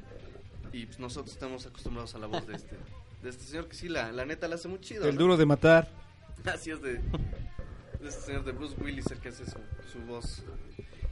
Y 0.72 0.88
pues 0.88 0.98
nosotros 0.98 1.34
estamos 1.34 1.68
acostumbrados 1.68 2.16
a 2.16 2.18
la 2.18 2.26
voz 2.26 2.48
de 2.48 2.56
este, 2.56 2.76
de 3.22 3.30
este 3.30 3.44
señor 3.44 3.68
que 3.68 3.76
sí, 3.76 3.90
la, 3.90 4.12
la 4.12 4.26
neta 4.26 4.48
la 4.48 4.56
hace 4.56 4.68
muy 4.68 4.80
chido. 4.80 5.08
El 5.08 5.14
¿no? 5.14 5.22
duro 5.22 5.38
de 5.38 5.46
matar. 5.46 5.92
Así 6.46 6.72
es 6.72 6.82
de, 6.82 6.94
de 6.94 8.10
este 8.10 8.22
señor 8.22 8.44
de 8.44 8.54
Bruce 8.54 8.76
Willis 8.82 9.06
el 9.12 9.20
que 9.20 9.30
hace 9.30 9.46
su, 9.46 9.60
su 9.92 10.00
voz. 10.08 10.44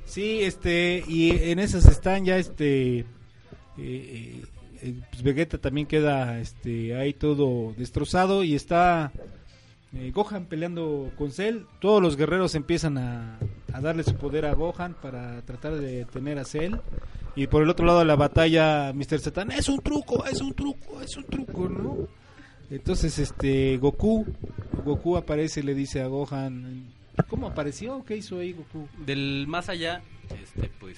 Sí, 0.06 0.42
este, 0.42 1.04
y 1.08 1.52
en 1.52 1.60
esas 1.60 1.86
están 1.86 2.26
ya, 2.26 2.38
este, 2.38 3.06
eh, 3.78 4.44
eh, 4.82 5.02
pues 5.10 5.24
Vegeta 5.24 5.58
también 5.58 5.88
queda, 5.88 6.40
este, 6.40 6.96
ahí 6.96 7.14
todo 7.14 7.74
destrozado 7.78 8.44
y 8.44 8.56
está 8.56 9.12
eh, 9.94 10.12
Gohan 10.14 10.46
peleando 10.46 11.12
con 11.18 11.32
Cell. 11.32 11.64
Todos 11.80 12.02
los 12.02 12.16
guerreros 12.16 12.56
empiezan 12.56 12.98
a, 12.98 13.40
a 13.74 13.82
darle 13.82 14.04
su 14.04 14.16
poder 14.16 14.46
a 14.46 14.54
Gohan 14.54 14.96
para 15.02 15.42
tratar 15.42 15.76
de 15.76 15.98
detener 15.98 16.40
a 16.40 16.46
Cell. 16.46 16.76
Y 17.36 17.48
por 17.48 17.64
el 17.64 17.70
otro 17.70 17.86
lado 17.86 18.00
de 18.00 18.06
la 18.06 18.16
batalla, 18.16 18.92
Mr. 18.94 19.20
Satan, 19.20 19.52
es 19.52 19.70
un 19.70 19.80
truco, 19.80 20.26
es 20.26 20.42
un 20.42 20.54
truco, 20.54 21.02
es 21.02 21.16
un 21.16 21.24
truco, 21.26 21.70
¿no? 21.70 22.08
Entonces, 22.70 23.20
este, 23.20 23.78
Goku, 23.78 24.26
Goku 24.86 25.18
aparece 25.18 25.60
y 25.60 25.64
le 25.64 25.74
dice 25.74 26.02
a 26.02 26.08
Gohan, 26.08 26.92
¿cómo 27.28 27.48
apareció? 27.48 28.04
¿Qué 28.06 28.18
hizo 28.18 28.40
ahí 28.40 28.54
Goku? 28.54 28.88
Del 29.06 29.46
más 29.48 29.70
allá, 29.70 30.02
este, 30.42 30.70
pues. 30.80 30.98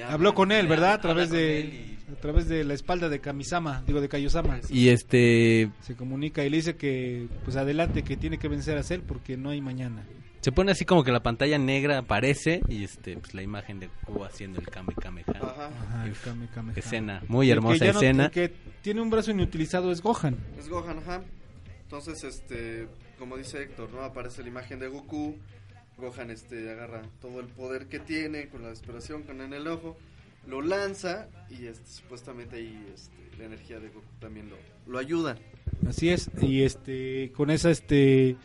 Habló 0.00 0.34
con 0.34 0.52
él, 0.52 0.66
¿verdad? 0.68 0.94
A 0.94 1.00
través 1.00 1.30
de 1.30 1.96
a 2.12 2.20
través 2.20 2.46
de 2.48 2.62
la 2.64 2.74
espalda 2.74 3.08
de 3.08 3.20
Kamisama, 3.20 3.82
digo 3.86 4.00
de 4.00 4.08
Kaiosama. 4.08 4.60
Y 4.68 4.88
este. 4.88 5.70
Se 5.80 5.94
comunica 5.96 6.44
y 6.44 6.50
le 6.50 6.56
dice 6.58 6.76
que 6.76 7.28
pues 7.44 7.56
adelante 7.56 8.02
que 8.02 8.16
tiene 8.16 8.38
que 8.38 8.48
vencer 8.48 8.76
a 8.76 8.82
Cell 8.82 9.00
porque 9.00 9.36
no 9.36 9.50
hay 9.50 9.60
mañana. 9.60 10.04
Se 10.40 10.50
pone 10.50 10.72
así 10.72 10.84
como 10.84 11.04
que 11.04 11.12
la 11.12 11.22
pantalla 11.22 11.56
negra 11.56 11.98
aparece 11.98 12.62
y 12.68 12.82
este, 12.82 13.16
pues 13.16 13.32
la 13.32 13.42
imagen 13.42 13.78
de 13.78 13.88
Goku 14.06 14.24
haciendo 14.24 14.58
el 14.60 14.66
Kame 14.66 14.92
Kame. 15.00 15.24
Ajá. 15.40 15.66
Ajá, 15.68 16.04
el 16.06 16.14
Kame 16.18 16.48
Kame. 16.52 16.72
Escena, 16.74 17.22
muy 17.28 17.46
El 17.48 17.52
que 17.54 17.56
hermosa 17.58 17.84
ya 17.86 17.92
no- 17.92 17.98
escena. 18.00 18.24
el 18.24 18.30
que 18.32 18.52
tiene 18.82 19.00
un 19.00 19.08
brazo 19.10 19.30
inutilizado 19.30 19.92
es 19.92 20.02
Gohan. 20.02 20.36
Es 20.58 20.68
Gohan, 20.68 20.98
ajá. 20.98 21.22
Entonces, 21.84 22.24
este, 22.24 22.88
como 23.20 23.36
dice 23.36 23.62
Héctor, 23.62 23.90
¿no? 23.92 24.02
Aparece 24.02 24.42
la 24.42 24.48
imagen 24.48 24.80
de 24.80 24.88
Goku. 24.88 25.36
Gohan, 25.98 26.30
este, 26.30 26.70
agarra 26.70 27.02
todo 27.20 27.40
el 27.40 27.46
poder 27.46 27.86
que 27.86 27.98
tiene 27.98 28.48
con 28.48 28.62
la 28.62 28.68
desesperación, 28.70 29.22
con 29.22 29.40
el 29.40 29.52
enojo. 29.52 29.96
Lo 30.46 30.60
lanza 30.60 31.28
y, 31.50 31.66
este, 31.66 31.86
supuestamente 31.86 32.56
ahí, 32.56 32.86
este, 32.92 33.38
la 33.38 33.44
energía 33.44 33.78
de 33.78 33.88
Goku 33.88 34.06
también 34.20 34.50
lo, 34.50 34.56
lo 34.90 34.98
ayuda. 34.98 35.36
Así 35.86 36.10
es, 36.10 36.30
y 36.40 36.62
este 36.62 37.32
con 37.34 37.50
esa 37.50 37.70
este 37.70 38.36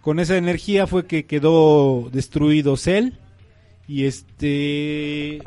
con 0.00 0.18
esa 0.18 0.36
energía 0.36 0.86
fue 0.86 1.06
que 1.06 1.24
quedó 1.24 2.10
destruido 2.10 2.76
Cell 2.76 3.12
y 3.86 4.04
este 4.04 5.42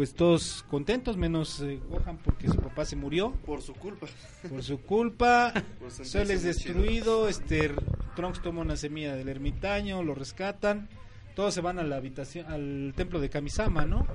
pues 0.00 0.14
todos 0.14 0.64
contentos 0.70 1.18
menos 1.18 1.60
eh, 1.60 1.78
Gohan 1.90 2.16
porque 2.24 2.48
su 2.48 2.56
papá 2.56 2.86
se 2.86 2.96
murió 2.96 3.32
Por 3.44 3.60
su 3.60 3.74
culpa. 3.74 4.06
por 4.48 4.62
su 4.62 4.80
culpa. 4.80 5.52
Cell 5.90 6.30
es 6.30 6.42
destruido, 6.42 7.28
este 7.28 7.70
Trunks 8.16 8.40
toma 8.40 8.62
una 8.62 8.76
semilla 8.76 9.14
del 9.14 9.28
ermitaño, 9.28 10.02
lo 10.02 10.14
rescatan, 10.14 10.88
todos 11.36 11.52
se 11.52 11.60
van 11.60 11.78
a 11.78 11.82
la 11.82 11.96
habitación 11.96 12.46
al 12.50 12.94
templo 12.96 13.20
de 13.20 13.28
Kamisama, 13.28 13.84
¿no? 13.84 14.06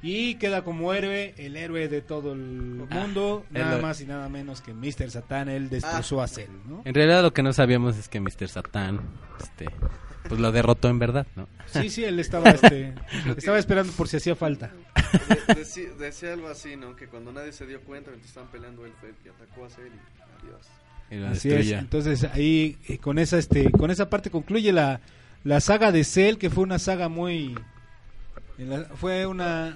Y 0.00 0.36
queda 0.36 0.64
como 0.64 0.94
héroe, 0.94 1.34
el 1.36 1.58
héroe 1.58 1.86
de 1.88 2.00
todo 2.00 2.32
el 2.32 2.86
Ah, 2.88 2.94
mundo, 3.00 3.44
el 3.52 3.60
nada 3.60 3.82
más 3.82 4.00
y 4.00 4.06
nada 4.06 4.30
menos 4.30 4.62
que 4.62 4.72
Mr. 4.72 5.10
Satan, 5.10 5.50
él 5.50 5.68
destrozó 5.68 6.22
a 6.22 6.28
Cell, 6.28 6.48
¿no? 6.66 6.80
En 6.86 6.94
realidad 6.94 7.20
lo 7.22 7.34
que 7.34 7.42
no 7.42 7.52
sabíamos 7.52 7.98
es 7.98 8.08
que 8.08 8.20
Mr. 8.20 8.48
Satan, 8.48 9.00
este, 9.38 9.66
pues 10.28 10.40
lo 10.40 10.52
derrotó 10.52 10.88
en 10.88 10.98
verdad, 10.98 11.26
¿no? 11.36 11.48
Sí, 11.66 11.90
sí, 11.90 12.04
él 12.04 12.18
estaba, 12.20 12.50
este, 12.50 12.94
estaba 13.36 13.58
esperando 13.58 13.92
por 13.92 14.08
si 14.08 14.16
hacía 14.18 14.34
falta. 14.36 14.70
De- 15.48 15.54
decía, 15.54 15.88
decía 15.98 16.32
algo 16.32 16.48
así, 16.48 16.76
¿no? 16.76 16.96
Que 16.96 17.06
cuando 17.08 17.32
nadie 17.32 17.52
se 17.52 17.66
dio 17.66 17.80
cuenta, 17.82 18.10
mientras 18.10 18.28
estaban 18.30 18.50
peleando, 18.50 18.84
él 18.86 18.92
fue 19.00 19.10
el 19.10 19.14
que 19.16 19.30
atacó 19.30 19.64
a 19.64 19.70
Cell 19.70 19.86
y 19.86 20.46
adiós. 20.46 20.66
Y 21.10 21.22
Así 21.32 21.50
es. 21.50 21.70
Entonces 21.72 22.24
ahí 22.24 22.78
eh, 22.88 22.98
con 22.98 23.18
esa 23.18 23.38
este 23.38 23.70
con 23.70 23.90
esa 23.90 24.08
parte 24.10 24.30
concluye 24.30 24.72
la, 24.72 25.00
la 25.44 25.60
saga 25.60 25.92
de 25.92 26.02
Cell 26.04 26.36
que 26.38 26.48
fue 26.50 26.64
una 26.64 26.78
saga 26.78 27.08
muy 27.08 27.54
la- 28.58 28.84
fue 28.96 29.26
una 29.26 29.74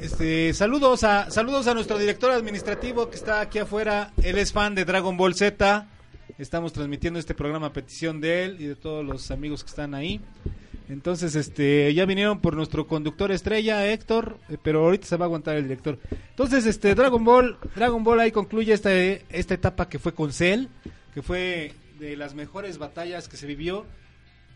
este 0.00 0.52
saludos 0.54 1.04
a 1.04 1.30
saludos 1.30 1.66
a 1.66 1.74
nuestro 1.74 1.98
director 1.98 2.30
administrativo 2.30 3.08
que 3.10 3.16
está 3.16 3.40
aquí 3.40 3.58
afuera. 3.58 4.12
Él 4.22 4.38
es 4.38 4.52
fan 4.52 4.74
de 4.74 4.84
Dragon 4.84 5.16
Ball 5.16 5.34
Z. 5.34 5.86
Estamos 6.40 6.72
transmitiendo 6.72 7.18
este 7.18 7.34
programa 7.34 7.66
a 7.66 7.72
petición 7.74 8.18
de 8.18 8.44
él 8.44 8.56
y 8.60 8.64
de 8.64 8.74
todos 8.74 9.04
los 9.04 9.30
amigos 9.30 9.62
que 9.62 9.68
están 9.68 9.92
ahí. 9.92 10.22
Entonces, 10.88 11.36
este, 11.36 11.92
ya 11.92 12.06
vinieron 12.06 12.40
por 12.40 12.56
nuestro 12.56 12.86
conductor 12.86 13.30
estrella, 13.30 13.86
Héctor, 13.86 14.38
eh, 14.48 14.56
pero 14.62 14.82
ahorita 14.86 15.06
se 15.06 15.18
va 15.18 15.26
a 15.26 15.28
aguantar 15.28 15.56
el 15.58 15.64
director. 15.64 15.98
Entonces, 16.30 16.64
este, 16.64 16.94
Dragon 16.94 17.22
Ball, 17.22 17.58
Dragon 17.76 18.02
Ball 18.02 18.20
ahí 18.20 18.32
concluye 18.32 18.72
esta, 18.72 18.90
esta 18.90 19.52
etapa 19.52 19.90
que 19.90 19.98
fue 19.98 20.14
con 20.14 20.32
Cell, 20.32 20.68
que 21.12 21.20
fue 21.20 21.74
de 21.98 22.16
las 22.16 22.34
mejores 22.34 22.78
batallas 22.78 23.28
que 23.28 23.36
se 23.36 23.46
vivió. 23.46 23.84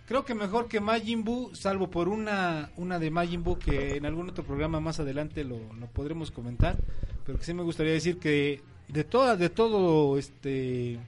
Creo 0.08 0.24
que 0.24 0.34
mejor 0.34 0.68
que 0.68 0.80
Majin 0.80 1.22
Buu, 1.22 1.54
salvo 1.54 1.90
por 1.90 2.08
una, 2.08 2.70
una 2.78 2.98
de 2.98 3.10
Majin 3.10 3.44
Buu 3.44 3.58
que 3.58 3.96
en 3.96 4.06
algún 4.06 4.30
otro 4.30 4.42
programa 4.42 4.80
más 4.80 5.00
adelante 5.00 5.44
lo, 5.44 5.58
lo 5.74 5.86
podremos 5.88 6.30
comentar, 6.30 6.78
pero 7.26 7.38
que 7.38 7.44
sí 7.44 7.52
me 7.52 7.62
gustaría 7.62 7.92
decir 7.92 8.18
que 8.18 8.62
de 8.88 9.04
toda, 9.04 9.36
de 9.36 9.50
todo 9.50 10.16
este 10.16 10.98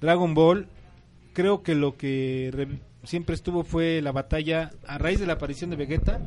Dragon 0.00 0.34
Ball, 0.34 0.68
creo 1.32 1.62
que 1.62 1.74
lo 1.74 1.96
que 1.96 2.50
re- 2.52 2.80
siempre 3.04 3.34
estuvo 3.34 3.64
fue 3.64 4.00
la 4.02 4.12
batalla, 4.12 4.70
a 4.86 4.98
raíz 4.98 5.18
de 5.20 5.26
la 5.26 5.34
aparición 5.34 5.70
de 5.70 5.76
Vegeta, 5.76 6.20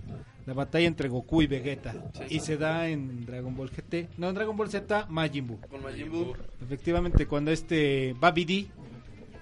la 0.45 0.53
batalla 0.53 0.87
entre 0.87 1.07
Goku 1.09 1.41
y 1.43 1.47
Vegeta. 1.47 1.93
Sí. 2.13 2.35
Y 2.35 2.39
se 2.39 2.57
da 2.57 2.87
en 2.89 3.25
Dragon 3.25 3.55
Ball 3.55 3.69
GT, 3.69 4.09
no, 4.17 4.29
en 4.29 4.35
Dragon 4.35 4.57
Ball 4.57 4.69
Z, 4.69 5.05
Majin 5.09 5.47
Buu. 5.47 5.59
Con 5.69 5.81
Majin 5.83 6.09
Buu. 6.11 6.33
Efectivamente, 6.61 7.25
cuando 7.27 7.51
este 7.51 8.15
Babidi 8.19 8.69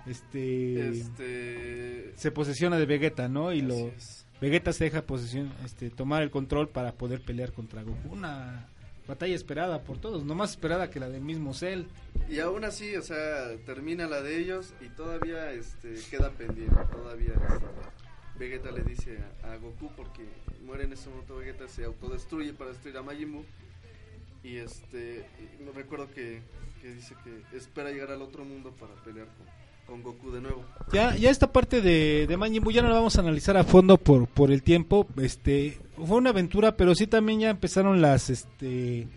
este, 0.08 0.90
Este. 0.90 2.14
se 2.16 2.32
posesiona 2.32 2.78
de 2.78 2.86
Vegeta, 2.86 3.28
¿no? 3.28 3.52
Y 3.54 3.62
lo 3.62 3.76
es. 3.76 4.26
Vegeta 4.42 4.72
se 4.74 4.86
deja 4.86 5.02
posesión, 5.02 5.52
este, 5.66 5.90
tomar 5.90 6.22
el 6.24 6.32
control 6.32 6.70
para 6.70 6.94
poder 6.94 7.22
pelear 7.22 7.52
contra 7.52 7.84
Goku. 7.84 8.14
Una 8.14 8.68
batalla 9.10 9.34
esperada 9.34 9.82
por 9.82 9.98
todos, 9.98 10.24
no 10.24 10.36
más 10.36 10.52
esperada 10.52 10.92
que 10.92 11.00
la 11.00 11.10
del 11.10 11.22
mismo 11.22 11.56
Cell. 11.56 11.86
Y 12.30 12.40
aún 12.40 12.64
así, 12.64 12.96
o 12.96 13.02
sea, 13.02 13.58
termina 13.66 14.08
la 14.08 14.22
de 14.22 14.38
ellos 14.38 14.74
y 14.82 14.90
todavía 14.90 15.52
este, 15.52 15.96
queda 16.12 16.30
pendiente. 16.30 16.76
Todavía 16.92 17.34
este, 17.34 17.66
Vegeta 18.38 18.72
le 18.72 18.84
dice 18.84 19.18
a, 19.44 19.56
Goku 19.58 19.92
porque 19.96 20.24
muere 20.64 20.84
en 20.84 20.94
ese 20.94 21.10
momento 21.10 21.38
Vegeta, 21.38 21.68
se 21.68 21.86
autodestruye 21.86 22.54
para 22.54 22.70
destruir 22.70 22.98
a 22.98 23.02
Majin 23.02 23.34
Buu. 23.34 23.46
Y 24.44 24.58
este, 24.58 25.26
no 25.60 25.72
recuerdo 25.72 26.12
que, 26.12 26.42
que 26.80 26.94
dice 26.94 27.16
que 27.24 27.58
espera 27.58 27.90
llegar 27.90 28.12
al 28.12 28.22
otro 28.22 28.46
mundo 28.46 28.72
para 28.80 28.94
pelear 29.04 29.28
con, 29.28 29.48
con 29.90 30.04
Goku 30.04 30.32
de 30.32 30.42
nuevo. 30.42 30.64
Ya, 30.94 31.16
ya 31.16 31.30
esta 31.32 31.52
parte 31.52 31.82
de, 31.82 32.26
de 32.28 32.38
Majin 32.38 32.64
Buu 32.64 32.72
ya 32.72 32.82
no 32.82 32.90
la 32.90 32.96
vamos 32.96 33.16
a 33.18 33.22
analizar 33.22 33.58
a 33.58 33.64
fondo 33.64 33.98
por, 33.98 34.28
por 34.28 34.52
el 34.52 34.62
tiempo. 34.64 35.08
Este, 35.22 35.78
fue 35.98 36.18
una 36.18 36.30
aventura, 36.30 36.78
pero 36.78 36.94
sí 36.96 37.08
también 37.08 37.40
ya 37.40 37.50
empezaron 37.50 38.02
las 38.02 38.30
este, 38.30 39.08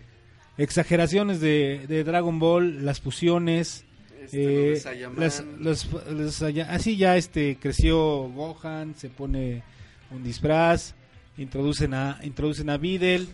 exageraciones 0.57 1.39
de, 1.39 1.85
de 1.87 2.03
Dragon 2.03 2.39
Ball, 2.39 2.85
las 2.85 2.99
fusiones. 3.01 3.85
Este, 4.23 4.73
Eh, 4.73 4.81
las- 5.17 5.43
así 6.69 6.95
ya 6.97 7.17
este 7.17 7.57
creció 7.59 8.29
Gohan, 8.29 8.95
se 8.95 9.09
pone 9.09 9.63
un 10.11 10.23
disfraz, 10.23 10.95
introducen 11.37 11.93
a 11.93 12.19
introducen 12.23 12.69
a 12.69 12.77
Videl, 12.77 13.27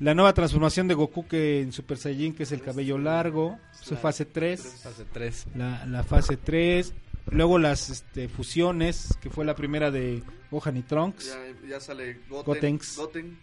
la 0.00 0.14
nueva 0.14 0.32
transformación 0.34 0.88
de 0.88 0.94
Goku 0.94 1.26
que 1.26 1.60
en 1.60 1.72
Super 1.72 1.96
Saiyajin 1.98 2.34
que 2.34 2.42
es 2.44 2.52
el 2.52 2.62
cabello 2.62 2.98
largo, 2.98 3.58
su 3.80 3.96
fase 3.96 4.24
3, 4.24 4.80
Fase 4.82 5.04
3. 5.12 5.46
la, 5.56 5.86
la 5.86 6.02
fase 6.02 6.36
3, 6.36 6.92
luego 7.30 7.58
las 7.58 7.90
este, 7.90 8.28
fusiones, 8.28 9.16
que 9.20 9.30
fue 9.30 9.44
la 9.44 9.54
primera 9.54 9.90
de 9.90 10.22
Gohan 10.50 10.76
y 10.78 10.82
Trunks, 10.82 11.36
Ya, 11.62 11.68
ya 11.68 11.80
sale 11.80 12.20
Goten, 12.28 12.44
Gotenks. 12.54 12.96
Goten, 12.96 13.38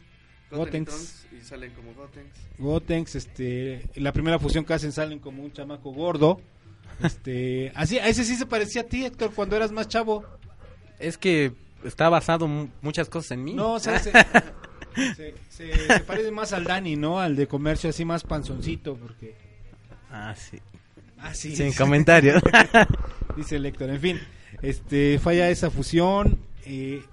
Goten 0.50 0.52
y 0.52 0.56
Gotenks. 0.58 0.92
Trunks, 0.92 1.28
y 1.32 1.42
salen 1.46 1.72
como 1.74 1.94
Gotenks. 1.94 2.40
Gotenks, 2.58 3.16
este, 3.16 3.90
la 3.96 4.12
primera 4.12 4.40
fusión 4.40 4.66
que 4.66 4.74
hacen 4.74 4.92
salen 4.92 5.20
como 5.20 5.44
un 5.44 5.52
chamaco 5.54 5.92
gordo. 5.94 6.42
Este, 7.04 7.72
así, 7.76 8.00
a 8.00 8.08
ese 8.08 8.24
sí 8.26 8.36
se 8.36 8.46
parecía 8.46 8.82
a 8.82 8.86
ti, 8.86 9.06
Héctor, 9.06 9.32
cuando 9.34 9.56
eras 9.56 9.72
más 9.72 9.88
chavo. 9.88 10.24
Es 11.00 11.18
que 11.18 11.54
está 11.84 12.10
basado 12.10 12.48
mu- 12.48 12.70
muchas 12.82 13.08
cosas 13.10 13.32
en 13.32 13.44
mí. 13.44 13.54
No, 13.54 13.74
o 13.74 13.80
sea, 13.80 14.00
se, 14.00 14.12
se- 15.16 15.34
se- 15.50 15.88
se 15.88 16.00
parece 16.02 16.32
más 16.32 16.54
al 16.54 16.64
Dani, 16.64 16.96
¿no? 16.96 17.20
Al 17.20 17.36
de 17.36 17.48
comercio, 17.48 17.90
así 17.90 18.04
más 18.06 18.24
panzoncito, 18.24 18.96
porque... 18.96 19.36
Ah, 20.12 20.36
sí. 20.36 20.58
Ah, 21.20 21.34
sí. 21.34 21.56
Sin 21.56 21.74
comentarios. 21.74 22.42
Dice 23.36 23.58
el 23.58 23.66
Héctor. 23.66 23.90
En 23.90 24.00
fin, 24.02 24.20
este, 24.62 25.20
falla 25.20 25.50
esa 25.50 25.70
fusión. 25.70 26.40
eh, 26.66 27.04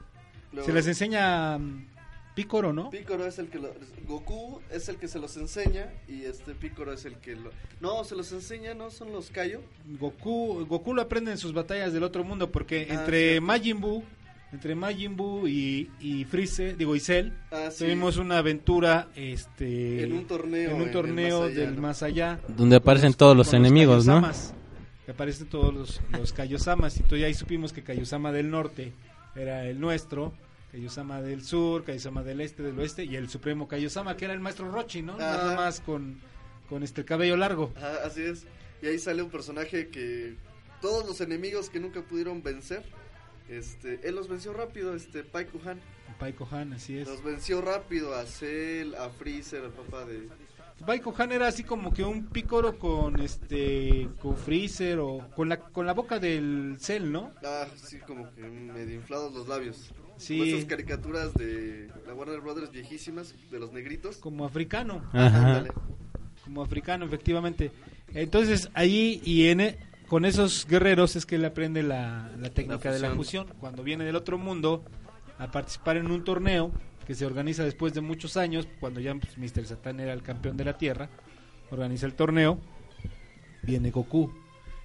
se 0.64 0.72
les 0.72 0.87
enseña 0.87 1.59
mm, 1.59 1.87
Pícoro, 2.35 2.72
¿no? 2.72 2.91
Pícoro 2.91 3.26
es 3.26 3.39
el 3.39 3.49
que 3.49 3.59
lo, 3.59 3.72
Goku 4.07 4.61
es 4.70 4.89
el 4.89 4.97
que 4.97 5.09
se 5.09 5.18
los 5.18 5.37
enseña 5.37 5.89
y 6.09 6.22
este 6.24 6.55
Pícoro 6.55 6.93
es 6.93 7.05
el 7.05 7.16
que 7.16 7.35
lo 7.37 7.51
no 7.80 8.05
se 8.05 8.14
los 8.16 8.30
enseña 8.32 8.74
no 8.74 8.91
son 8.91 9.12
los 9.12 9.30
Kaio 9.30 9.62
Goku, 10.01 10.64
Goku 10.66 10.95
lo 10.95 11.03
aprende 11.03 11.30
en 11.32 11.39
sus 11.39 11.53
batallas 11.53 11.93
del 11.93 12.03
otro 12.05 12.22
mundo, 12.24 12.51
porque 12.53 12.87
Ah, 12.91 12.95
entre 12.95 13.30
cierto. 13.30 13.47
Majin 13.47 13.80
Buu, 13.80 14.05
entre 14.55 14.74
Majin 14.74 15.16
Buu 15.16 15.46
y, 15.48 15.90
y 16.00 16.24
Freezer, 16.24 16.76
digo, 16.76 16.94
y 16.96 17.00
Cell, 17.00 17.30
Ah, 17.50 17.68
sí. 17.70 17.84
tuvimos 17.84 18.16
una 18.16 18.38
aventura, 18.38 19.09
este... 19.16 20.05
en 20.05 20.12
un 20.12 20.26
torneo 20.26 20.70
en 20.70 20.80
un 20.80 20.90
torneo 20.92 21.40
más 21.40 21.50
allá, 21.50 21.61
del 21.61 21.74
¿no? 21.76 21.82
más 21.82 22.02
allá. 22.02 22.40
Donde 22.48 22.76
aparecen 22.76 23.14
todos 23.14 23.36
los 23.36 23.52
enemigos, 23.52 24.07
¿no? 24.07 24.22
Que 25.05 25.11
aparecen 25.12 25.48
todos 25.48 25.74
los, 25.74 26.00
los 26.18 26.32
Kaiosamas. 26.32 26.96
Y 26.96 27.02
entonces 27.02 27.26
ahí 27.26 27.34
supimos 27.34 27.72
que 27.72 27.82
Kaiosama 27.82 28.32
del 28.32 28.50
norte 28.50 28.92
era 29.34 29.66
el 29.66 29.78
nuestro, 29.80 30.32
Kaiosama 30.72 31.20
del 31.20 31.42
sur, 31.44 31.84
Kaiosama 31.84 32.22
del 32.22 32.40
este, 32.40 32.62
del 32.62 32.78
oeste, 32.78 33.05
y 33.05 33.16
el 33.16 33.28
supremo 33.28 33.68
Kaiosama, 33.68 34.16
que 34.16 34.24
era 34.24 34.34
el 34.34 34.40
maestro 34.40 34.70
Rochi, 34.70 35.02
¿no? 35.02 35.16
Nada 35.18 35.55
más 35.57 35.80
con, 35.80 36.16
con 36.68 36.82
este 36.82 37.02
el 37.02 37.07
cabello 37.07 37.36
largo. 37.36 37.72
Ajá, 37.76 37.98
así 38.07 38.22
es 38.22 38.46
y 38.82 38.86
ahí 38.86 38.98
sale 38.98 39.22
un 39.22 39.30
personaje 39.30 39.88
que 39.88 40.34
todos 40.82 41.07
los 41.07 41.20
enemigos 41.22 41.70
que 41.70 41.80
nunca 41.80 42.02
pudieron 42.02 42.42
vencer 42.42 42.82
este 43.49 44.01
él 44.09 44.14
los 44.14 44.28
venció 44.28 44.53
rápido 44.53 44.95
este 44.95 45.22
Pai 45.24 45.47
Kuhan 45.47 45.78
Pai 46.18 46.32
Kohan, 46.32 46.72
así 46.74 46.99
es. 46.99 47.09
los 47.09 47.22
venció 47.24 47.61
rápido 47.61 48.14
a 48.14 48.24
Cell 48.24 48.95
a 48.95 49.09
Freezer 49.11 49.64
al 49.64 49.72
papá 49.72 50.05
de 50.05 50.28
Pai 50.86 51.01
Kohan 51.01 51.32
era 51.32 51.47
así 51.49 51.62
como 51.64 51.92
que 51.92 52.03
un 52.05 52.26
pícoro 52.26 52.78
con 52.78 53.20
este 53.20 54.09
con 54.20 54.36
Freezer 54.36 54.99
o 54.99 55.18
con 55.34 55.49
la 55.49 55.59
con 55.59 55.86
la 55.86 55.92
boca 55.92 56.18
del 56.18 56.76
Cell, 56.80 57.11
¿no? 57.11 57.32
ah 57.45 57.66
sí 57.76 57.99
como 58.07 58.30
que 58.34 58.42
medio 58.42 58.95
inflados 58.95 59.32
los 59.34 59.49
labios 59.49 59.90
Sí. 60.16 60.38
Como 60.38 60.45
esas 60.49 60.64
caricaturas 60.66 61.34
de 61.34 61.88
la 62.07 62.14
Warner 62.14 62.40
Brothers 62.40 62.70
viejísimas 62.70 63.34
de 63.51 63.59
los 63.59 63.72
negritos 63.72 64.18
Como 64.18 64.45
africano. 64.45 65.03
Ajá. 65.12 65.64
Como 66.45 66.62
africano 66.62 67.05
efectivamente 67.07 67.72
entonces 68.14 68.70
allí 68.74 69.20
y 69.24 69.49
en 69.49 69.61
e- 69.61 69.78
con 70.09 70.24
esos 70.24 70.66
guerreros 70.66 71.16
es 71.16 71.26
que 71.26 71.36
él 71.36 71.44
aprende 71.44 71.82
la, 71.82 72.30
la 72.38 72.50
técnica 72.50 72.92
de 72.92 72.98
la 72.98 73.11
fusión. 73.11 73.46
fusión 73.46 73.61
cuando 73.61 73.82
viene 73.82 74.05
del 74.05 74.16
otro 74.16 74.38
mundo 74.38 74.84
a 75.38 75.50
participar 75.50 75.96
en 75.96 76.11
un 76.11 76.24
torneo 76.24 76.70
que 77.07 77.14
se 77.14 77.26
organiza 77.26 77.64
después 77.64 77.92
de 77.94 78.00
muchos 78.00 78.36
años 78.36 78.68
cuando 78.80 79.00
ya 79.00 79.14
pues, 79.14 79.36
Mr. 79.36 79.66
Satan 79.66 80.00
era 80.00 80.12
el 80.12 80.22
campeón 80.22 80.57
de 80.57 80.64
la 80.64 80.78
tierra 80.78 81.09
organiza 81.70 82.07
el 82.07 82.14
torneo 82.14 82.59
viene 83.62 83.90
Goku 83.90 84.32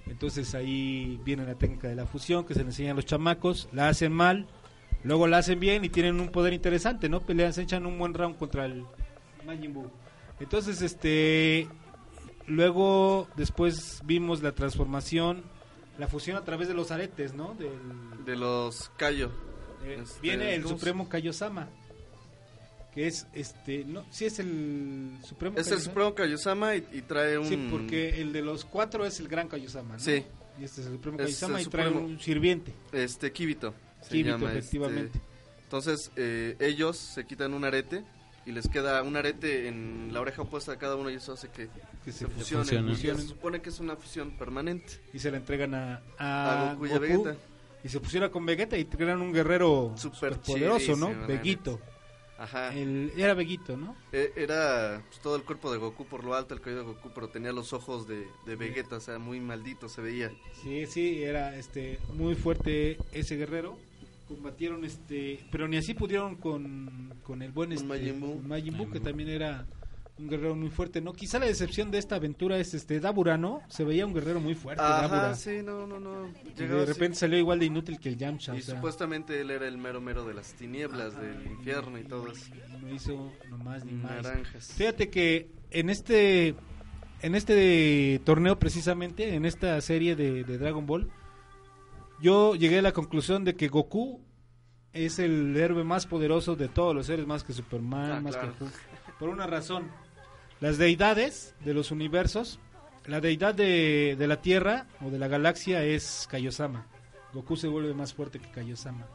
entonces 0.06 0.54
ahí 0.54 1.20
viene 1.24 1.44
la 1.44 1.54
técnica 1.54 1.88
de 1.88 1.94
la 1.94 2.06
fusión 2.06 2.44
que 2.44 2.54
se 2.54 2.60
le 2.60 2.66
enseñan 2.66 2.92
a 2.92 2.96
los 2.96 3.06
chamacos 3.06 3.68
la 3.72 3.88
hacen 3.88 4.12
mal 4.12 4.46
luego 5.04 5.26
la 5.26 5.38
hacen 5.38 5.60
bien 5.60 5.84
y 5.84 5.88
tienen 5.88 6.20
un 6.20 6.30
poder 6.30 6.52
interesante 6.52 7.08
no 7.08 7.20
pelean 7.20 7.52
se 7.52 7.62
echan 7.62 7.86
un 7.86 7.98
buen 7.98 8.14
round 8.14 8.36
contra 8.36 8.66
el 8.66 8.84
Majin 9.46 9.72
Buu 9.72 9.90
entonces, 10.40 10.80
este, 10.80 11.68
luego, 12.50 13.28
después 13.36 14.00
vimos 14.04 14.42
la 14.42 14.52
transformación, 14.52 15.42
la 15.98 16.06
fusión 16.08 16.36
a 16.36 16.44
través 16.44 16.68
de 16.68 16.74
los 16.74 16.90
aretes, 16.90 17.34
¿no? 17.34 17.54
Del, 17.54 18.24
de 18.24 18.36
los 18.36 18.90
Kaio 18.96 19.30
eh, 19.84 19.98
este, 20.02 20.20
viene 20.20 20.54
el 20.54 20.62
¿cómo 20.62 20.74
se- 20.74 20.78
Supremo 20.80 21.08
Kaiosama, 21.08 21.68
que 22.94 23.06
es, 23.06 23.26
este, 23.34 23.84
no, 23.84 24.04
sí 24.10 24.24
es 24.26 24.38
el 24.40 25.16
Supremo 25.26 25.56
es 25.58 25.70
el. 25.70 25.80
Supremo 25.80 26.14
Kaiosama 26.14 26.76
y, 26.76 26.86
y 26.92 27.02
trae 27.02 27.38
un 27.38 27.46
Sí, 27.46 27.68
porque 27.70 28.20
el 28.20 28.32
de 28.32 28.42
los 28.42 28.64
cuatro 28.64 29.04
es 29.06 29.20
el 29.20 29.28
Gran 29.28 29.48
Kaiosama, 29.48 29.94
¿no? 29.94 30.00
Sí. 30.00 30.24
Y 30.58 30.64
este 30.64 30.80
es 30.82 30.86
el 30.88 30.94
Supremo 30.94 31.18
el 31.20 31.28
y 31.30 31.32
trae 31.34 31.64
Supremo. 31.64 32.00
un 32.00 32.18
sirviente, 32.20 32.74
este 32.92 33.32
Kibito 33.32 33.74
Kibito, 34.08 34.30
llama, 34.30 34.46
este, 34.48 34.58
efectivamente. 34.58 35.20
Entonces, 35.62 36.10
eh, 36.16 36.56
ellos 36.58 36.96
se 36.98 37.24
quitan 37.24 37.54
un 37.54 37.64
arete 37.64 38.02
y 38.46 38.52
les 38.52 38.68
queda 38.68 39.02
un 39.02 39.16
arete 39.16 39.68
en 39.68 40.10
la 40.12 40.20
oreja 40.20 40.42
opuesta 40.42 40.72
de 40.72 40.78
cada 40.78 40.96
uno 40.96 41.10
y 41.10 41.14
eso 41.14 41.32
hace 41.34 41.48
que 41.48 41.68
Que 42.04 42.12
se 42.12 42.20
se 42.20 42.28
fusionen. 42.28 42.88
fusionen. 42.88 43.20
Y 43.20 43.22
se 43.22 43.28
supone 43.28 43.60
que 43.60 43.68
es 43.68 43.80
una 43.80 43.96
fusión 43.96 44.30
permanente. 44.32 44.94
Y 45.12 45.18
se 45.18 45.30
la 45.30 45.36
entregan 45.36 45.74
a, 45.74 46.02
A 46.18 46.70
a, 46.70 46.74
Goku 46.74 46.86
y 46.86 46.90
a 46.92 46.98
Vegeta. 46.98 47.36
Y 47.84 47.88
se 47.88 48.00
pusiera 48.00 48.30
con 48.30 48.44
Vegeta 48.46 48.76
y 48.76 48.84
crean 48.84 49.20
un 49.22 49.32
guerrero 49.32 49.94
Súper 49.96 50.36
poderoso, 50.38 50.96
¿no? 50.96 51.26
Veguito. 51.26 51.80
Ajá. 52.38 52.74
El, 52.74 53.12
era 53.18 53.34
Veguito, 53.34 53.76
¿no? 53.76 53.94
E- 54.12 54.32
Era 54.34 55.02
pues, 55.08 55.20
todo 55.20 55.36
el 55.36 55.42
cuerpo 55.42 55.70
de 55.70 55.76
Goku 55.76 56.06
por 56.06 56.24
lo 56.24 56.34
alto, 56.34 56.54
el 56.54 56.60
cabello 56.62 56.80
de 56.80 56.86
Goku, 56.86 57.10
pero 57.14 57.28
tenía 57.28 57.52
los 57.52 57.74
ojos 57.74 58.08
de, 58.08 58.26
de 58.46 58.56
Vegeta, 58.56 58.96
o 58.96 59.00
sea, 59.00 59.18
muy 59.18 59.40
maldito 59.40 59.90
se 59.90 60.00
veía. 60.00 60.30
Sí, 60.62 60.86
sí, 60.86 61.22
era 61.22 61.54
este 61.56 61.98
muy 62.14 62.34
fuerte 62.34 62.96
ese 63.12 63.36
guerrero. 63.36 63.78
Combatieron 64.30 64.84
este, 64.84 65.40
pero 65.50 65.66
ni 65.66 65.76
así 65.76 65.92
pudieron 65.92 66.36
con, 66.36 67.12
con 67.24 67.42
el 67.42 67.50
buen 67.50 67.72
este, 67.72 67.84
Majin 67.84 68.20
Buu. 68.20 68.36
con 68.36 68.48
Majin 68.48 68.76
Buu, 68.76 68.86
Majin 68.86 68.92
que 68.92 69.00
también 69.00 69.28
era 69.28 69.66
un 70.20 70.28
guerrero 70.28 70.54
muy 70.54 70.70
fuerte, 70.70 71.00
¿no? 71.00 71.12
Quizá 71.14 71.40
la 71.40 71.46
decepción 71.46 71.90
de 71.90 71.98
esta 71.98 72.14
aventura 72.14 72.58
es 72.58 72.72
este 72.74 73.00
Dabura, 73.00 73.36
¿no? 73.36 73.60
Se 73.68 73.84
veía 73.84 74.06
un 74.06 74.14
guerrero 74.14 74.38
muy 74.38 74.54
fuerte, 74.54 74.82
Dabura. 74.82 75.26
Ajá, 75.26 75.34
sí, 75.34 75.62
no, 75.64 75.84
no, 75.84 75.98
no. 75.98 76.28
Y 76.28 76.60
Llegaba 76.60 76.82
de 76.82 76.86
repente 76.86 77.16
salió 77.16 77.38
igual 77.38 77.58
de 77.58 77.66
inútil 77.66 77.98
que 77.98 78.10
el 78.10 78.16
Yamcha, 78.16 78.54
Y 78.54 78.60
o 78.60 78.62
sea, 78.62 78.76
supuestamente 78.76 79.40
él 79.40 79.50
era 79.50 79.66
el 79.66 79.78
mero 79.78 80.00
mero 80.00 80.24
de 80.24 80.34
las 80.34 80.54
tinieblas, 80.54 81.20
del 81.20 81.44
infierno 81.50 81.98
y 81.98 82.04
todo 82.04 82.30
eso. 82.30 82.52
no 82.80 82.94
hizo 82.94 83.32
nomás 83.50 83.84
ni 83.84 83.92
más. 83.94 84.22
Naranjas. 84.22 84.72
Fíjate 84.74 85.10
que 85.10 85.48
en 85.70 85.90
este 85.90 86.54
en 87.22 87.34
este 87.34 88.20
torneo 88.24 88.58
precisamente, 88.58 89.34
en 89.34 89.44
esta 89.44 89.80
serie 89.80 90.16
de, 90.16 90.44
de 90.44 90.58
Dragon 90.58 90.86
Ball, 90.86 91.10
yo 92.20 92.54
llegué 92.54 92.78
a 92.78 92.82
la 92.82 92.92
conclusión 92.92 93.44
de 93.44 93.54
que 93.56 93.68
Goku 93.68 94.20
es 94.92 95.18
el 95.18 95.56
héroe 95.56 95.84
más 95.84 96.06
poderoso 96.06 96.56
de 96.56 96.68
todos 96.68 96.94
los 96.94 97.06
seres, 97.06 97.26
más 97.26 97.44
que 97.44 97.52
Superman, 97.52 98.12
Ah, 98.12 98.20
más 98.20 98.36
claro. 98.36 98.54
que. 98.58 98.64
Por 99.18 99.28
una 99.28 99.46
razón. 99.46 99.88
Las 100.60 100.78
deidades 100.78 101.54
de 101.64 101.72
los 101.74 101.90
universos, 101.90 102.58
la 103.06 103.20
deidad 103.20 103.54
de, 103.54 104.16
de 104.18 104.26
la 104.26 104.42
Tierra 104.42 104.86
o 105.04 105.10
de 105.10 105.18
la 105.18 105.28
galaxia 105.28 105.84
es 105.84 106.26
Kaiosama. 106.30 106.86
Goku 107.32 107.56
se 107.56 107.68
vuelve 107.68 107.94
más 107.94 108.12
fuerte 108.12 108.38
que 108.40 108.50
Kaiosama. 108.50 109.06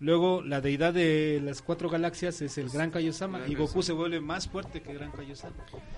Luego, 0.00 0.42
la 0.42 0.60
deidad 0.60 0.92
de 0.92 1.40
las 1.42 1.62
cuatro 1.62 1.88
galaxias 1.88 2.42
es 2.42 2.58
el 2.58 2.68
Gran 2.68 2.90
Kaiosama 2.90 3.38
Gran 3.38 3.50
y 3.52 3.54
Goku 3.54 3.82
se 3.82 3.92
vuelve 3.92 4.20
más 4.20 4.48
fuerte 4.48 4.82
que 4.82 4.92
Gran 4.92 5.12
Kaiosama. 5.12 5.54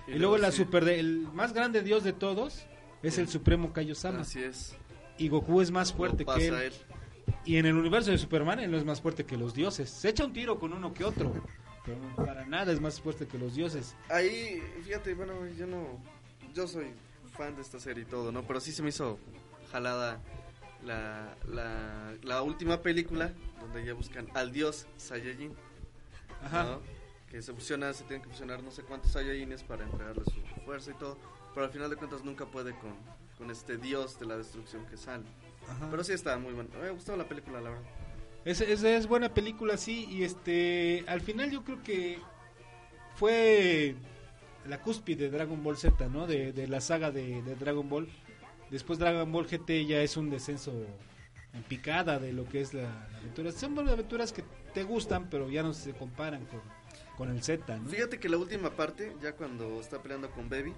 Y, 0.06 0.12
Y 0.12 0.18
luego 0.18 0.36
la 0.38 0.52
sí. 0.52 0.58
super 0.58 0.84
de- 0.84 1.00
el 1.00 1.26
más 1.32 1.52
grande 1.54 1.82
dios 1.82 2.04
de 2.04 2.12
todos 2.12 2.66
es 3.02 3.18
el 3.18 3.26
Supremo 3.26 3.72
Kaiosama 3.72 4.20
Así 4.20 4.40
es. 4.40 4.76
Y 5.18 5.28
Goku 5.28 5.60
es 5.60 5.70
más 5.70 5.92
fuerte 5.92 6.24
que 6.24 6.48
él. 6.48 6.54
él. 6.54 6.72
Y 7.44 7.56
en 7.56 7.66
el 7.66 7.76
universo 7.76 8.10
de 8.10 8.18
Superman 8.18 8.60
él 8.60 8.70
no 8.70 8.76
es 8.76 8.84
más 8.84 9.00
fuerte 9.00 9.24
que 9.24 9.36
los 9.36 9.54
dioses. 9.54 9.90
Se 9.90 10.08
echa 10.08 10.24
un 10.24 10.32
tiro 10.32 10.58
con 10.58 10.72
uno 10.72 10.92
que 10.92 11.04
otro, 11.04 11.32
pero 11.84 11.98
para 12.16 12.44
nada 12.46 12.72
es 12.72 12.80
más 12.80 13.00
fuerte 13.00 13.26
que 13.26 13.38
los 13.38 13.54
dioses. 13.54 13.96
Ahí, 14.08 14.62
fíjate, 14.84 15.14
bueno, 15.14 15.34
yo 15.56 15.66
no. 15.66 16.00
Yo 16.54 16.66
soy 16.66 16.86
fan 17.36 17.54
de 17.54 17.62
esta 17.62 17.78
serie 17.78 18.04
y 18.04 18.06
todo, 18.06 18.32
¿no? 18.32 18.42
Pero 18.46 18.60
sí 18.60 18.72
se 18.72 18.82
me 18.82 18.88
hizo 18.88 19.18
jalada 19.70 20.20
la, 20.84 21.36
la, 21.48 22.14
la 22.22 22.42
última 22.42 22.80
película 22.80 23.32
donde 23.60 23.84
ya 23.84 23.94
buscan 23.94 24.28
al 24.34 24.52
dios 24.52 24.86
Saiyajin. 24.96 25.54
Ajá. 26.42 26.64
¿no? 26.64 26.80
Que 27.30 27.42
se 27.42 27.52
fusiona, 27.52 27.92
se 27.92 28.04
tienen 28.04 28.22
que 28.22 28.28
fusionar 28.28 28.62
no 28.62 28.70
sé 28.70 28.82
cuántos 28.82 29.12
Saiyajines 29.12 29.62
para 29.62 29.84
entregarle 29.84 30.24
su 30.24 30.40
fuerza 30.64 30.92
y 30.92 30.94
todo. 30.94 31.18
Pero 31.56 31.68
al 31.68 31.72
final 31.72 31.88
de 31.88 31.96
cuentas 31.96 32.22
nunca 32.22 32.44
puede 32.44 32.74
con, 32.74 32.92
con 33.38 33.50
este 33.50 33.78
dios 33.78 34.20
de 34.20 34.26
la 34.26 34.36
destrucción 34.36 34.84
que 34.84 34.98
sale. 34.98 35.24
Ajá. 35.66 35.88
Pero 35.90 36.04
sí 36.04 36.12
está 36.12 36.36
muy 36.36 36.52
bueno. 36.52 36.68
Me 36.78 36.90
gustó 36.90 37.16
la 37.16 37.26
película, 37.26 37.62
la 37.62 37.70
verdad. 37.70 37.84
Es, 38.44 38.60
es, 38.60 38.84
es 38.84 39.06
buena 39.06 39.32
película, 39.32 39.78
sí, 39.78 40.06
y 40.10 40.22
este, 40.22 41.02
al 41.08 41.22
final 41.22 41.50
yo 41.50 41.64
creo 41.64 41.82
que 41.82 42.18
fue 43.14 43.96
la 44.66 44.82
cúspide 44.82 45.24
de 45.24 45.30
Dragon 45.30 45.64
Ball 45.64 45.78
Z, 45.78 46.06
¿no? 46.10 46.26
De, 46.26 46.52
de 46.52 46.68
la 46.68 46.82
saga 46.82 47.10
de, 47.10 47.40
de 47.40 47.54
Dragon 47.54 47.88
Ball. 47.88 48.06
Después 48.70 48.98
Dragon 48.98 49.32
Ball 49.32 49.46
GT 49.46 49.86
ya 49.86 50.02
es 50.02 50.18
un 50.18 50.28
descenso 50.28 50.74
en 51.54 51.62
picada 51.62 52.18
de 52.18 52.34
lo 52.34 52.46
que 52.46 52.60
es 52.60 52.74
la, 52.74 52.82
la 52.82 53.18
aventura. 53.18 53.50
Son 53.50 53.78
aventuras 53.78 54.30
que 54.30 54.44
te 54.74 54.82
gustan, 54.82 55.30
pero 55.30 55.48
ya 55.48 55.62
no 55.62 55.72
se 55.72 55.94
comparan 55.94 56.44
con, 56.44 56.60
con 57.16 57.30
el 57.30 57.42
Z, 57.42 57.78
¿no? 57.78 57.88
Fíjate 57.88 58.20
que 58.20 58.28
la 58.28 58.36
última 58.36 58.76
parte, 58.76 59.16
ya 59.22 59.32
cuando 59.32 59.80
está 59.80 60.02
peleando 60.02 60.30
con 60.30 60.50
Baby, 60.50 60.74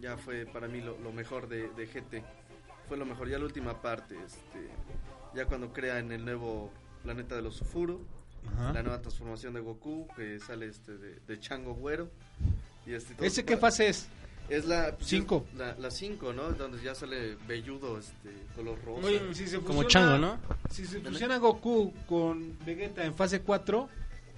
ya 0.00 0.16
fue 0.16 0.46
para 0.46 0.68
mí 0.68 0.80
lo, 0.80 0.98
lo 0.98 1.12
mejor 1.12 1.48
de, 1.48 1.68
de 1.70 1.86
GT. 1.86 2.22
Fue 2.88 2.96
lo 2.96 3.06
mejor, 3.06 3.28
ya 3.28 3.38
la 3.38 3.44
última 3.44 3.80
parte, 3.80 4.14
este, 4.24 4.68
ya 5.34 5.46
cuando 5.46 5.72
crean 5.72 6.12
el 6.12 6.24
nuevo 6.24 6.70
planeta 7.02 7.34
de 7.34 7.42
los 7.42 7.56
Sufuru, 7.56 8.04
Ajá. 8.52 8.72
la 8.74 8.82
nueva 8.82 9.00
transformación 9.00 9.54
de 9.54 9.60
Goku, 9.60 10.06
que 10.16 10.38
sale 10.38 10.66
este 10.66 10.96
de, 10.98 11.18
de 11.26 11.40
Chango 11.40 11.74
Güero. 11.74 12.10
Y 12.86 12.92
este, 12.92 13.14
todo- 13.14 13.26
¿Ese 13.26 13.44
qué 13.44 13.56
fase 13.56 13.88
es? 13.88 14.06
Es 14.50 14.66
la 14.66 14.94
pues, 14.96 15.08
Cinco. 15.08 15.46
es 15.54 15.78
La 15.78 15.90
5, 15.90 16.34
¿no? 16.34 16.50
Donde 16.52 16.78
ya 16.82 16.94
sale 16.94 17.36
velludo, 17.48 17.98
este, 17.98 18.30
color 18.54 18.78
rosa. 18.84 19.06
Oye, 19.06 19.34
si 19.34 19.46
se 19.46 19.56
Como 19.60 19.82
fusiona- 19.82 19.88
chango, 19.88 20.18
¿no? 20.18 20.38
Si 20.70 20.84
se 20.84 21.00
fusiona 21.00 21.38
Goku 21.38 21.94
con 22.06 22.58
Vegeta 22.66 23.02
en 23.06 23.14
fase 23.14 23.40
4, 23.40 23.88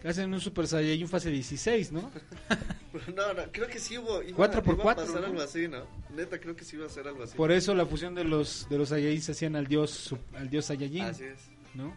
hacen 0.09 0.33
un 0.33 0.41
Super 0.41 0.67
Saiyajin 0.67 1.09
fase 1.09 1.31
16, 1.31 1.93
¿no? 1.93 2.01
no, 3.17 3.33
no, 3.33 3.43
creo 3.53 3.69
que 3.69 3.79
sí 3.79 3.99
hubo. 3.99 4.23
Iba, 4.23 4.37
Cuatro 4.37 4.63
por 4.63 4.75
iba 4.75 4.83
cuatro, 4.83 5.05
a 5.05 5.07
pasar 5.07 5.21
¿no? 5.23 5.27
algo 5.29 5.41
así, 5.41 5.69
¿no? 5.69 5.85
Neta, 6.15 6.39
creo 6.39 6.55
que 6.57 6.65
sí 6.65 6.77
iba 6.77 6.87
a 6.87 6.89
ser 6.89 7.09
algo 7.09 7.23
así. 7.23 7.37
Por 7.37 7.53
eso 7.53 7.75
la 7.75 7.87
fusión 7.87 8.15
de 8.15 8.25
los 8.25 8.67
de 8.69 8.79
los 8.79 8.89
Saiyajin 8.91 9.23
se 9.23 9.33
hacían 9.33 9.57
al 9.57 9.67
dios 9.67 10.15
al 10.35 10.49
dios 10.51 10.67
Saiyajin, 10.67 11.03
Así 11.03 11.25
es. 11.25 11.49
¿no? 11.75 11.97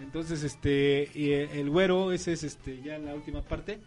Entonces 0.00 0.42
este 0.42 1.10
y 1.14 1.30
el, 1.32 1.50
el 1.50 1.70
güero 1.70 2.12
ese 2.12 2.32
es 2.32 2.42
este 2.42 2.80
ya 2.82 2.98
la 2.98 3.14
última 3.14 3.42
parte. 3.42 3.78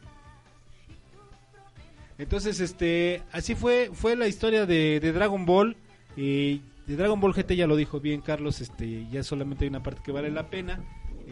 Entonces 2.18 2.60
este 2.60 3.22
así 3.32 3.56
fue 3.56 3.92
fue 3.94 4.16
la 4.16 4.28
historia 4.28 4.66
de, 4.66 5.00
de 5.00 5.12
Dragon 5.12 5.46
Ball 5.46 5.76
y 6.16 6.62
de 6.88 6.96
Dragon 6.96 7.20
Ball 7.20 7.34
GT 7.34 7.56
ya 7.56 7.68
lo 7.68 7.76
dijo 7.76 8.00
bien 8.00 8.22
Carlos, 8.22 8.62
este 8.62 9.06
ya 9.12 9.22
solamente 9.22 9.66
hay 9.66 9.70
una 9.70 9.84
parte 9.84 10.02
que 10.04 10.12
vale 10.12 10.32
la 10.32 10.50
pena. 10.50 10.80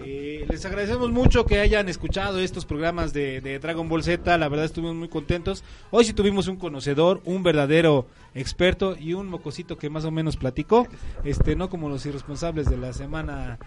Eh, 0.03 0.45
les 0.49 0.65
agradecemos 0.65 1.11
mucho 1.11 1.45
que 1.45 1.59
hayan 1.59 1.87
escuchado 1.87 2.39
estos 2.39 2.65
programas 2.65 3.13
de, 3.13 3.39
de 3.39 3.59
Dragon 3.59 3.87
Ball 3.87 4.03
Z, 4.03 4.37
la 4.37 4.49
verdad 4.49 4.65
estuvimos 4.65 4.95
muy 4.95 5.07
contentos. 5.07 5.63
Hoy 5.91 6.05
sí 6.05 6.13
tuvimos 6.13 6.47
un 6.47 6.57
conocedor, 6.57 7.21
un 7.23 7.43
verdadero 7.43 8.05
experto 8.35 8.95
y 8.97 9.13
un 9.13 9.27
mocosito 9.27 9.77
que 9.77 9.89
más 9.89 10.05
o 10.05 10.11
menos 10.11 10.37
platicó, 10.37 10.87
este 11.23 11.55
no 11.55 11.69
como 11.69 11.89
los 11.89 12.05
irresponsables 12.05 12.69
de 12.69 12.77
la 12.77 12.93
semana 12.93 13.57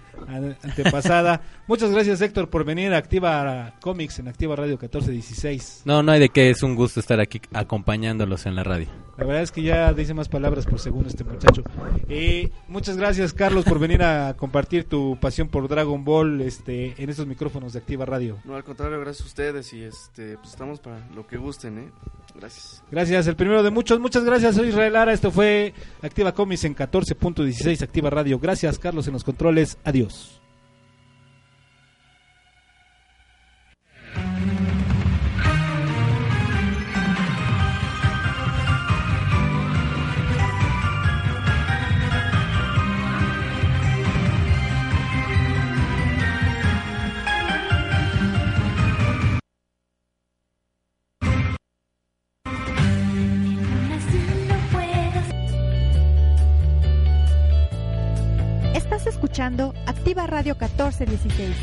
antepasada. 0.63 1.41
Muchas 1.67 1.91
gracias 1.91 2.21
Héctor 2.21 2.49
por 2.49 2.65
venir 2.65 2.93
a 2.93 2.99
Activa 2.99 3.75
Comics 3.81 4.19
en 4.19 4.29
Activa 4.29 4.55
Radio 4.55 4.73
1416. 4.73 5.83
No, 5.85 6.03
no 6.03 6.13
hay 6.13 6.21
de 6.21 6.29
qué, 6.29 6.51
es 6.51 6.63
un 6.63 6.77
gusto 6.77 7.01
estar 7.01 7.19
aquí 7.21 7.41
acompañándolos 7.53 8.47
en 8.47 8.55
la 8.55 8.63
radio. 8.63 8.89
La 9.17 9.25
verdad 9.25 9.43
es 9.43 9.51
que 9.51 9.63
ya 9.63 9.93
dice 9.93 10.15
más 10.15 10.29
palabras 10.29 10.67
por 10.67 10.79
segundo 10.79 11.09
este 11.09 11.25
muchacho. 11.25 11.63
Eh, 12.09 12.51
muchas 12.69 12.97
gracias 12.97 13.33
Carlos 13.33 13.65
por 13.65 13.79
venir 13.79 14.03
a 14.03 14.35
compartir 14.37 14.85
tu 14.85 15.19
pasión 15.21 15.49
por 15.49 15.67
Dragon 15.67 16.05
Ball 16.05 16.41
este 16.43 16.95
en 17.03 17.11
estos 17.11 17.27
micrófonos 17.27 17.73
de 17.73 17.81
Activa 17.81 18.05
Radio. 18.05 18.39
No, 18.45 18.55
al 18.55 18.65
contrario, 18.65 19.01
gracias 19.01 19.25
a 19.25 19.29
ustedes 19.29 19.73
y 19.73 19.83
este, 19.83 20.37
pues 20.37 20.51
estamos 20.51 20.81
para 20.81 21.07
lo 21.15 21.27
que 21.27 21.37
gusten, 21.37 21.79
¿eh? 21.79 21.89
Gracias. 22.35 22.83
Gracias, 22.91 23.27
el 23.27 23.37
primero 23.37 23.63
de 23.63 23.71
muchos. 23.71 23.99
Muchas 23.99 24.25
gracias, 24.25 24.58
soy 24.59 24.71
Israel 24.71 24.93
Lara. 24.93 25.13
Esto 25.13 25.31
fue 25.31 25.73
Activa 26.03 26.33
Comics 26.33 26.65
en 26.65 26.75
14.16 26.75 27.81
Activa 27.81 28.11
Radio. 28.11 28.41
Gracias, 28.41 28.77
Carlos, 28.81 29.07
en 29.07 29.13
los 29.13 29.23
controles. 29.23 29.79
Adiós. 29.85 30.41
Escuchando 59.39 59.73
Activa 59.87 60.27
Radio 60.27 60.57
1416 60.57 61.55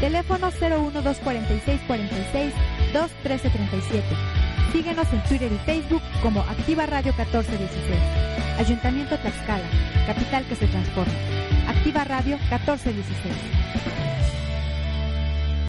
Teléfono 0.01 0.51
0124646 0.51 2.53
21337. 2.93 4.03
Síguenos 4.73 5.07
en 5.13 5.23
Twitter 5.23 5.53
y 5.53 5.59
Facebook 5.59 6.03
como 6.21 6.41
Activa 6.41 6.87
Radio 6.87 7.15
1416. 7.17 7.79
Ayuntamiento 8.59 9.17
Tlaxcala, 9.19 9.69
capital 10.09 10.45
que 10.49 10.57
se 10.57 10.67
transforma. 10.67 11.15
Activa 11.69 12.03
Radio 12.03 12.39
1416. 12.51 14.16